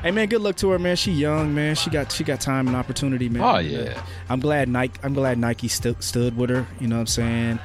[0.02, 0.96] hey, man, good luck to her, man.
[0.96, 1.74] She young, man.
[1.74, 3.42] She got she got time and opportunity, man.
[3.42, 4.02] Oh yeah.
[4.28, 4.98] I'm glad Nike.
[5.02, 6.66] I'm glad Nike st- stood with her.
[6.80, 7.58] You know what I'm saying?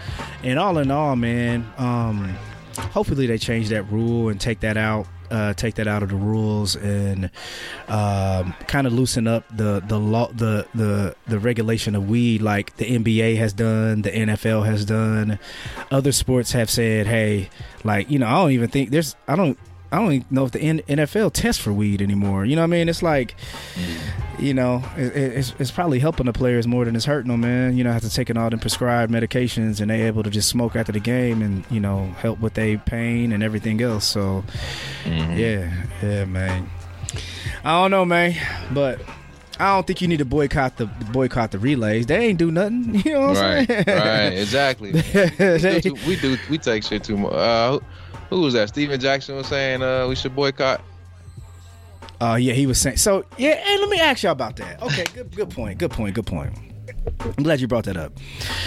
[0.43, 1.71] And all in all, man.
[1.77, 2.35] Um,
[2.77, 6.15] hopefully they change that rule and take that out uh, take that out of the
[6.15, 7.29] rules and
[7.87, 12.75] um, kind of loosen up the the law the the the regulation of weed like
[12.77, 15.39] the NBA has done, the NFL has done.
[15.91, 17.49] Other sports have said, "Hey,
[17.83, 19.57] like you know, I don't even think there's I don't
[19.91, 22.45] I don't even know if the NFL tests for weed anymore.
[22.45, 22.89] You know what I mean?
[22.89, 23.35] It's like,
[23.73, 24.39] mm.
[24.39, 27.75] you know, it, it's, it's probably helping the players more than it's hurting them, man.
[27.75, 30.75] You know, have to taking all them prescribed medications and they able to just smoke
[30.75, 34.05] after the game and you know help with their pain and everything else.
[34.05, 34.43] So,
[35.05, 35.33] mm-hmm.
[35.33, 36.69] yeah, yeah, man.
[37.63, 38.35] I don't know, man,
[38.71, 39.01] but
[39.59, 42.05] I don't think you need to boycott the boycott the relays.
[42.05, 43.01] They ain't do nothing.
[43.05, 43.83] You know what I'm right, saying?
[43.87, 44.91] Right, exactly.
[44.91, 45.31] they,
[45.73, 47.33] we, do, we do we take shit too much.
[47.33, 47.79] Uh,
[48.29, 48.69] who was that?
[48.69, 50.81] Stephen Jackson was saying uh, we should boycott.
[52.21, 52.97] Uh, yeah, he was saying.
[52.97, 54.81] So yeah, hey, let me ask y'all about that.
[54.81, 55.79] Okay, good, good point.
[55.79, 56.15] Good point.
[56.15, 56.53] Good point.
[57.21, 58.13] I'm glad you brought that up.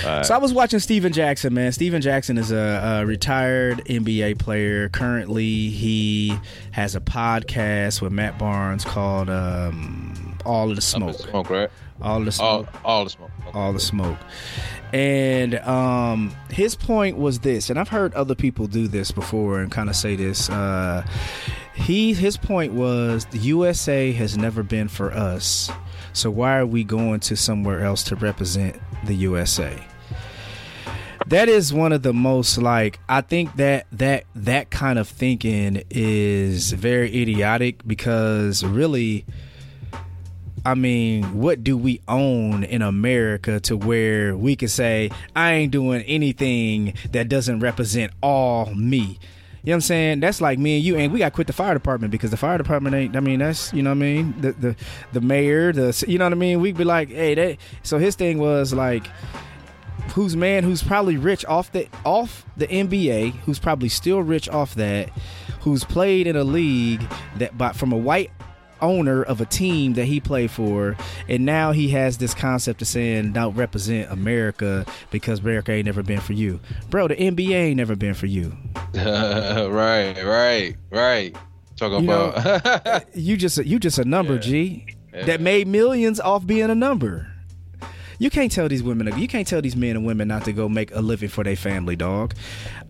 [0.04, 0.24] Right.
[0.24, 1.72] So I was watching Stephen Jackson, man.
[1.72, 4.88] Stephen Jackson is a, a, retired NBA player.
[4.88, 6.36] Currently, he
[6.72, 11.70] has a podcast with Matt Barnes called um, "All of the Smoke." smoke, right?
[12.02, 12.68] All the smoke.
[12.84, 13.30] All, all the smoke.
[13.46, 13.58] Okay.
[13.58, 14.18] All the smoke.
[14.92, 19.70] And um, his point was this, and I've heard other people do this before and
[19.70, 20.50] kind of say this.
[20.50, 21.06] Uh,
[21.74, 25.70] he his point was the USA has never been for us,
[26.12, 29.82] so why are we going to somewhere else to represent the USA?
[31.28, 35.82] That is one of the most like I think that that that kind of thinking
[35.88, 39.24] is very idiotic because really
[40.64, 45.72] I mean, what do we own in America to where we can say, I ain't
[45.72, 49.18] doing anything that doesn't represent all me?
[49.64, 50.20] You know what I'm saying?
[50.20, 52.36] That's like me and you, and we got to quit the fire department because the
[52.36, 53.16] fire department ain't.
[53.16, 54.34] I mean, that's you know what I mean.
[54.40, 54.76] The the
[55.12, 56.60] the mayor, the you know what I mean.
[56.60, 57.58] We'd be like, hey, that.
[57.84, 59.06] So his thing was like,
[60.10, 64.74] who's man who's probably rich off the off the NBA, who's probably still rich off
[64.74, 65.10] that,
[65.60, 67.02] who's played in a league
[67.36, 68.30] that, but from a white
[68.82, 70.96] owner of a team that he played for,
[71.28, 76.02] and now he has this concept of saying don't represent America because America ain't never
[76.02, 76.60] been for you,
[76.90, 77.08] bro.
[77.08, 78.56] The NBA ain't never been for you.
[78.94, 81.36] right, right, right.
[81.76, 84.40] Talk you about know, you just you just a number, yeah.
[84.40, 85.24] G, yeah.
[85.24, 87.31] that made millions off being a number.
[88.18, 90.68] You can't tell these women, you can't tell these men and women not to go
[90.68, 92.34] make a living for their family, dog.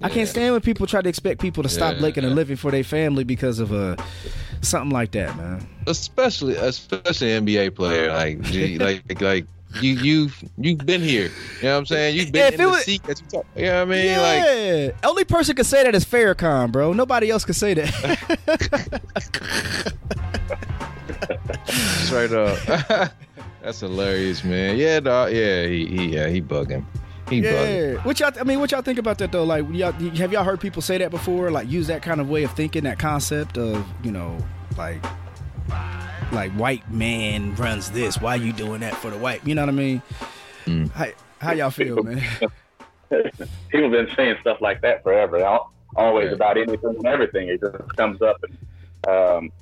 [0.01, 0.07] Yeah.
[0.07, 2.57] I can't stand when people try to expect people to stop yeah, making a living
[2.57, 3.97] for their family because of a
[4.61, 5.67] something like that, man.
[5.87, 8.39] Especially, especially NBA player, like,
[9.09, 9.47] like, like.
[9.81, 11.31] You you you've been here.
[11.57, 12.15] You know what I'm saying?
[12.15, 13.47] You've been if in the was, seat that you talk.
[13.57, 14.05] You know what I mean?
[14.05, 14.91] Yeah.
[14.91, 16.93] Like only person could say that is Farrakhan, bro.
[16.93, 17.89] Nobody else could say that.
[22.05, 23.13] Straight up.
[23.63, 24.77] That's hilarious, man.
[24.77, 25.33] Yeah, dog.
[25.33, 26.85] Yeah, he, he yeah he bugging.
[27.29, 27.53] He yeah.
[27.53, 28.05] bugging.
[28.05, 28.33] What y'all?
[28.41, 29.45] I mean, what y'all think about that though?
[29.45, 31.51] Like, y'all, have y'all heard people say that before?
[31.53, 34.37] Like, use that kind of way of thinking, that concept of you know,
[34.77, 35.01] like,
[36.33, 38.21] like white man runs this.
[38.21, 39.47] Why you doing that for the white?
[39.47, 40.03] You know what I mean?
[40.67, 40.91] Mm.
[40.91, 41.07] How,
[41.39, 42.21] how y'all feel, man?
[43.69, 45.45] People been saying stuff like that forever.
[45.95, 46.35] Always yeah.
[46.35, 47.49] about anything and everything.
[47.49, 48.59] It just comes up and
[49.09, 49.53] um,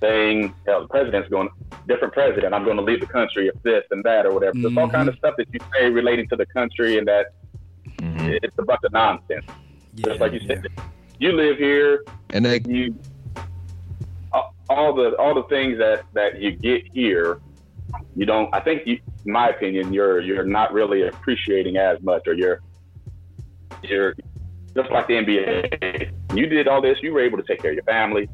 [0.00, 1.48] saying, you know, the president's going,
[1.86, 4.52] different president, I'm going to leave the country if this and that or whatever.
[4.52, 4.62] Mm-hmm.
[4.62, 7.34] There's all kind of stuff that you say relating to the country and that
[7.98, 8.36] mm-hmm.
[8.42, 9.46] it's a bunch of nonsense.
[9.94, 10.66] Yeah, Just like you said,
[11.18, 12.94] you live here and they, you
[14.68, 17.40] all the all the things that that you get here,
[18.14, 18.54] you don't.
[18.54, 22.60] I think, you, in my opinion, you're you're not really appreciating as much, or you're
[23.82, 24.14] you're
[24.74, 26.12] just like the NBA.
[26.34, 26.98] You did all this.
[27.02, 28.28] You were able to take care of your family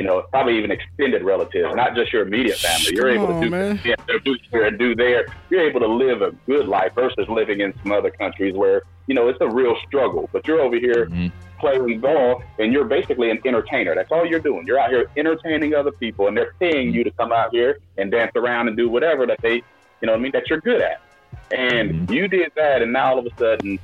[0.00, 2.94] you know, probably even extended relatives, not just your immediate family.
[2.94, 3.94] You're able on, to do, yeah,
[4.24, 5.26] do here and do there.
[5.50, 9.14] You're able to live a good life versus living in some other countries where, you
[9.14, 10.30] know, it's a real struggle.
[10.32, 11.28] But you're over here mm-hmm.
[11.58, 13.94] playing ball and you're basically an entertainer.
[13.94, 14.66] That's all you're doing.
[14.66, 18.10] You're out here entertaining other people and they're paying you to come out here and
[18.10, 21.02] dance around and do whatever that they, you know I mean, that you're good at.
[21.50, 22.12] And mm-hmm.
[22.14, 23.78] you did that and now all of a sudden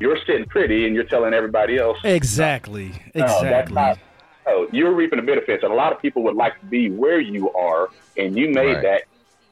[0.00, 1.98] you're sitting pretty and you're telling everybody else.
[2.02, 2.90] Exactly.
[3.14, 3.74] No, exactly.
[3.76, 4.00] Not,
[4.46, 5.62] oh, you're reaping the benefits.
[5.62, 8.74] And a lot of people would like to be where you are, and you made
[8.74, 8.82] right.
[8.82, 9.02] that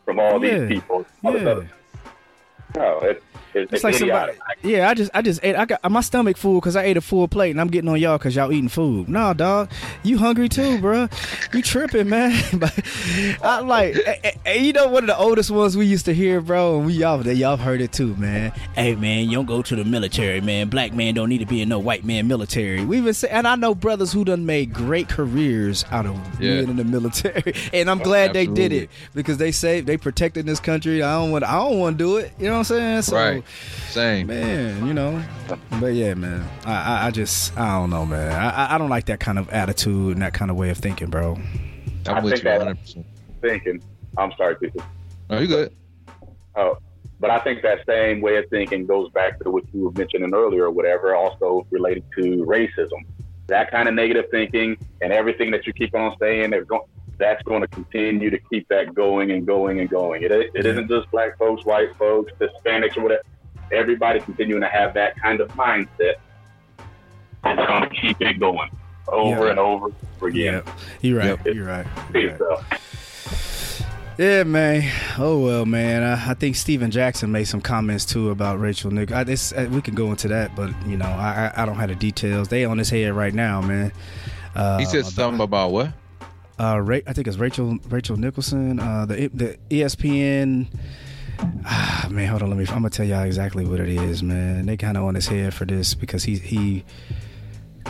[0.05, 0.59] from all yeah.
[0.59, 1.07] these people.
[1.25, 1.69] All Yeah.
[2.77, 3.25] No, it's
[3.55, 4.33] it's, It's like somebody.
[4.63, 5.57] Yeah, I just I just ate.
[5.57, 8.01] I got my stomach full because I ate a full plate, and I'm getting on
[8.01, 9.09] y'all because y'all eating food.
[9.09, 9.71] Nah, dog,
[10.03, 11.09] you hungry too, bro?
[11.53, 12.33] You tripping, man?
[13.43, 16.41] I like, and, and you know, one of the oldest ones we used to hear,
[16.41, 18.53] bro, and we y'all that y'all heard it too, man.
[18.75, 20.69] Hey, man, you don't go to the military, man.
[20.69, 22.85] Black man don't need to be in no white man military.
[22.85, 26.57] We even say, and I know brothers who done made great careers out of Yeah.
[26.59, 29.97] being in the military, and I'm oh, glad they did it because they saved, they
[29.97, 31.03] protected this country.
[31.03, 32.33] I don't want, I don't want to do it.
[32.39, 33.03] You know what I'm saying?
[33.03, 33.42] So, Right.
[33.91, 34.27] Same.
[34.29, 35.23] man, you know.
[35.81, 38.33] But yeah, man, I, I, I just, I don't know, man.
[38.33, 40.79] I, I- I don't like that kind of attitude and that kind of way of
[40.79, 41.35] thinking, bro.
[42.07, 42.81] I'm I with think you that- 100.
[42.81, 43.07] percent
[43.41, 43.83] thinking.
[44.19, 44.83] I'm sorry, people.
[45.31, 45.75] Oh, you good?
[46.57, 46.79] Oh,
[47.21, 50.35] but I think that same way of thinking goes back to what you were mentioning
[50.35, 53.05] earlier, or whatever, also related to racism.
[53.47, 56.89] That kind of negative thinking and everything that you keep on saying, they're go-
[57.19, 60.23] that's going to continue to keep that going and going and going.
[60.23, 63.23] It, it isn't just black folks, white folks, Hispanics, or whatever.
[63.73, 66.15] Everybody continuing to have that kind of mindset.
[67.45, 68.71] It's going to keep it going
[69.09, 69.51] over Yeah.
[69.51, 69.87] and over
[70.23, 70.63] again.
[70.65, 71.27] Yeah, you're right.
[71.45, 71.55] Yep.
[71.55, 71.87] You're right.
[72.15, 72.81] You're right.
[74.19, 74.89] Yeah, man.
[75.19, 76.03] Oh well, man.
[76.03, 79.11] I, I think Stephen Jackson made some comments too about Rachel Nick.
[79.11, 81.77] I, this, uh, we can go into that, but you know, I, I I don't
[81.77, 82.49] have the details.
[82.49, 83.91] They on his head right now, man.
[84.55, 85.93] Uh, He said something about what?
[86.61, 88.79] uh, Ra- I think it's Rachel Rachel Nicholson.
[88.79, 90.67] Uh, the the ESPN.
[91.65, 92.51] Ah, man, hold on.
[92.51, 92.67] Let me.
[92.69, 94.67] I'm gonna tell y'all exactly what it is, man.
[94.67, 96.85] They kind of on his head for this because he he.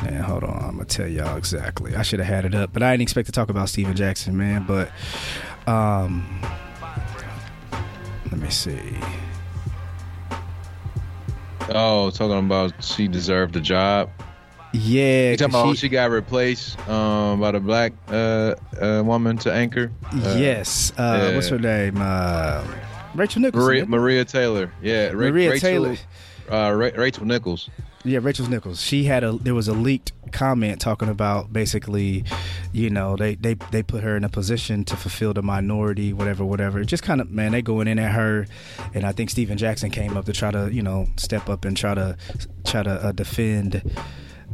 [0.02, 0.56] Man, hold on.
[0.62, 1.94] I'm gonna tell y'all exactly.
[1.94, 4.36] I should have had it up, but I didn't expect to talk about Stephen Jackson,
[4.36, 4.64] man.
[4.66, 4.90] But
[5.66, 6.40] um,
[8.30, 8.78] let me see.
[11.68, 14.10] Oh, talking about she deserved the job.
[14.74, 19.52] Yeah, You talking about she, got replaced um, by the black uh, uh, woman to
[19.52, 19.92] anchor?
[20.04, 20.92] Uh, yes.
[20.96, 21.34] Uh, yeah.
[21.34, 22.00] What's her name?
[23.14, 23.64] Rachel Nichols.
[23.64, 23.86] Maria.
[23.86, 24.72] Maria Taylor.
[24.82, 25.97] Yeah, Ra- Maria Rachel, Taylor.
[26.51, 27.68] Uh, Ra- Rachel Nichols.
[28.05, 28.80] Yeah, Rachel Nichols.
[28.82, 32.24] She had a there was a leaked comment talking about basically,
[32.72, 36.44] you know, they they they put her in a position to fulfill the minority, whatever,
[36.44, 36.82] whatever.
[36.82, 38.47] Just kind of man, they going in at her,
[38.93, 41.76] and I think Stephen Jackson came up to try to you know step up and
[41.76, 42.16] try to
[42.64, 43.82] try to uh, defend.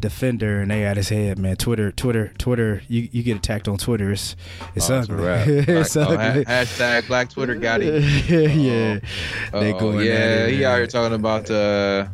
[0.01, 1.57] Defender and they at his head, man.
[1.57, 2.83] Twitter, Twitter, Twitter.
[2.89, 4.11] You you get attacked on Twitter.
[4.13, 4.37] It's
[4.75, 5.25] it's Oh, ugly.
[5.27, 6.45] it's Like, oh, ugly.
[6.45, 8.03] ha- hashtag Black Twitter got it.
[8.29, 8.99] yeah,
[9.59, 9.79] they Uh-oh.
[9.81, 10.07] going.
[10.07, 12.07] Yeah, he out here talking about uh,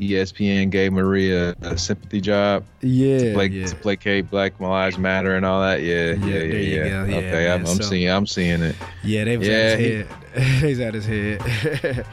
[0.00, 3.66] ESPN gave Maria a sympathy job Yeah, to play yeah.
[3.66, 5.82] to placate Black Lives Matter and all that.
[5.82, 6.88] Yeah, yeah, yeah, yeah.
[6.88, 7.04] go.
[7.04, 8.76] Yeah, okay, I'm, I'm so- seeing, I'm seeing it.
[9.02, 10.62] Yeah, they was Yeah, at his head.
[10.62, 12.06] He's at his head.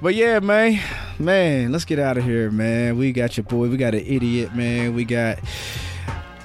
[0.00, 0.80] But yeah, man,
[1.18, 2.96] man, let's get out of here, man.
[2.96, 3.68] We got your boy.
[3.68, 4.94] We got an idiot, man.
[4.94, 5.38] We got.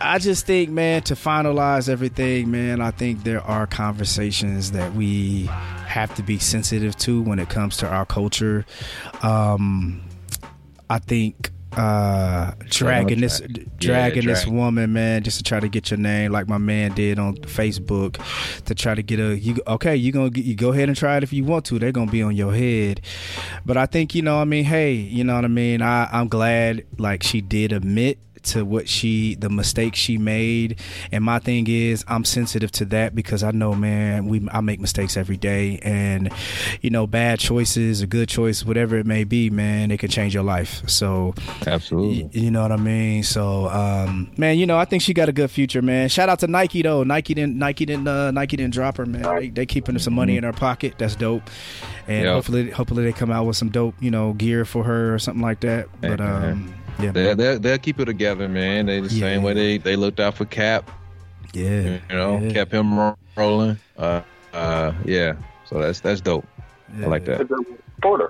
[0.01, 5.45] I just think, man, to finalize everything, man, I think there are conversations that we
[5.87, 8.65] have to be sensitive to when it comes to our culture.
[9.21, 10.01] Um,
[10.89, 13.41] I think uh dragging this
[13.77, 14.55] dragging this drag.
[14.55, 18.21] woman man just to try to get your name like my man did on facebook
[18.65, 21.17] to try to get a you okay you gonna get, you go ahead and try
[21.17, 23.01] it if you want to they're gonna be on your head.
[23.65, 25.81] But i think you know i mean hey you know what i mean?
[25.81, 30.79] I i'm glad like she did admit to what she the mistakes she made
[31.11, 34.79] and my thing is i'm sensitive to that because i know man we i make
[34.79, 36.31] mistakes every day and
[36.81, 40.33] you know bad choices a good choice whatever it may be man it can change
[40.33, 41.33] your life so
[41.65, 42.23] Absolutely.
[42.23, 43.23] Y- You know what I mean?
[43.23, 46.09] So, um, man, you know, I think she got a good future, man.
[46.09, 47.03] Shout out to Nike though.
[47.03, 49.21] Nike didn't Nike didn't uh, Nike didn't drop her, man.
[49.21, 50.95] They, they keeping some money in her pocket.
[50.97, 51.43] That's dope.
[52.07, 52.33] And Yep.
[52.33, 55.41] hopefully, hopefully they come out with some dope, you know, gear for her or something
[55.41, 55.87] like that.
[56.01, 58.85] But um, yeah, they they'll, they'll keep it together, man.
[58.87, 60.89] They the same way they, they looked out for Cap,
[61.53, 63.77] yeah, you know, yeah, kept him ro- rolling.
[63.97, 64.21] Uh,
[64.53, 65.33] uh, yeah.
[65.65, 66.45] So that's that's dope.
[67.01, 67.47] I like that.
[68.01, 68.29] Porter.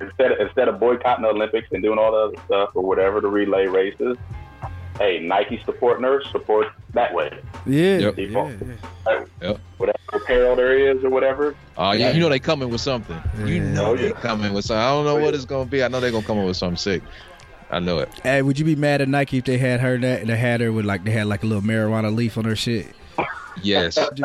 [0.00, 3.20] Instead of, instead of boycotting the Olympics and doing all the other stuff or whatever,
[3.20, 4.16] the relay races,
[4.96, 7.36] hey, Nike support nurse support that way.
[7.66, 8.00] Yeah, Yep.
[8.00, 8.52] yeah, People.
[9.06, 9.24] yeah.
[9.42, 9.60] Yep.
[9.78, 11.54] Whatever apparel there is or whatever.
[11.76, 12.12] Oh, yeah.
[12.12, 13.20] you know they coming with something.
[13.44, 14.80] You know Oh, they coming with something.
[14.80, 15.82] I don't know what it's gonna be.
[15.82, 17.02] I know they're gonna come up with something sick.
[17.70, 18.08] I know it.
[18.22, 20.60] Hey, would you be mad at Nike if they had her that and they had
[20.60, 22.86] her with like they had like a little marijuana leaf on her shit?
[23.62, 23.98] Yes,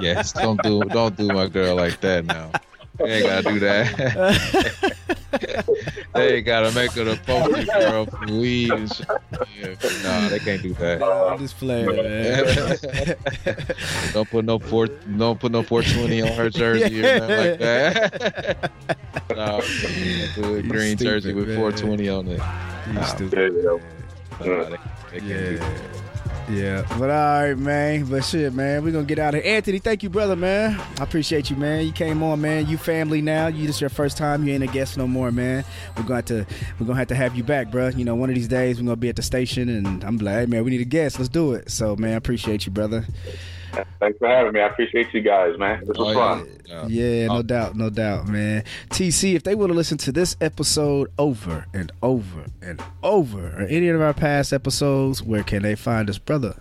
[0.00, 0.32] yes.
[0.32, 2.52] Don't do don't do my girl like that now.
[2.98, 4.96] They ain't gotta do that.
[6.14, 9.08] they ain't gotta make her the poster girl for weed and shit.
[9.58, 11.02] Yeah, nah, they can't do that.
[11.02, 12.44] I'm just playing, man.
[14.12, 18.70] Don't put no four don't put no 420 on her jersey or nothing like that.
[19.46, 19.60] No,
[20.34, 21.56] do a You green stupid, jersey with man.
[21.56, 22.40] 420 on it.
[22.92, 23.30] You stupid.
[23.30, 23.80] There you go.
[24.40, 24.76] Uh,
[25.12, 25.86] they, they Yeah.
[26.50, 28.06] Yeah, but all right, man.
[28.06, 29.54] But shit, man, we're gonna get out of here.
[29.54, 30.80] Anthony, thank you, brother, man.
[30.98, 31.86] I appreciate you, man.
[31.86, 32.66] You came on, man.
[32.66, 33.46] You family now.
[33.46, 34.44] You just your first time.
[34.44, 35.64] You ain't a guest no more, man.
[35.96, 36.44] We're going to
[36.80, 37.88] we're gonna have to have you back, bro.
[37.88, 40.34] You know, one of these days we're gonna be at the station, and I'm like,
[40.34, 41.20] hey, man, we need a guest.
[41.20, 41.70] Let's do it.
[41.70, 43.04] So, man, I appreciate you, brother.
[44.00, 44.60] Thanks for having me.
[44.60, 45.80] I appreciate you guys, man.
[45.80, 46.48] This was oh, fun.
[46.66, 48.64] Yeah, yeah no doubt, no doubt, man.
[48.90, 53.66] TC, if they want to listen to this episode over and over and over, or
[53.66, 56.56] any of our past episodes, where can they find us, brother?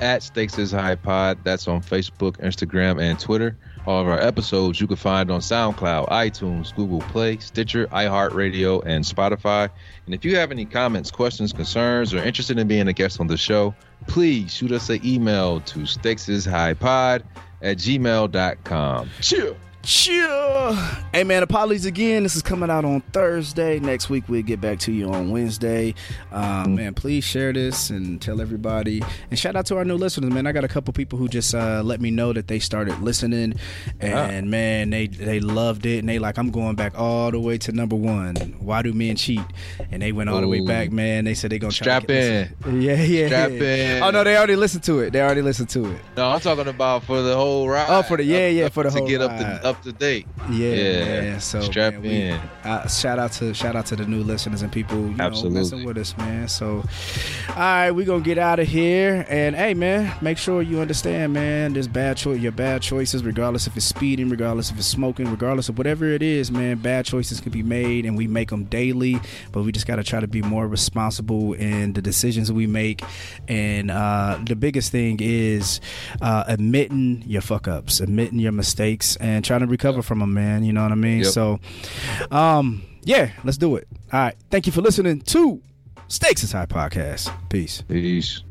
[0.00, 1.38] At Stakes is High Pod.
[1.44, 3.56] That's on Facebook, Instagram, and Twitter.
[3.86, 9.04] All of our episodes you can find on SoundCloud, iTunes, Google Play, Stitcher, iHeartRadio, and
[9.04, 9.70] Spotify.
[10.06, 13.28] And if you have any comments, questions, concerns, or interested in being a guest on
[13.28, 13.74] the show,
[14.08, 17.22] please shoot us an email to stakesishighpod
[17.62, 19.10] at gmail.com.
[19.20, 19.56] Chill.
[19.86, 20.72] Chill.
[21.12, 22.24] Hey man, apologies again.
[22.24, 23.78] This is coming out on Thursday.
[23.78, 25.94] Next week we'll get back to you on Wednesday.
[26.32, 29.00] Um, man, please share this and tell everybody.
[29.30, 30.44] And shout out to our new listeners, man.
[30.44, 33.54] I got a couple people who just uh, let me know that they started listening,
[34.00, 37.56] and man, they they loved it, and they like I'm going back all the way
[37.58, 38.34] to number one.
[38.58, 39.40] Why do men cheat?
[39.92, 40.40] And they went all Ooh.
[40.40, 41.26] the way back, man.
[41.26, 42.52] They said they gonna strap in.
[42.66, 43.26] Yeah, yeah.
[43.28, 44.02] Strap in.
[44.02, 45.12] Oh no, they already listened to it.
[45.12, 46.00] They already listened to it.
[46.16, 47.86] No, I'm talking about for the whole ride.
[47.88, 49.30] Oh, for the yeah, yeah, for the to whole get ride.
[49.30, 50.26] up the up up to date.
[50.50, 51.04] Yeah, yeah.
[51.04, 51.40] Man.
[51.40, 52.40] So strap man, we, in.
[52.64, 55.50] Uh, shout out to shout out to the new listeners and people you Absolutely.
[55.50, 56.48] know messing with us, man.
[56.48, 56.84] So,
[57.50, 59.26] all right, we gonna get out of here.
[59.28, 61.74] And hey, man, make sure you understand, man.
[61.74, 65.68] There's bad choice, your bad choices, regardless if it's speeding, regardless if it's smoking, regardless
[65.68, 66.78] of whatever it is, man.
[66.78, 69.20] Bad choices can be made, and we make them daily.
[69.52, 73.02] But we just gotta try to be more responsible in the decisions we make.
[73.48, 75.80] And uh, the biggest thing is
[76.20, 80.64] uh, admitting your fuck ups, admitting your mistakes, and trying to recover from them, man.
[80.64, 81.18] You know what I mean?
[81.18, 81.32] Yep.
[81.32, 81.60] So,
[82.30, 83.86] um, yeah, let's do it.
[84.12, 84.36] All right.
[84.50, 85.62] Thank you for listening to
[86.08, 87.32] Stakes is High Podcast.
[87.48, 87.82] Peace.
[87.88, 88.42] Peace.